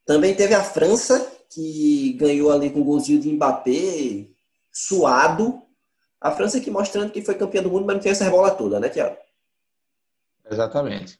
Também 0.06 0.34
teve 0.34 0.54
a 0.54 0.62
França, 0.64 1.30
que 1.50 2.14
ganhou 2.14 2.50
ali 2.50 2.70
com 2.70 2.80
o 2.80 2.84
golzinho 2.84 3.20
de 3.20 3.30
Mbappé, 3.30 4.28
suado. 4.72 5.62
A 6.20 6.30
França 6.30 6.58
que 6.60 6.70
mostrando 6.70 7.12
que 7.12 7.20
foi 7.22 7.34
campeã 7.34 7.62
do 7.62 7.70
mundo, 7.70 7.84
mas 7.84 7.96
não 7.96 8.02
tem 8.02 8.12
essa 8.12 8.30
bola 8.30 8.50
toda, 8.50 8.80
né, 8.80 8.88
Tiago? 8.88 9.16
Exatamente. 10.50 11.18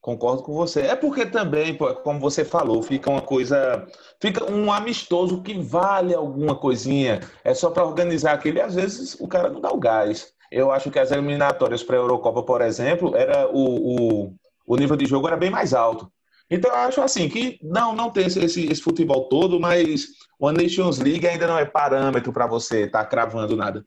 Concordo 0.00 0.42
com 0.42 0.54
você. 0.54 0.80
É 0.80 0.96
porque 0.96 1.26
também, 1.26 1.76
como 1.76 2.18
você 2.18 2.44
falou, 2.44 2.82
fica 2.82 3.10
uma 3.10 3.20
coisa. 3.20 3.86
Fica 4.18 4.50
um 4.50 4.72
amistoso 4.72 5.42
que 5.42 5.58
vale 5.58 6.14
alguma 6.14 6.56
coisinha. 6.56 7.20
É 7.44 7.52
só 7.52 7.70
para 7.70 7.84
organizar 7.84 8.32
aquele. 8.32 8.60
Às 8.60 8.74
vezes 8.74 9.14
o 9.20 9.28
cara 9.28 9.50
não 9.50 9.60
dá 9.60 9.70
o 9.70 9.78
gás. 9.78 10.32
Eu 10.50 10.72
acho 10.72 10.90
que 10.90 10.98
as 10.98 11.10
eliminatórias 11.10 11.82
para 11.82 11.96
a 11.96 12.00
Eurocopa, 12.00 12.42
por 12.42 12.62
exemplo, 12.62 13.14
era 13.14 13.48
o, 13.48 14.24
o, 14.24 14.34
o 14.66 14.76
nível 14.76 14.96
de 14.96 15.06
jogo 15.06 15.26
era 15.26 15.36
bem 15.36 15.50
mais 15.50 15.74
alto. 15.74 16.10
Então 16.50 16.70
eu 16.70 16.78
acho 16.78 17.00
assim 17.00 17.28
que 17.28 17.60
não, 17.62 17.94
não 17.94 18.10
tem 18.10 18.26
esse, 18.26 18.40
esse, 18.40 18.82
futebol 18.82 19.28
todo, 19.28 19.60
mas 19.60 20.08
o 20.38 20.50
Nations 20.50 20.98
League 20.98 21.24
ainda 21.24 21.46
não 21.46 21.56
é 21.56 21.64
parâmetro 21.64 22.32
para 22.32 22.46
você 22.46 22.86
estar 22.86 23.04
cravando 23.04 23.56
nada. 23.56 23.86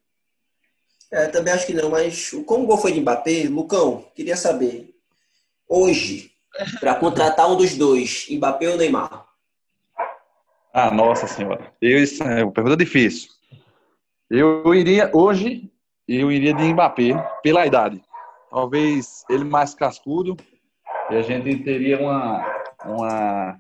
É, 1.12 1.28
também 1.28 1.54
acho 1.54 1.68
que 1.68 1.74
não, 1.74 1.90
mas 1.90 2.32
como 2.46 2.64
o 2.64 2.68
gol 2.68 2.78
foi 2.78 2.94
de 2.94 3.02
Mbappé, 3.02 3.50
Lucão, 3.50 4.10
queria 4.16 4.38
saber, 4.38 4.93
hoje, 5.68 6.32
para 6.80 6.96
contratar 6.96 7.52
um 7.52 7.58
dos 7.58 7.76
dois, 7.76 8.28
Mbappé 8.30 8.70
ou 8.70 8.78
Neymar? 8.78 9.26
Ah, 10.74 10.90
nossa 10.90 11.28
senhora. 11.28 11.72
Eu, 11.82 12.02
isso 12.02 12.24
é 12.24 12.44
uma 12.44 12.52
pergunta 12.52 12.78
difícil. 12.78 13.30
Eu 14.30 14.74
iria, 14.74 15.12
hoje, 15.14 15.72
eu 16.08 16.32
iria 16.32 16.54
de 16.54 16.64
Mbappé, 16.64 17.14
pela 17.44 17.66
idade. 17.66 18.02
Talvez 18.50 19.24
ele 19.30 19.44
mais 19.44 19.76
cascudo, 19.76 20.36
e 21.10 21.16
a 21.16 21.22
gente 21.22 21.64
teria 21.64 22.00
uma, 22.00 22.44
uma, 22.86 23.60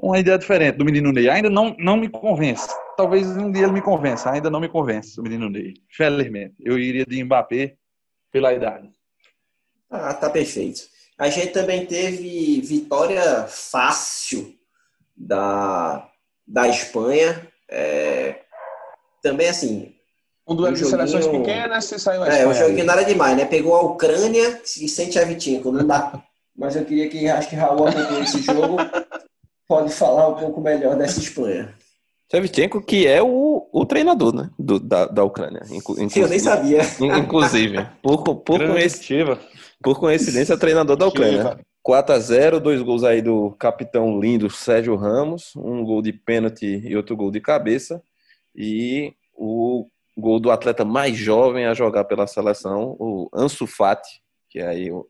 uma 0.00 0.18
ideia 0.18 0.38
diferente 0.38 0.76
do 0.76 0.84
menino 0.84 1.12
Ney. 1.12 1.28
Ainda 1.28 1.50
não, 1.50 1.74
não 1.78 1.96
me 1.96 2.08
convence. 2.08 2.68
Talvez 2.96 3.36
um 3.36 3.50
dia 3.50 3.64
ele 3.64 3.72
me 3.72 3.82
convença. 3.82 4.30
Ainda 4.30 4.50
não 4.50 4.60
me 4.60 4.68
convence, 4.68 5.18
o 5.18 5.22
menino 5.22 5.48
Ney. 5.48 5.74
Felizmente. 5.90 6.54
Eu 6.60 6.78
iria 6.78 7.04
de 7.04 7.22
Mbappé 7.22 7.76
pela 8.30 8.52
idade. 8.52 8.88
Ah, 9.90 10.12
tá 10.14 10.28
perfeito. 10.30 10.82
A 11.18 11.28
gente 11.28 11.48
também 11.52 11.84
teve 11.86 12.60
vitória 12.60 13.46
fácil 13.48 14.54
da, 15.16 16.08
da 16.46 16.68
Espanha. 16.68 17.46
É, 17.70 18.36
também 19.22 19.48
assim, 19.48 19.94
Um 20.46 20.54
duelo 20.54 20.76
Um 20.76 20.78
de 20.78 20.86
seleções 20.86 21.24
joguinho- 21.24 21.44
pequenas, 21.44 21.84
você 21.84 21.98
saiu 21.98 22.22
a 22.22 22.28
é, 22.28 22.46
o 22.46 22.54
joguinho 22.54 22.84
nada 22.84 23.04
demais, 23.04 23.36
né? 23.36 23.44
Pegou 23.44 23.74
a 23.74 23.82
Ucrânia 23.82 24.60
e 24.80 24.88
sem 24.88 25.10
Shevchenko, 25.10 25.72
não 25.72 25.86
dá. 25.86 26.22
Mas 26.56 26.76
eu 26.76 26.84
queria 26.84 27.08
que, 27.08 27.28
acho 27.28 27.48
que 27.48 27.56
Raul 27.56 27.86
acompanhou 27.86 28.22
esse 28.22 28.42
jogo, 28.42 28.76
pode 29.66 29.92
falar 29.92 30.28
um 30.28 30.34
pouco 30.34 30.60
melhor 30.60 30.96
dessa 30.96 31.18
Espanha. 31.20 31.74
Shevchenko, 32.30 32.80
que 32.82 33.06
é 33.06 33.22
o, 33.22 33.68
o 33.72 33.86
treinador, 33.86 34.34
né? 34.34 34.50
Do, 34.58 34.78
da, 34.78 35.06
da 35.06 35.24
Ucrânia. 35.24 35.62
Inclu- 35.70 35.94
Eu 35.96 35.98
nem 35.98 36.06
inclusive- 36.06 36.40
sabia. 36.40 36.80
in- 37.00 37.18
Inclusive, 37.18 37.86
por, 38.02 38.22
co- 38.22 38.36
por, 38.36 38.58
Grande. 38.58 38.72
Por 39.82 39.98
coincidência, 39.98 40.56
treinador 40.56 40.96
da 40.96 41.06
Ucrânia. 41.06 41.58
4x0, 41.86 42.58
dois 42.58 42.82
gols 42.82 43.02
aí 43.02 43.22
do 43.22 43.52
capitão 43.52 44.20
lindo 44.20 44.50
Sérgio 44.50 44.94
Ramos, 44.94 45.52
um 45.56 45.82
gol 45.82 46.02
de 46.02 46.12
pênalti 46.12 46.82
e 46.84 46.94
outro 46.96 47.16
gol 47.16 47.30
de 47.30 47.40
cabeça. 47.40 48.02
E 48.54 49.14
o 49.34 49.86
gol 50.16 50.40
do 50.40 50.50
atleta 50.50 50.84
mais 50.84 51.16
jovem 51.16 51.64
a 51.64 51.74
jogar 51.74 52.04
pela 52.04 52.26
seleção, 52.26 52.96
o 52.98 53.30
Ansu 53.32 53.66
Fati, 53.66 54.20
que 54.50 54.58
é 54.58 54.66
aí 54.66 54.90
o 54.90 55.06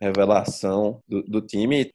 revelação 0.00 1.02
do, 1.08 1.22
do 1.22 1.40
time. 1.40 1.92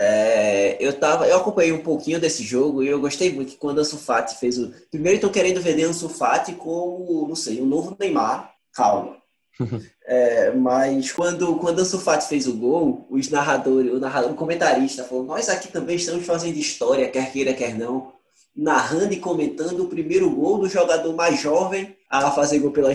É, 0.00 0.76
eu, 0.80 0.92
tava, 0.98 1.26
eu 1.28 1.36
acompanhei 1.36 1.72
um 1.72 1.82
pouquinho 1.82 2.20
desse 2.20 2.42
jogo 2.42 2.82
e 2.82 2.88
eu 2.88 3.00
gostei 3.00 3.32
muito 3.32 3.56
quando 3.58 3.78
Ansu 3.78 3.98
Fati 3.98 4.38
fez 4.38 4.58
o... 4.58 4.72
Primeiro 4.90 5.16
estão 5.16 5.30
querendo 5.30 5.60
vender 5.60 5.84
Ansu 5.84 6.08
Fati 6.08 6.52
como, 6.54 7.28
não 7.28 7.36
sei, 7.36 7.60
um 7.60 7.66
novo 7.66 7.96
Neymar. 7.98 8.52
Calma. 8.72 9.17
É, 10.06 10.52
mas 10.52 11.12
quando, 11.12 11.56
quando 11.56 11.80
Ansu 11.80 11.98
Fati 11.98 12.28
fez 12.28 12.46
o 12.46 12.54
gol, 12.56 13.06
os 13.10 13.28
narradores, 13.28 13.92
o, 13.92 13.98
narrador, 13.98 14.30
o 14.30 14.34
comentarista 14.34 15.04
falou, 15.04 15.24
nós 15.24 15.48
aqui 15.48 15.68
também 15.68 15.96
estamos 15.96 16.24
fazendo 16.24 16.56
história, 16.56 17.10
quer 17.10 17.30
queira, 17.30 17.52
quer 17.52 17.76
não, 17.76 18.12
narrando 18.56 19.12
e 19.12 19.20
comentando 19.20 19.80
o 19.84 19.88
primeiro 19.88 20.30
gol 20.30 20.58
do 20.58 20.68
jogador 20.68 21.14
mais 21.14 21.40
jovem 21.40 21.94
a 22.08 22.30
fazer 22.30 22.58
gol 22.58 22.70
pela, 22.70 22.90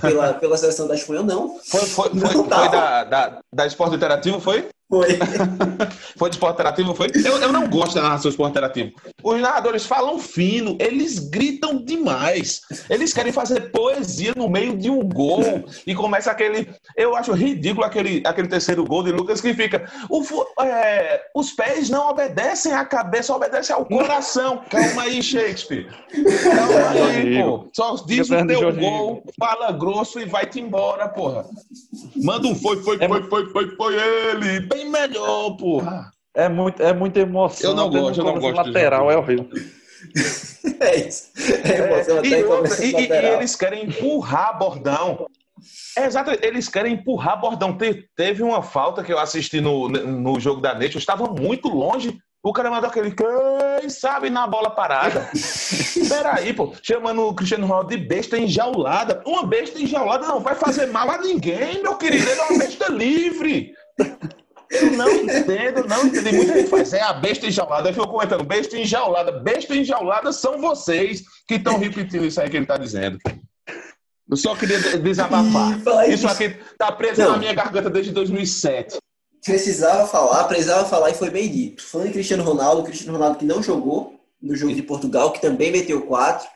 pela, 0.00 0.34
pela 0.34 0.56
seleção 0.56 0.88
da 0.88 0.94
Espanha. 0.94 1.22
Não, 1.22 1.58
Foi, 1.64 1.80
foi, 1.82 2.10
foi, 2.10 2.20
Não 2.20 2.30
foi 2.30 2.48
tava. 2.48 2.68
da, 2.68 3.04
da, 3.04 3.40
da 3.52 3.66
Esporte 3.66 3.96
Interativo, 3.96 4.40
foi? 4.40 4.68
Foi. 4.88 5.18
Foi 6.16 6.30
do 6.30 6.32
Esporte 6.32 6.54
Interativo, 6.54 6.94
foi? 6.94 7.08
Eu, 7.24 7.38
eu 7.38 7.52
não 7.52 7.68
gosto 7.68 7.94
da 7.94 8.02
narração 8.02 8.30
do 8.30 8.32
Esporte 8.32 8.52
Interativo. 8.52 8.92
Os 9.22 9.40
narradores 9.40 9.84
falam 9.84 10.18
fino, 10.18 10.76
eles 10.80 11.18
gritam 11.18 11.84
demais. 11.84 12.62
Eles 12.88 13.12
querem 13.12 13.32
fazer 13.32 13.70
poesia 13.70 14.32
no 14.34 14.48
meio 14.48 14.76
de 14.76 14.88
um 14.88 15.00
gol 15.02 15.42
e 15.86 15.94
começa 15.94 16.30
aquele. 16.30 16.68
Eu 16.96 17.14
acho 17.14 17.32
ridículo 17.32 17.84
aquele, 17.84 18.22
aquele 18.24 18.48
terceiro 18.48 18.84
gol 18.84 19.02
de 19.02 19.12
Lucas 19.12 19.40
que 19.40 19.52
fica. 19.52 19.90
O, 20.08 20.22
é, 20.62 21.22
os 21.34 21.52
pés 21.52 21.90
não 21.90 22.08
obedecem 22.08 22.72
à 22.72 22.84
cabeça, 22.84 23.34
obedecem 23.34 23.74
ao 23.74 23.84
coração. 23.84 24.62
Calma 24.70 25.02
aí, 25.02 25.22
Shakespeare. 25.22 25.86
Calma 26.44 27.08
aí, 27.08 27.42
pô. 27.42 27.68
Só 27.74 27.94
diz 28.06 28.30
o 28.30 28.46
teu 28.46 28.74
gol, 28.74 29.22
fala 29.38 29.72
grosso 29.72 30.18
e 30.20 30.24
vai-te 30.24 30.60
embora, 30.60 31.08
porra. 31.08 31.44
Manda 32.16 32.48
um 32.48 32.54
foi, 32.54 32.82
foi, 32.82 32.96
É 33.00 33.08
foi, 33.08 33.22
foi, 33.24 33.46
foi, 33.50 33.76
foi 33.76 33.94
ele. 33.94 34.66
Bem 34.76 34.90
melhor, 34.90 35.56
porra. 35.56 36.10
É, 36.34 36.48
muito, 36.48 36.82
é 36.82 36.92
muita 36.92 37.20
emoção. 37.20 37.70
Eu 37.70 37.76
não 37.76 37.88
Até 37.88 37.98
gosto, 37.98 38.20
eu 38.20 38.24
não 38.24 38.38
gosto 38.38 38.56
lateral, 38.56 39.10
é 39.10 39.16
horrível. 39.16 39.48
É 40.78 40.96
isso. 41.08 41.30
É 41.64 41.78
emoção 41.78 42.18
até 42.18 42.28
E, 42.28 42.44
outra, 42.44 42.84
e- 42.84 42.92
e- 42.94 43.34
eles 43.34 43.56
querem 43.56 43.84
empurrar 43.86 44.58
bordão. 44.58 45.26
É, 45.96 46.04
exato, 46.04 46.30
eles 46.42 46.68
querem 46.68 46.92
empurrar 46.94 47.40
bordão. 47.40 47.76
Te- 47.76 48.06
teve 48.14 48.42
uma 48.42 48.62
falta 48.62 49.02
que 49.02 49.10
eu 49.12 49.18
assisti 49.18 49.60
no, 49.60 49.88
no 49.88 50.38
jogo 50.38 50.60
da 50.60 50.74
Nation, 50.74 50.98
estava 50.98 51.26
muito 51.28 51.68
longe. 51.68 52.18
O 52.42 52.52
cara 52.52 52.70
mandou 52.70 52.90
aquele 52.90 53.10
quem 53.12 53.88
sabe 53.88 54.28
na 54.28 54.46
bola 54.46 54.70
parada. 54.70 55.28
Peraí, 56.08 56.52
pô, 56.52 56.72
chamando 56.82 57.22
o 57.26 57.34
Cristiano 57.34 57.66
Ronaldo 57.66 57.88
de 57.90 57.96
besta 57.96 58.36
enjaulada. 58.38 59.22
Uma 59.26 59.46
besta 59.46 59.80
enjaulada 59.80 60.26
não 60.26 60.40
vai 60.40 60.54
fazer 60.54 60.86
mal 60.86 61.10
a 61.10 61.18
ninguém, 61.18 61.82
meu 61.82 61.96
querido. 61.96 62.28
Ele 62.28 62.40
é 62.40 62.44
uma 62.44 62.58
besta 62.58 62.88
livre. 62.92 63.72
Eu 64.70 64.92
não 64.92 65.10
entendo, 65.10 65.86
não 65.86 66.06
entendi. 66.06 66.32
Muita 66.32 66.54
gente 66.54 66.68
faz, 66.68 66.92
é 66.92 67.00
a 67.00 67.12
besta 67.12 67.46
enjaulada. 67.46 67.88
Eu 67.88 67.94
fico 67.94 68.08
comentando, 68.08 68.44
besta 68.44 68.76
enjaulada. 68.76 69.32
Besta 69.32 69.74
enjaulada 69.74 70.32
são 70.32 70.60
vocês 70.60 71.22
que 71.46 71.54
estão 71.54 71.78
repetindo 71.78 72.24
isso 72.24 72.40
aí 72.40 72.50
que 72.50 72.56
ele 72.56 72.64
está 72.64 72.76
dizendo. 72.76 73.18
Eu 74.28 74.36
só 74.36 74.56
queria 74.56 74.78
desabafar. 74.98 75.78
Isso 76.08 76.26
aqui 76.26 76.56
tá 76.76 76.90
preso 76.90 77.22
não. 77.22 77.32
na 77.32 77.38
minha 77.38 77.54
garganta 77.54 77.88
desde 77.88 78.10
2007. 78.10 78.98
Precisava 79.44 80.06
falar, 80.08 80.44
precisava 80.44 80.84
falar 80.84 81.10
e 81.10 81.14
foi 81.14 81.30
bem 81.30 81.48
dito. 81.48 81.84
Falando 81.84 82.08
em 82.08 82.12
Cristiano 82.12 82.42
Ronaldo, 82.42 82.82
Cristiano 82.82 83.16
Ronaldo 83.16 83.38
que 83.38 83.44
não 83.44 83.62
jogou 83.62 84.18
no 84.42 84.56
jogo 84.56 84.74
de 84.74 84.82
Portugal, 84.82 85.32
que 85.32 85.40
também 85.40 85.70
meteu 85.70 86.02
quatro. 86.02 86.48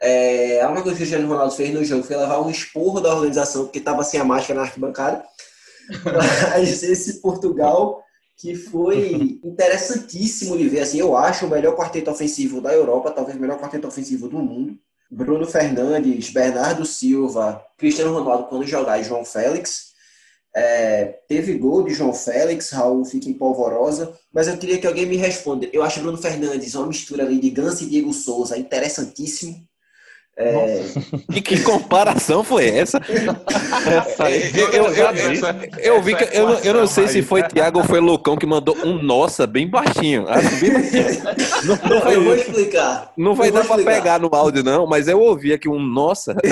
É, 0.00 0.62
a 0.62 0.68
única 0.68 0.84
coisa 0.84 0.96
que 0.96 1.02
o 1.02 1.06
Cristiano 1.06 1.28
Ronaldo 1.28 1.54
fez 1.54 1.74
no 1.74 1.84
jogo 1.84 2.02
foi 2.04 2.16
levar 2.16 2.40
um 2.40 2.50
esporro 2.50 3.00
da 3.00 3.14
organização, 3.14 3.64
porque 3.64 3.78
estava 3.78 4.02
sem 4.02 4.18
a 4.18 4.24
máscara 4.24 4.60
na 4.60 4.66
arquibancada. 4.66 5.22
Mas 6.04 6.82
esse 6.82 7.20
Portugal 7.20 8.02
que 8.38 8.54
foi 8.54 9.40
interessantíssimo 9.42 10.56
de 10.56 10.68
ver. 10.68 10.80
Assim, 10.80 11.00
eu 11.00 11.16
acho 11.16 11.44
o 11.44 11.50
melhor 11.50 11.76
quarteto 11.76 12.10
ofensivo 12.10 12.60
da 12.60 12.72
Europa, 12.72 13.10
talvez 13.10 13.36
o 13.36 13.40
melhor 13.40 13.58
quarteto 13.58 13.88
ofensivo 13.88 14.28
do 14.28 14.38
mundo. 14.38 14.78
Bruno 15.10 15.46
Fernandes, 15.46 16.30
Bernardo 16.30 16.84
Silva, 16.84 17.64
Cristiano 17.76 18.12
Ronaldo 18.12 18.44
quando 18.48 18.66
jogar 18.66 19.00
e 19.00 19.04
João 19.04 19.24
Félix. 19.24 19.88
É, 20.54 21.18
teve 21.28 21.54
gol 21.54 21.82
de 21.82 21.94
João 21.94 22.12
Félix, 22.12 22.70
Raul 22.70 23.04
fica 23.04 23.28
em 23.28 23.34
polvorosa, 23.34 24.16
mas 24.32 24.48
eu 24.48 24.56
queria 24.56 24.78
que 24.78 24.86
alguém 24.86 25.06
me 25.06 25.16
responda. 25.16 25.68
Eu 25.72 25.82
acho 25.82 26.00
Bruno 26.00 26.18
Fernandes 26.18 26.74
uma 26.74 26.86
mistura 26.86 27.24
ali 27.24 27.38
de 27.38 27.50
Gans 27.50 27.80
e 27.80 27.86
Diego 27.86 28.12
Souza, 28.12 28.56
interessantíssimo. 28.56 29.67
É... 30.40 30.84
E 31.34 31.42
que 31.42 31.60
comparação 31.64 32.44
foi 32.44 32.68
essa? 32.68 32.98
essa 33.02 34.30
eu, 34.30 34.68
eu, 34.70 34.84
eu, 34.94 35.12
eu, 35.78 36.02
vi 36.02 36.14
que 36.14 36.22
eu, 36.32 36.50
eu 36.60 36.74
não 36.74 36.86
sei 36.86 37.08
se 37.08 37.22
foi 37.22 37.42
Thiago 37.42 37.80
ou 37.80 37.84
foi 37.84 37.98
Lucão 37.98 38.36
que 38.36 38.46
mandou 38.46 38.76
um 38.84 39.02
nossa 39.02 39.48
bem 39.48 39.68
baixinho. 39.68 40.26
Bem 40.60 40.72
baixinho. 40.72 41.18
Não, 41.64 41.76
não 41.90 42.00
vai, 42.00 42.14
eu 42.14 42.22
vou 42.22 42.34
explicar. 42.34 43.12
Não 43.16 43.34
vai 43.34 43.50
dar 43.50 43.66
para 43.66 43.82
pegar 43.82 44.20
no 44.20 44.28
áudio, 44.32 44.62
não, 44.62 44.86
mas 44.86 45.08
eu 45.08 45.20
ouvi 45.20 45.52
aqui 45.52 45.68
um 45.68 45.80
nossa. 45.80 46.34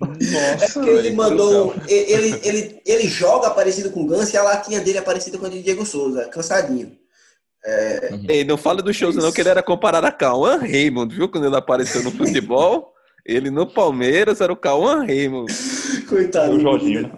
Nossa, 0.00 0.64
é 0.64 0.68
porque 0.68 0.90
ele 0.90 1.12
mandou. 1.12 1.74
Ele, 1.86 2.40
ele, 2.42 2.80
ele 2.84 3.08
joga 3.08 3.50
parecido 3.50 3.90
com 3.90 4.02
o 4.02 4.06
Gans 4.06 4.32
e 4.32 4.36
a 4.36 4.42
latinha 4.42 4.80
dele 4.80 4.98
é 4.98 5.02
parecida 5.02 5.38
com 5.38 5.46
a 5.46 5.48
de 5.48 5.62
Diego 5.62 5.86
Souza, 5.86 6.24
cansadinho. 6.26 6.92
É... 7.64 8.10
Ei, 8.28 8.44
não 8.44 8.56
fala 8.56 8.82
do 8.82 8.92
shows, 8.92 9.16
não, 9.16 9.32
que 9.32 9.40
ele 9.40 9.48
era 9.48 9.62
comparado 9.62 10.06
a 10.06 10.12
Cauã 10.12 10.58
Raymond, 10.58 11.14
viu? 11.14 11.28
Quando 11.28 11.46
ele 11.46 11.56
apareceu 11.56 12.02
no 12.02 12.10
futebol. 12.10 12.94
Ele 13.28 13.50
no 13.50 13.66
Palmeiras 13.66 14.40
era 14.40 14.50
o 14.50 14.56
Cauã 14.56 15.04
Raymond. 15.04 15.52
Coitado. 16.08 16.54
O 16.54 16.60
Jorginho. 16.60 17.12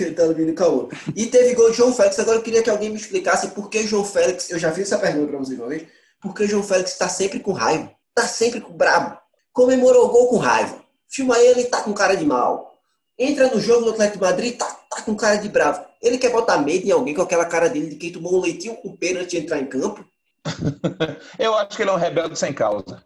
Ele 0.00 0.10
tá 0.12 0.26
vindo 0.28 0.54
Cauã. 0.54 0.88
E 1.14 1.26
teve 1.26 1.54
gol 1.54 1.70
de 1.70 1.76
João 1.76 1.92
Félix. 1.92 2.18
Agora 2.18 2.38
eu 2.38 2.42
queria 2.42 2.62
que 2.62 2.70
alguém 2.70 2.88
me 2.88 2.96
explicasse 2.96 3.48
por 3.48 3.68
que 3.68 3.86
João 3.86 4.06
Félix. 4.06 4.50
Eu 4.50 4.58
já 4.58 4.72
fiz 4.72 4.84
essa 4.90 4.98
pergunta 4.98 5.28
pra 5.28 5.38
vocês 5.38 5.58
uma 5.58 5.68
vez. 5.68 5.84
Por 6.22 6.34
que 6.34 6.46
João 6.46 6.62
Félix 6.62 6.96
tá 6.96 7.10
sempre 7.10 7.40
com 7.40 7.52
raiva? 7.52 7.92
Tá 8.14 8.22
sempre 8.22 8.58
com 8.58 8.72
brabo. 8.72 9.18
Comemorou 9.52 10.06
o 10.06 10.08
gol 10.08 10.28
com 10.28 10.38
raiva. 10.38 10.82
Filma 11.10 11.38
ele 11.38 11.64
tá 11.64 11.82
com 11.82 11.92
cara 11.92 12.16
de 12.16 12.24
mal. 12.24 12.72
Entra 13.18 13.48
no 13.48 13.60
jogo 13.60 13.84
do 13.84 13.90
Atlético 13.90 14.18
de 14.18 14.24
Madrid, 14.24 14.56
tá, 14.56 14.64
tá 14.64 15.02
com 15.02 15.14
cara 15.14 15.36
de 15.36 15.50
bravo. 15.50 15.84
Ele 16.00 16.16
quer 16.16 16.32
botar 16.32 16.56
medo 16.56 16.86
em 16.86 16.90
alguém 16.90 17.14
com 17.14 17.22
aquela 17.22 17.44
cara 17.44 17.68
dele 17.68 17.90
de 17.90 17.96
quem 17.96 18.10
tomou 18.10 18.38
um 18.38 18.40
leitinho 18.40 18.76
com 18.76 18.96
pena 18.96 19.20
antes 19.20 19.32
de 19.32 19.38
entrar 19.38 19.60
em 19.60 19.66
campo? 19.66 20.02
eu 21.38 21.54
acho 21.54 21.76
que 21.76 21.82
ele 21.82 21.90
é 21.90 21.92
um 21.92 21.98
rebelde 21.98 22.38
sem 22.38 22.52
causa. 22.52 23.04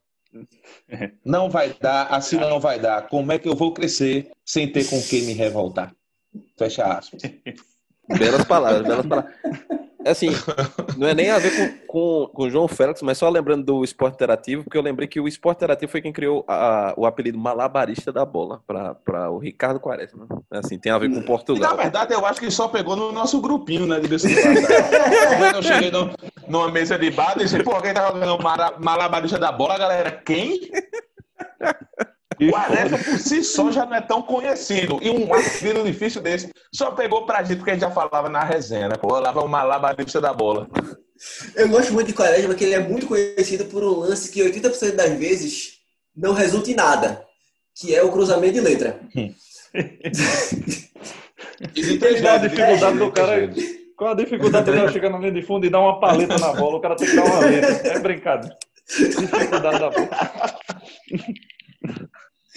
Não 1.25 1.51
vai 1.51 1.75
dar, 1.75 2.07
assim 2.07 2.37
não 2.37 2.61
vai 2.61 2.79
dar. 2.79 3.09
Como 3.09 3.33
é 3.33 3.39
que 3.39 3.49
eu 3.49 3.55
vou 3.57 3.73
crescer 3.73 4.31
sem 4.45 4.71
ter 4.71 4.89
com 4.89 5.01
quem 5.03 5.23
me 5.23 5.33
revoltar? 5.33 5.95
Fecha 6.57 6.85
aspas. 6.85 7.23
Belas 8.17 8.45
palavras, 8.45 8.83
belas 8.83 9.07
palavras. 9.07 9.35
É 10.05 10.11
assim, 10.11 10.29
não 10.97 11.09
é 11.09 11.15
nem 11.15 11.29
a 11.29 11.39
ver 11.39 11.51
com, 11.87 11.87
com, 11.87 12.31
com 12.33 12.43
o 12.45 12.51
João 12.51 12.69
Félix, 12.69 13.03
mas 13.03 13.19
só 13.19 13.29
lembrando 13.29 13.65
do 13.65 13.85
esporte 13.85 14.15
interativo, 14.15 14.63
porque 14.63 14.79
eu 14.79 14.83
lembrei 14.83 15.09
que 15.09 15.21
o 15.21 15.27
esporte 15.27 15.59
interativo 15.59 15.91
foi 15.91 16.01
quem 16.01 16.13
criou 16.13 16.45
a, 16.47 16.95
o 16.97 17.05
apelido 17.05 17.37
malabarista 17.37 18.13
da 18.13 18.25
bola 18.25 18.63
para 18.67 19.31
o 19.31 19.39
Ricardo 19.39 19.81
Quaresma. 19.81 20.27
Assim, 20.51 20.79
tem 20.79 20.93
a 20.93 20.99
ver 20.99 21.13
com 21.13 21.21
Portugal. 21.23 21.73
E, 21.73 21.77
na 21.77 21.83
verdade, 21.83 22.15
eu 22.15 22.25
acho 22.25 22.41
que 22.41 22.51
só 22.51 22.69
pegou 22.69 22.95
no 22.95 23.13
nosso 23.13 23.41
grupinho, 23.41 23.87
né? 23.87 23.99
De 23.99 24.09
Quando 24.09 25.57
eu 25.57 25.63
cheguei 25.63 25.91
no, 25.91 26.11
numa 26.47 26.71
mesa 26.71 26.97
de 26.97 27.11
bar 27.11 27.35
e 27.37 27.41
disse, 27.41 27.63
pô, 27.63 27.81
quem 27.83 27.93
tá 27.93 28.09
jogando 28.09 28.39
malabarista 28.79 29.39
da 29.39 29.53
bola, 29.53 29.77
galera? 29.77 30.13
Quem? 30.13 30.71
O 32.41 32.57
Arefa 32.57 32.99
por 32.99 33.19
si 33.19 33.43
só 33.43 33.71
já 33.71 33.85
não 33.85 33.97
é 33.97 34.01
tão 34.01 34.23
conhecido. 34.23 34.99
E 35.03 35.11
um 35.11 35.33
apelido 35.33 35.83
difícil 35.85 36.23
desse 36.23 36.53
só 36.73 36.93
pegou 36.93 37.27
pra 37.27 37.43
gente 37.43 37.57
porque 37.57 37.71
a 37.71 37.75
gente 37.75 37.83
já 37.83 37.91
falava 37.91 38.29
na 38.29 38.45
resenha, 38.45 38.89
né? 38.89 38.97
Pô, 38.97 39.19
lá 39.19 39.33
vai 39.33 39.45
o 39.45 39.49
malabarista 39.49 40.21
da 40.21 40.33
bola. 40.33 40.69
Eu 41.57 41.69
gosto 41.69 41.93
muito 41.93 42.07
de 42.07 42.15
Quaresma, 42.15 42.49
porque 42.49 42.65
ele 42.65 42.75
é 42.75 42.79
muito 42.79 43.07
conhecido 43.07 43.65
por 43.65 43.83
um 43.83 43.99
lance 43.99 44.31
que 44.31 44.41
80% 44.41 44.95
das 44.95 45.19
vezes 45.19 45.79
não 46.17 46.33
resulta 46.33 46.71
em 46.71 46.75
nada, 46.75 47.25
que 47.75 47.95
é 47.95 48.03
o 48.03 48.13
cruzamento 48.13 48.55
de 48.55 48.61
letra. 48.61 49.01
e 51.75 51.99
tem 51.99 52.27
a 52.27 52.39
dificuldade 52.39 52.99
do 52.99 53.11
cara. 53.11 53.53
Qual 53.97 54.13
a 54.13 54.15
dificuldade 54.15 54.71
do 54.71 54.77
cara 54.77 54.93
chegar 54.93 55.11
na 55.11 55.19
linha 55.19 55.33
de 55.33 55.43
fundo 55.43 55.67
e 55.67 55.71
dar 55.71 55.81
uma 55.81 55.99
paleta 55.99 56.39
na 56.39 56.53
bola? 56.53 56.77
O 56.77 56.81
cara 56.81 56.95
tem 56.95 57.09
que 57.09 57.17
dar 57.17 57.25
uma 57.25 57.41
letra. 57.41 57.89
É 57.89 57.99
brincadeira. 57.99 58.57
Dificuldade 58.87 59.81
da 59.81 59.91
bola. 59.91 60.09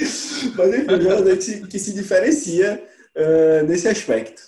Mas 0.56 0.74
enfim, 0.74 0.96
um 0.96 1.02
jogador 1.02 1.38
que 1.38 1.44
se, 1.44 1.68
que 1.68 1.80
se 1.80 1.94
diferencia 1.94 2.84
uh, 3.16 3.66
nesse 3.66 3.88
aspecto. 3.88 4.42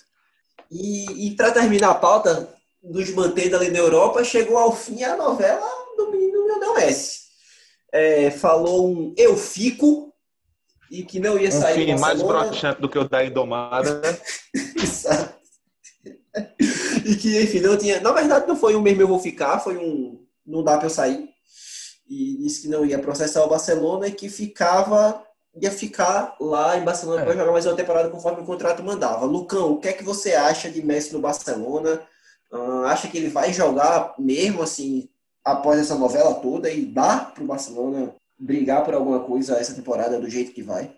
E, 0.70 1.28
e 1.28 1.36
para 1.36 1.52
terminar 1.52 1.90
a 1.90 1.94
pauta 1.94 2.52
dos 2.82 3.10
mantendo 3.10 3.56
ali 3.56 3.70
na 3.70 3.78
Europa, 3.78 4.24
chegou 4.24 4.58
ao 4.58 4.74
fim 4.74 5.02
a 5.02 5.16
novela 5.16 5.66
do 5.96 6.10
menino 6.10 6.46
Lionel 6.46 6.74
Messi. 6.74 7.24
É, 7.92 8.30
falou 8.30 8.88
um 8.88 9.14
eu 9.16 9.36
fico 9.36 10.12
e 10.90 11.02
que 11.04 11.20
não 11.20 11.38
ia 11.38 11.50
sair. 11.50 11.84
Um 11.84 11.96
fim 11.96 12.00
mais 12.00 12.20
broxante 12.20 12.80
do 12.80 12.88
que 12.88 12.98
o 12.98 13.08
da 13.08 13.24
Indomada. 13.24 14.00
Exato. 14.76 15.34
e 17.04 17.14
que, 17.16 17.40
enfim, 17.42 17.60
não 17.60 17.78
tinha. 17.78 18.00
Na 18.00 18.12
verdade, 18.12 18.46
não 18.46 18.56
foi 18.56 18.74
um 18.74 18.82
mesmo 18.82 19.02
eu 19.02 19.08
vou 19.08 19.20
ficar, 19.20 19.60
foi 19.60 19.76
um 19.76 20.24
não 20.46 20.62
dá 20.62 20.76
para 20.76 20.86
eu 20.86 20.90
sair. 20.90 21.28
E 22.08 22.36
disse 22.36 22.62
que 22.62 22.68
não 22.68 22.84
ia 22.84 22.98
processar 22.98 23.42
o 23.44 23.48
Barcelona 23.48 24.08
e 24.08 24.12
que 24.12 24.28
ficava 24.28 25.24
ia 25.60 25.70
ficar 25.70 26.36
lá 26.40 26.76
em 26.76 26.84
Barcelona 26.84 27.22
é. 27.22 27.24
para 27.24 27.36
jogar 27.36 27.52
mais 27.52 27.66
uma 27.66 27.76
temporada 27.76 28.10
conforme 28.10 28.42
o 28.42 28.46
contrato 28.46 28.82
mandava. 28.82 29.24
Lucão, 29.24 29.72
o 29.72 29.78
que 29.78 29.88
é 29.88 29.92
que 29.92 30.04
você 30.04 30.34
acha 30.34 30.70
de 30.70 30.84
Messi 30.84 31.12
no 31.12 31.20
Barcelona? 31.20 32.02
Uh, 32.50 32.84
acha 32.86 33.08
que 33.08 33.18
ele 33.18 33.28
vai 33.28 33.52
jogar 33.52 34.14
mesmo 34.18 34.62
assim 34.62 35.08
após 35.44 35.78
essa 35.78 35.96
novela 35.96 36.34
toda 36.34 36.70
e 36.70 36.84
dá 36.84 37.18
para 37.18 37.42
o 37.42 37.46
Barcelona 37.46 38.14
brigar 38.38 38.84
por 38.84 38.94
alguma 38.94 39.20
coisa 39.20 39.58
essa 39.58 39.74
temporada 39.74 40.18
do 40.18 40.28
jeito 40.28 40.52
que 40.52 40.62
vai? 40.62 40.92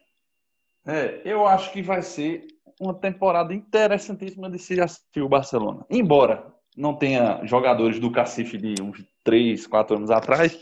É, 0.86 1.20
eu 1.24 1.46
acho 1.46 1.72
que 1.72 1.82
vai 1.82 2.00
ser 2.02 2.46
uma 2.80 2.94
temporada 2.94 3.52
interessantíssima 3.52 4.48
de 4.48 4.58
se 4.58 4.80
assistir 4.80 5.20
o 5.20 5.28
Barcelona. 5.28 5.84
Embora 5.90 6.46
não 6.76 6.94
tenha 6.94 7.40
jogadores 7.44 7.98
do 7.98 8.12
Cacife 8.12 8.56
de 8.56 8.82
uns 8.82 9.02
3, 9.24 9.66
4 9.66 9.96
anos 9.96 10.10
atrás, 10.10 10.58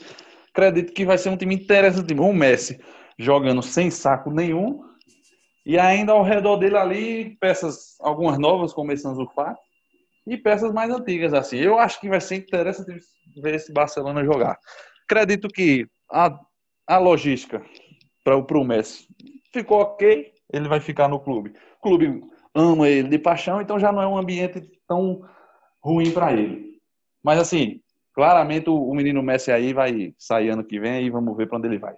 acredito 0.50 0.92
que 0.92 1.04
vai 1.04 1.18
ser 1.18 1.28
um 1.28 1.36
time 1.36 1.54
interessante. 1.54 2.14
O 2.14 2.32
Messi 2.32 2.80
jogando 3.18 3.62
sem 3.62 3.90
saco 3.90 4.30
nenhum. 4.30 4.82
E 5.66 5.78
ainda 5.78 6.12
ao 6.12 6.22
redor 6.22 6.56
dele 6.56 6.76
ali, 6.76 7.36
peças, 7.40 7.96
algumas 8.00 8.38
novas, 8.38 8.72
começando 8.72 9.18
o 9.18 9.28
Fati, 9.30 9.58
e 10.26 10.36
peças 10.36 10.72
mais 10.72 10.90
antigas, 10.90 11.32
assim. 11.32 11.56
Eu 11.56 11.78
acho 11.78 12.00
que 12.00 12.08
vai 12.08 12.20
ser 12.20 12.36
interessante 12.36 13.00
ver 13.42 13.54
esse 13.54 13.72
Barcelona 13.72 14.24
jogar. 14.24 14.58
Acredito 15.04 15.48
que 15.48 15.86
a, 16.10 16.38
a 16.86 16.98
logística 16.98 17.62
para 18.22 18.36
o 18.36 18.64
Messi 18.64 19.06
ficou 19.52 19.80
ok, 19.80 20.32
ele 20.52 20.68
vai 20.68 20.80
ficar 20.80 21.08
no 21.08 21.20
clube. 21.20 21.52
O 21.78 21.82
clube 21.82 22.22
ama 22.54 22.88
ele 22.88 23.08
de 23.08 23.18
paixão, 23.18 23.60
então 23.60 23.78
já 23.78 23.92
não 23.92 24.02
é 24.02 24.06
um 24.06 24.16
ambiente 24.16 24.62
tão 24.86 25.22
ruim 25.82 26.10
para 26.10 26.32
ele. 26.32 26.78
Mas 27.22 27.38
assim, 27.38 27.80
claramente 28.14 28.70
o 28.70 28.94
menino 28.94 29.22
Messi 29.22 29.50
aí 29.50 29.72
vai 29.72 30.14
sair 30.18 30.50
ano 30.50 30.64
que 30.64 30.80
vem 30.80 31.06
e 31.06 31.10
vamos 31.10 31.36
ver 31.36 31.48
para 31.48 31.58
onde 31.58 31.68
ele 31.68 31.78
vai. 31.78 31.94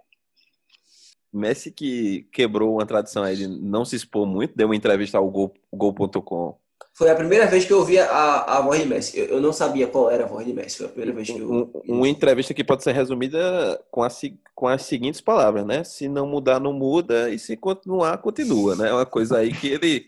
Messi 1.32 1.70
que 1.70 2.26
quebrou 2.32 2.74
uma 2.74 2.86
tradição 2.86 3.22
aí 3.22 3.36
de 3.36 3.46
não 3.46 3.84
se 3.84 3.96
expor 3.96 4.26
muito, 4.26 4.56
deu 4.56 4.68
uma 4.68 4.76
entrevista 4.76 5.18
ao 5.18 5.28
Gol.com. 5.30 5.58
Gol 5.72 6.58
foi 6.96 7.10
a 7.10 7.14
primeira 7.14 7.46
vez 7.46 7.66
que 7.66 7.72
eu 7.74 7.78
ouvi 7.80 7.98
a, 7.98 8.40
a 8.42 8.60
voz 8.62 8.80
de 8.80 8.86
Messi. 8.86 9.18
Eu, 9.18 9.26
eu, 9.26 9.40
não 9.40 9.52
sabia 9.52 9.86
qual 9.86 10.10
era 10.10 10.24
a 10.24 10.26
voz 10.26 10.46
de 10.46 10.54
Messi. 10.54 10.78
Foi 10.78 10.86
a 10.86 10.88
primeira 10.88 11.12
vez 11.12 11.28
que 11.28 11.38
eu. 11.38 11.50
Um, 11.52 11.70
uma 11.86 12.08
entrevista 12.08 12.54
que 12.54 12.64
pode 12.64 12.82
ser 12.82 12.92
resumida 12.92 13.78
com, 13.90 14.02
a, 14.02 14.08
com 14.54 14.66
as 14.66 14.80
seguintes 14.82 15.20
palavras, 15.20 15.66
né? 15.66 15.84
Se 15.84 16.08
não 16.08 16.26
mudar, 16.26 16.58
não 16.58 16.72
muda, 16.72 17.28
e 17.28 17.38
se 17.38 17.54
continuar, 17.54 18.16
continua, 18.18 18.74
né? 18.76 18.88
É 18.88 18.92
uma 18.94 19.04
coisa 19.04 19.36
aí 19.38 19.52
que 19.52 19.68
ele, 19.68 20.06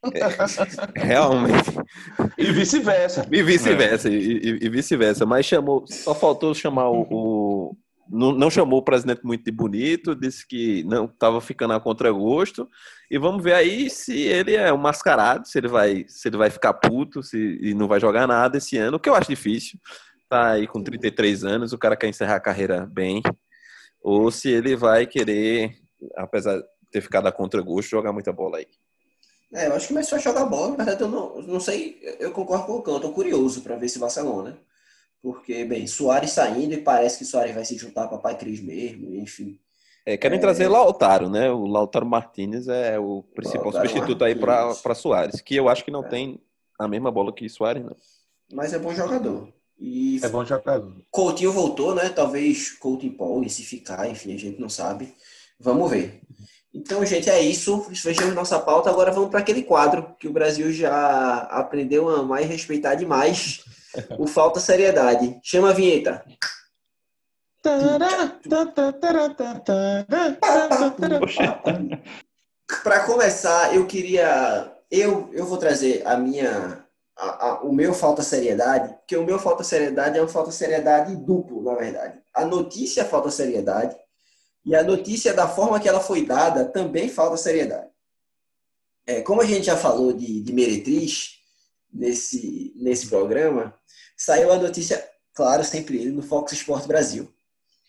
Realmente. 0.94 1.70
E 2.38 2.52
vice-versa. 2.52 3.26
E 3.32 3.42
vice-versa, 3.42 4.08
e, 4.08 4.14
e- 4.14 4.58
e 4.62 4.68
vice-versa. 4.68 5.26
Mas 5.26 5.44
chamou, 5.44 5.84
só 5.88 6.14
faltou 6.14 6.54
chamar 6.54 6.88
o. 6.88 7.06
o- 7.10 7.76
não, 8.10 8.32
não 8.32 8.50
chamou 8.50 8.80
o 8.80 8.84
presidente 8.84 9.24
muito 9.24 9.44
de 9.44 9.50
bonito, 9.50 10.14
disse 10.14 10.46
que 10.46 10.82
não 10.84 11.04
estava 11.04 11.40
ficando 11.40 11.74
a 11.74 11.80
contragosto. 11.80 12.68
E 13.10 13.18
vamos 13.18 13.42
ver 13.42 13.54
aí 13.54 13.90
se 13.90 14.20
ele 14.20 14.54
é 14.54 14.72
um 14.72 14.78
mascarado, 14.78 15.46
se 15.46 15.58
ele 15.58 15.68
vai, 15.68 16.04
se 16.08 16.28
ele 16.28 16.36
vai 16.36 16.50
ficar 16.50 16.74
puto 16.74 17.22
se, 17.22 17.58
e 17.60 17.74
não 17.74 17.88
vai 17.88 18.00
jogar 18.00 18.26
nada 18.26 18.58
esse 18.58 18.76
ano, 18.76 18.96
o 18.96 19.00
que 19.00 19.08
eu 19.08 19.14
acho 19.14 19.30
difícil. 19.30 19.78
Tá 20.28 20.52
aí 20.52 20.66
com 20.66 20.82
33 20.82 21.44
anos, 21.44 21.72
o 21.72 21.78
cara 21.78 21.96
quer 21.96 22.08
encerrar 22.08 22.36
a 22.36 22.40
carreira 22.40 22.86
bem. 22.86 23.22
Ou 24.02 24.30
se 24.30 24.48
ele 24.50 24.76
vai 24.76 25.06
querer, 25.06 25.74
apesar 26.16 26.58
de 26.58 26.64
ter 26.92 27.00
ficado 27.00 27.26
a 27.26 27.32
contragosto, 27.32 27.90
jogar 27.90 28.12
muita 28.12 28.32
bola 28.32 28.58
aí. 28.58 28.66
É, 29.52 29.66
eu 29.66 29.74
acho 29.74 29.88
que 29.88 29.94
começou 29.94 30.16
a 30.16 30.20
jogar 30.20 30.44
bola, 30.44 30.70
na 30.70 30.76
verdade 30.76 31.00
eu 31.00 31.08
não, 31.08 31.40
não 31.40 31.58
sei, 31.58 31.98
eu 32.20 32.30
concordo 32.32 32.66
com 32.66 32.72
o 32.74 32.82
Cão, 32.82 32.94
eu 32.94 33.00
tô 33.00 33.12
curioso 33.12 33.62
para 33.62 33.76
ver 33.76 33.86
esse 33.86 33.98
Barcelona. 33.98 34.58
Porque, 35.22 35.64
bem, 35.64 35.86
Soares 35.86 36.30
saindo 36.30 36.74
e 36.74 36.80
parece 36.80 37.18
que 37.18 37.24
Soares 37.24 37.54
vai 37.54 37.64
se 37.64 37.76
juntar 37.76 38.06
para 38.08 38.18
Pai 38.18 38.36
Cris 38.36 38.60
mesmo, 38.60 39.14
enfim. 39.14 39.58
É, 40.06 40.16
querem 40.16 40.40
trazer 40.40 40.68
Lautaro, 40.68 41.28
né? 41.28 41.50
O 41.50 41.66
Lautaro 41.66 42.06
Martinez 42.06 42.66
é 42.68 42.98
o 42.98 43.22
principal 43.34 43.64
Lautaro 43.64 43.88
substituto 43.88 44.24
aí 44.24 44.34
para 44.34 44.94
Soares, 44.94 45.40
que 45.40 45.56
eu 45.56 45.68
acho 45.68 45.84
que 45.84 45.90
não 45.90 46.02
tem 46.02 46.40
a 46.78 46.88
mesma 46.88 47.10
bola 47.10 47.32
que 47.32 47.48
Soares, 47.48 47.84
não. 47.84 47.96
Mas 48.52 48.72
é 48.72 48.78
bom 48.78 48.94
jogador. 48.94 49.52
E 49.78 50.18
É 50.22 50.28
bom 50.28 50.44
jogador. 50.44 50.96
Coutinho 51.10 51.52
voltou, 51.52 51.94
né? 51.94 52.08
Talvez 52.08 52.72
Coutinho 52.72 53.12
empolgue 53.12 53.50
se 53.50 53.62
ficar, 53.62 54.08
enfim, 54.08 54.34
a 54.34 54.38
gente 54.38 54.60
não 54.60 54.68
sabe. 54.68 55.14
Vamos 55.60 55.90
ver. 55.90 56.20
Então, 56.72 57.04
gente, 57.04 57.28
é 57.28 57.40
isso. 57.40 57.80
Fechamos 57.94 58.34
nossa 58.34 58.58
pauta. 58.58 58.90
Agora 58.90 59.12
vamos 59.12 59.30
para 59.30 59.40
aquele 59.40 59.62
quadro 59.62 60.14
que 60.18 60.28
o 60.28 60.32
Brasil 60.32 60.72
já 60.72 61.40
aprendeu 61.50 62.08
a 62.08 62.20
amar 62.20 62.42
e 62.42 62.46
respeitar 62.46 62.94
demais. 62.94 63.64
O 64.18 64.26
Falta 64.26 64.60
Seriedade. 64.60 65.38
Chama 65.42 65.70
a 65.70 65.72
vinheta. 65.72 66.24
Para 72.82 73.04
começar, 73.04 73.74
eu 73.74 73.86
queria. 73.86 74.72
Eu, 74.90 75.30
eu 75.32 75.44
vou 75.46 75.58
trazer 75.58 76.06
a 76.06 76.16
minha. 76.16 76.84
a- 77.16 77.48
a- 77.48 77.60
o 77.62 77.72
meu 77.72 77.92
falta 77.92 78.22
seriedade, 78.22 78.94
porque 78.94 79.16
o 79.16 79.24
meu 79.24 79.38
falta 79.40 79.64
seriedade 79.64 80.16
é 80.16 80.22
um 80.22 80.28
falta 80.28 80.52
seriedade 80.52 81.16
duplo, 81.16 81.62
na 81.64 81.74
verdade. 81.74 82.20
A 82.32 82.44
notícia 82.44 83.04
falta 83.04 83.28
seriedade 83.30 83.96
e 84.64 84.72
a 84.76 84.84
notícia 84.84 85.34
da 85.34 85.48
forma 85.48 85.80
que 85.80 85.88
ela 85.88 85.98
foi 86.00 86.24
dada 86.24 86.64
também 86.64 87.08
falta 87.08 87.36
seriedade. 87.36 87.88
É, 89.04 89.20
como 89.22 89.40
a 89.42 89.44
gente 89.44 89.64
já 89.66 89.76
falou 89.76 90.12
de, 90.12 90.40
de 90.42 90.52
Meretriz 90.52 91.37
nesse, 91.92 92.72
nesse 92.76 93.06
programa, 93.08 93.74
saiu 94.16 94.52
a 94.52 94.56
notícia, 94.58 95.02
claro, 95.34 95.64
sempre 95.64 95.98
ele, 95.98 96.10
no 96.10 96.22
Fox 96.22 96.52
Sport 96.52 96.86
Brasil. 96.86 97.32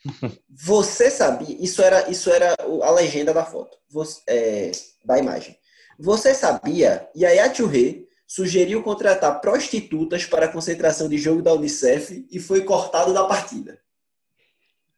Você 0.49 1.09
sabia? 1.09 1.55
Isso 1.59 1.81
era, 1.81 2.09
isso 2.09 2.29
era 2.29 2.55
a 2.83 2.91
legenda 2.91 3.33
da 3.33 3.45
foto, 3.45 3.77
Você- 3.89 4.21
é, 4.27 4.71
da 5.03 5.17
imagem. 5.17 5.57
Você 5.97 6.33
sabia? 6.33 7.09
E 7.13 7.25
a 7.25 7.29
Yachurê 7.31 8.07
sugeriu 8.25 8.81
contratar 8.83 9.41
prostitutas 9.41 10.23
para 10.25 10.45
a 10.45 10.51
concentração 10.51 11.09
de 11.09 11.17
jogo 11.17 11.41
da 11.41 11.53
Unicef 11.53 12.25
e 12.31 12.39
foi 12.39 12.63
cortado 12.63 13.13
da 13.13 13.25
partida. 13.25 13.79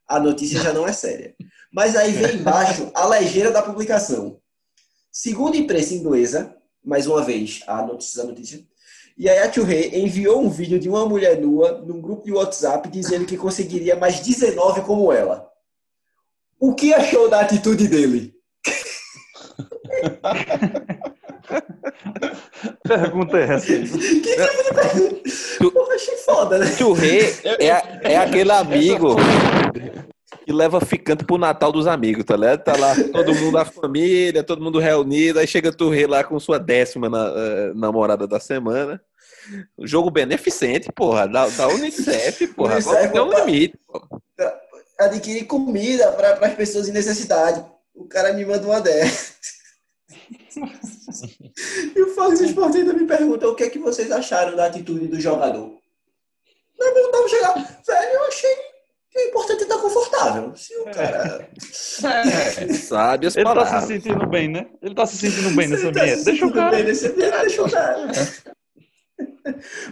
A 0.08 0.20
notícia 0.20 0.60
já 0.62 0.74
não 0.74 0.86
é 0.88 0.91
séria. 0.93 1.34
Mas 1.72 1.95
aí 1.95 2.12
vem 2.12 2.36
embaixo 2.36 2.91
a 2.93 3.08
legenda 3.08 3.49
da 3.52 3.64
publicação. 3.64 4.39
Segundo 5.10 5.56
a 5.56 5.58
imprensa 5.58 5.93
inglesa, 5.93 6.56
mais 6.84 7.08
uma 7.08 7.24
vez, 7.24 7.62
a 7.66 7.82
notícia 7.82 8.22
da 8.22 8.30
notícia, 8.30 8.68
Yaya 9.22 9.49
Touré 9.49 9.89
enviou 9.93 10.41
um 10.41 10.49
vídeo 10.49 10.80
de 10.80 10.89
uma 10.89 11.05
mulher 11.05 11.39
nua 11.39 11.80
num 11.86 12.01
grupo 12.01 12.24
de 12.26 12.32
WhatsApp 12.32 12.89
dizendo 12.89 13.26
que 13.26 13.38
conseguiria 13.38 13.95
mais 13.95 14.19
19 14.19 14.82
como 14.82 15.13
ela. 15.13 15.47
O 16.59 16.74
que 16.74 16.93
achou 16.93 17.30
da 17.30 17.41
atitude 17.41 17.88
dele? 17.88 18.34
Pergunta 22.84 23.38
é 23.38 23.43
essa. 23.43 23.65
Que 23.67 23.84
tipo 23.84 23.97
de 23.99 24.74
pergunta? 24.74 25.22
Porra, 25.72 25.93
achei 25.95 26.15
foda, 26.17 26.57
né? 26.59 26.65
Churré 26.67 27.19
é, 27.59 27.72
a- 27.72 27.99
é 28.03 28.17
aquele 28.17 28.51
amigo 28.51 29.15
que 30.45 30.51
leva 30.51 30.82
ficante 30.82 31.24
pro 31.24 31.38
Natal 31.38 31.72
dos 31.72 31.88
amigos, 31.88 32.24
tá 32.26 32.36
ligado? 32.36 32.63
Tá 32.63 32.76
lá 32.78 32.93
todo 33.11 33.34
mundo, 33.36 33.57
a 33.57 33.65
família, 33.65 34.43
todo 34.43 34.61
mundo 34.61 34.80
reunido, 34.80 35.39
aí 35.39 35.47
chega 35.47 35.72
Turré 35.72 36.07
lá 36.07 36.24
com 36.24 36.39
sua 36.39 36.57
décima 36.59 37.09
na- 37.09 37.34
eh, 37.36 37.72
namorada 37.76 38.28
da 38.28 38.39
semana. 38.39 39.01
O 39.77 39.88
jogo 39.88 40.09
beneficente, 40.11 40.91
porra, 40.93 41.27
da, 41.27 41.47
da 41.47 41.67
Unicef, 41.67 42.47
porra. 42.53 42.73
Unicef, 42.75 42.95
Agora 42.95 43.09
tem 43.11 43.21
um 43.21 43.45
limite. 43.45 43.77
porra. 43.88 44.07
Adquirir 44.99 45.45
comida 45.45 46.11
para 46.11 46.34
as 46.45 46.53
pessoas 46.53 46.88
em 46.88 46.91
necessidade. 46.91 47.65
O 47.93 48.05
cara 48.07 48.34
me 48.34 48.45
manda 48.45 48.65
uma 48.65 48.79
dessa. 48.79 49.34
e 51.95 52.01
o 52.01 52.13
Fox 52.13 52.39
Sports 52.41 52.75
ainda 52.75 52.93
me 52.93 53.05
pergunta 53.07 53.47
o 53.47 53.55
que 53.55 53.63
é 53.63 53.69
que 53.69 53.79
vocês 53.79 54.11
acharam 54.11 54.55
da 54.55 54.65
atitude 54.67 55.07
do 55.07 55.19
jogador. 55.19 55.73
Não, 56.77 57.11
não 57.11 57.27
chegar. 57.27 57.53
Velho, 57.55 58.13
eu 58.13 58.23
achei 58.25 58.55
que 59.09 59.19
o 59.19 59.21
importante 59.27 59.59
é 59.59 59.63
estar 59.63 59.77
confortável. 59.77 60.55
Se 60.55 60.75
o 60.77 60.86
cara. 60.86 61.49
Sabe 61.71 63.27
as 63.27 63.36
Ele 63.36 63.43
tá 63.45 63.51
se 63.51 63.55
palavras. 63.55 63.84
sentindo 63.86 64.27
bem, 64.27 64.47
né? 64.49 64.67
Ele 64.82 64.95
tá 64.95 65.05
se 65.05 65.17
sentindo 65.17 65.55
bem 65.55 65.67
nesse 65.67 65.84
tá 65.91 65.93
se 65.93 65.99
ambiente. 65.99 66.23
Deixa 66.25 66.45
o 66.45 66.53
cara. 66.53 66.71
bem 66.71 66.84
nesse 66.84 67.07
ambiente, 67.07 67.39
deixa 67.41 67.63
o 67.63 67.71
cara. 67.71 68.11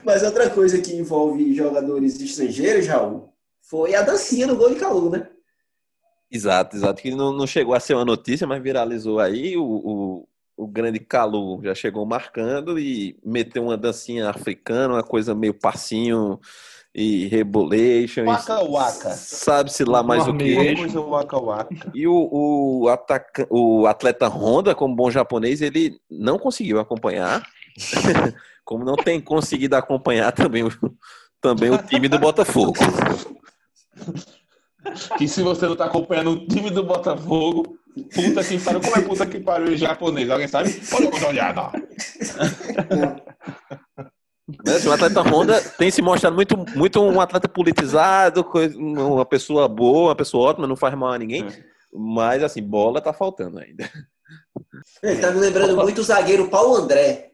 Mas 0.04 0.24
outra 0.24 0.50
coisa 0.50 0.82
que 0.82 0.96
envolve 0.96 1.54
jogadores 1.54 2.20
estrangeiros, 2.22 2.88
Raul, 2.88 3.34
foi 3.62 3.96
a 3.96 4.02
dancinha 4.02 4.48
no 4.48 4.56
gol 4.56 4.70
de 4.70 4.76
Calu, 4.76 5.10
né? 5.10 5.28
Exato, 6.32 6.76
exato. 6.76 7.02
Que 7.02 7.12
não, 7.12 7.32
não 7.34 7.48
chegou 7.48 7.74
a 7.74 7.80
ser 7.80 7.96
uma 7.96 8.06
notícia, 8.06 8.46
mas 8.46 8.62
viralizou 8.62 9.20
aí. 9.20 9.58
O, 9.58 9.64
o, 9.64 10.28
o 10.58 10.68
grande 10.68 11.00
Calu 11.00 11.60
já 11.64 11.74
chegou 11.74 12.06
marcando 12.06 12.78
e 12.78 13.18
meteu 13.24 13.64
uma 13.64 13.78
dancinha 13.78 14.30
africana, 14.30 14.96
uma 14.96 15.04
coisa 15.04 15.34
meio 15.34 15.54
passinho 15.54 16.40
e 16.94 17.28
rebolation. 17.28 18.26
Waka 18.26 18.62
waka. 18.62 19.10
Sabe-se 19.12 19.84
lá 19.84 20.04
mais 20.04 20.28
o 20.28 20.36
que. 20.36 20.76
Waka 20.98 21.38
waka. 21.38 21.92
E 21.94 22.08
o, 22.08 22.30
o, 22.32 22.90
ataca, 22.90 23.48
o 23.50 23.88
atleta 23.88 24.28
Honda, 24.28 24.76
como 24.76 24.96
bom 24.96 25.10
japonês, 25.10 25.62
ele 25.62 26.00
não 26.10 26.38
conseguiu 26.38 26.80
acompanhar. 26.80 27.44
como 28.70 28.86
não 28.86 28.96
tem 28.96 29.20
conseguido 29.20 29.76
acompanhar 29.76 30.32
também 30.32 30.64
o, 30.64 30.70
também 31.42 31.72
o 31.72 31.78
time 31.80 32.08
do 32.08 32.20
Botafogo. 32.20 32.74
Que 35.18 35.28
se 35.28 35.42
você 35.42 35.66
não 35.66 35.76
tá 35.76 35.86
acompanhando 35.86 36.34
o 36.34 36.48
time 36.48 36.70
do 36.70 36.84
Botafogo, 36.84 37.80
puta 38.14 38.44
que 38.44 38.60
pariu. 38.60 38.80
Como 38.80 38.96
é 38.96 39.02
puta 39.02 39.26
que 39.26 39.40
pariu 39.40 39.74
em 39.74 39.78
japonês? 39.78 40.30
Alguém 40.30 40.48
sabe? 40.48 40.80
Olha 40.94 41.10
uma 41.10 41.28
olhada. 41.30 41.72
Né? 44.48 44.78
O 44.86 44.92
atleta 44.92 45.22
Honda 45.22 45.60
tem 45.72 45.90
se 45.90 46.04
mostrado 46.04 46.36
muito, 46.36 46.56
muito 46.76 47.02
um 47.02 47.20
atleta 47.20 47.50
politizado, 47.50 48.46
uma 48.78 49.26
pessoa 49.26 49.68
boa, 49.68 50.10
uma 50.10 50.16
pessoa 50.16 50.52
ótima, 50.52 50.68
não 50.68 50.76
faz 50.76 50.94
mal 50.94 51.14
a 51.14 51.18
ninguém. 51.18 51.48
Mas, 51.92 52.44
assim, 52.44 52.62
bola 52.62 53.02
tá 53.02 53.14
faltando 53.14 53.58
ainda. 53.58 53.90
Ele 55.02 55.20
tá 55.20 55.32
me 55.32 55.40
lembrando 55.40 55.76
muito 55.76 56.02
o 56.02 56.04
zagueiro 56.04 56.50
Paulo 56.50 56.76
André, 56.76 57.32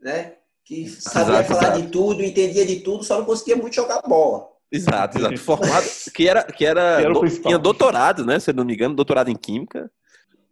né? 0.00 0.34
Que 0.64 0.88
sabia 0.88 1.34
Exato, 1.40 1.48
falar 1.48 1.62
exato. 1.64 1.82
de 1.82 1.88
tudo, 1.88 2.22
entendia 2.22 2.64
de 2.64 2.80
tudo, 2.80 3.04
só 3.04 3.18
não 3.18 3.24
conseguia 3.26 3.54
muito 3.56 3.74
jogar 3.74 4.00
bola. 4.02 4.48
Exato, 4.72 5.18
exato. 5.18 5.36
Formado, 5.38 5.86
que 6.14 6.26
era, 6.28 6.42
que 6.44 6.64
era, 6.64 6.96
Que 6.96 7.04
era 7.04 7.12
o 7.18 7.20
do- 7.20 7.40
tinha 7.40 7.58
doutorado, 7.58 8.24
né? 8.24 8.40
Se 8.40 8.50
eu 8.50 8.54
não 8.54 8.64
me 8.64 8.72
engano, 8.74 8.94
doutorado 8.94 9.30
em 9.30 9.36
Química. 9.36 9.90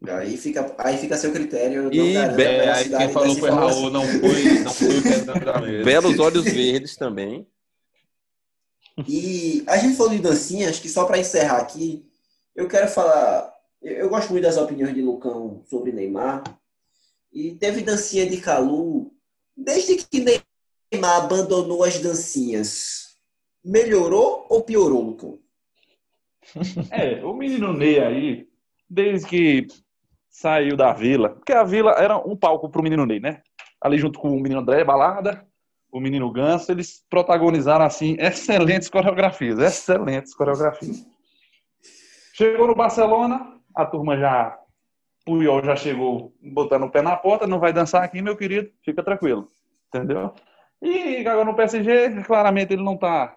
Aí 0.07 0.37
fica, 0.37 0.75
aí 0.79 0.99
fica 0.99 1.15
a 1.15 1.19
seu 1.19 1.33
critério. 1.33 1.89
E 1.93 2.13
garanto 2.13 2.37
be- 2.37 2.43
É, 2.43 2.73
aí 2.73 2.89
quem 2.91 3.09
falou 3.09 3.35
foi. 3.37 3.51
Raul, 3.51 3.91
não 3.91 4.03
foi, 4.07 4.45
não 4.61 4.73
foi 4.73 4.89
o. 5.81 5.85
Belos 5.85 6.19
olhos 6.19 6.45
verdes 6.45 6.97
também. 6.97 7.47
E 9.09 9.65
a 9.67 9.77
gente 9.79 9.97
falou 9.97 10.13
de 10.13 10.19
dancinhas, 10.19 10.79
que 10.79 10.89
só 10.89 11.05
para 11.05 11.19
encerrar 11.19 11.59
aqui, 11.59 12.05
eu 12.55 12.69
quero 12.69 12.89
falar. 12.89 13.51
Eu, 13.81 13.93
eu 13.93 14.09
gosto 14.09 14.31
muito 14.31 14.43
das 14.45 14.57
opiniões 14.57 14.95
de 14.95 15.01
Lucão 15.03 15.63
sobre 15.71 15.93
Neymar. 15.93 16.43
E 17.33 17.53
teve 17.53 17.81
dancinha 17.81 18.29
de 18.29 18.37
Calu. 18.39 19.12
Desde 19.65 19.97
que 19.97 20.21
Neymar 20.21 21.25
abandonou 21.25 21.85
as 21.85 21.99
dancinhas, 22.01 23.17
melhorou 23.65 24.47
ou 24.51 24.63
piorou, 24.63 25.03
Lucão? 25.03 25.39
É, 26.91 27.25
o 27.25 27.33
menino 27.33 27.73
Ney 27.73 28.01
aí, 28.01 28.49
desde 28.91 29.29
que 29.29 29.67
saiu 30.29 30.77
da 30.77 30.93
vila, 30.93 31.31
porque 31.31 31.53
a 31.53 31.63
vila 31.63 31.93
era 31.93 32.19
um 32.19 32.37
palco 32.37 32.69
pro 32.69 32.83
menino 32.83 33.07
Ney, 33.07 33.21
né? 33.21 33.43
Ali 33.81 33.99
junto 33.99 34.19
com 34.19 34.31
o 34.31 34.41
menino 34.41 34.61
André 34.61 34.85
Balada, 34.85 35.47
o 35.91 36.01
menino 36.01 36.33
Ganso, 36.33 36.73
eles 36.73 37.05
protagonizaram 37.09 37.85
assim 37.85 38.17
excelentes 38.19 38.89
coreografias, 38.89 39.59
excelentes 39.59 40.35
coreografias. 40.35 41.07
Chegou 42.35 42.67
no 42.67 42.75
Barcelona, 42.75 43.61
a 43.75 43.87
turma 43.87 44.17
já 44.19 44.59
Puyol 45.25 45.65
já 45.65 45.77
chegou 45.77 46.33
botando 46.43 46.85
o 46.85 46.91
pé 46.91 47.03
na 47.03 47.17
porta, 47.17 47.47
não 47.47 47.61
vai 47.61 47.73
dançar 47.73 48.03
aqui, 48.03 48.21
meu 48.21 48.37
querido, 48.37 48.71
fica 48.85 49.03
tranquilo. 49.03 49.47
Entendeu? 49.89 50.33
E 50.81 51.27
agora 51.27 51.45
no 51.45 51.55
PSG, 51.55 52.23
claramente 52.25 52.73
ele 52.73 52.83
não 52.83 52.95
está 52.95 53.37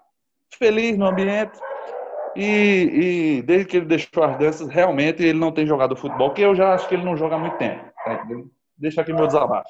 feliz 0.57 0.97
no 0.97 1.05
ambiente. 1.05 1.59
E, 2.35 3.37
e, 3.37 3.41
desde 3.43 3.65
que 3.65 3.77
ele 3.77 3.85
deixou 3.85 4.23
as 4.23 4.37
danças, 4.37 4.67
realmente 4.67 5.23
ele 5.23 5.39
não 5.39 5.51
tem 5.51 5.65
jogado 5.65 5.95
futebol, 5.95 6.33
que 6.33 6.41
eu 6.41 6.53
já 6.53 6.73
acho 6.73 6.87
que 6.89 6.95
ele 6.95 7.05
não 7.05 7.15
joga 7.15 7.35
há 7.35 7.39
muito 7.39 7.57
tempo. 7.57 7.85
Tá 8.03 8.27
Deixa 8.77 9.01
aqui 9.01 9.13
meu 9.13 9.25
desabafo. 9.25 9.69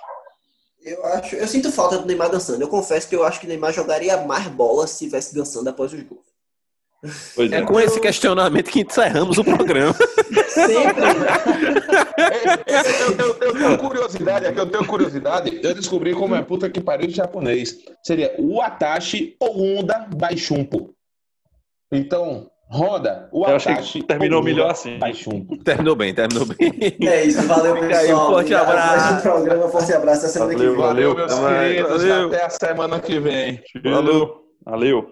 Eu 0.84 1.06
acho, 1.06 1.36
eu 1.36 1.48
sinto 1.48 1.72
falta 1.72 1.98
do 1.98 2.08
Neymar 2.08 2.30
dançando. 2.30 2.62
Eu 2.62 2.68
confesso 2.68 3.08
que 3.08 3.16
eu 3.16 3.24
acho 3.24 3.40
que 3.40 3.46
o 3.46 3.50
Neymar 3.50 3.74
jogaria 3.74 4.18
mais 4.18 4.48
bola 4.48 4.88
se 4.88 4.94
estivesse 4.94 5.34
dançando 5.36 5.68
após 5.68 5.94
os 5.94 6.02
gols. 6.02 6.26
É, 7.38 7.58
é, 7.58 7.62
com 7.62 7.80
esse 7.80 8.00
questionamento 8.00 8.72
que 8.72 8.82
encerramos 8.82 9.38
o 9.38 9.44
programa. 9.44 9.96
Sempre. 10.56 11.04
eu, 13.20 13.26
eu, 13.26 13.38
eu, 13.42 13.54
tenho 13.54 13.78
curiosidade, 13.78 14.46
aqui 14.46 14.60
eu 14.60 14.66
tenho 14.66 14.86
curiosidade. 14.86 15.60
Eu 15.62 15.74
descobri 15.74 16.14
como 16.14 16.34
é 16.36 16.42
puta 16.42 16.70
que 16.70 16.80
pariu 16.80 17.08
de 17.08 17.16
japonês. 17.16 17.78
Seria 18.04 18.34
o 18.40 18.62
Atashi 18.62 19.36
ou 19.40 19.80
Onda 19.80 20.08
Baixumpo. 20.16 20.96
Então, 21.92 22.50
roda 22.70 23.28
o 23.32 23.46
eu 23.46 23.56
Atashi. 23.58 24.02
terminou 24.04 24.42
melhor 24.42 24.72
assim. 24.72 24.98
Baixumpo. 24.98 25.58
Terminou 25.64 25.96
bem, 25.96 26.14
terminou 26.14 26.46
bem. 26.46 26.58
É 27.02 27.26
isso, 27.26 27.42
valeu, 27.44 27.76
pessoal. 27.76 28.00
Aí, 28.00 28.14
um 28.14 28.18
forte 28.18 28.54
abraço. 28.54 29.22
programa, 29.22 29.68
forte 29.68 29.94
abraço. 29.94 30.26
Até 30.26 30.34
semana 30.34 30.54
valeu, 30.54 30.66
que 30.70 30.76
vem. 30.76 30.86
Valeu, 30.86 31.16
meus 31.16 31.34
queridos. 31.34 31.90
Valeu. 31.90 32.28
Até 32.28 32.46
a 32.46 32.50
semana 32.50 33.00
que 33.00 33.20
vem. 33.20 33.62
Valeu. 33.84 34.46
Valeu. 34.66 35.12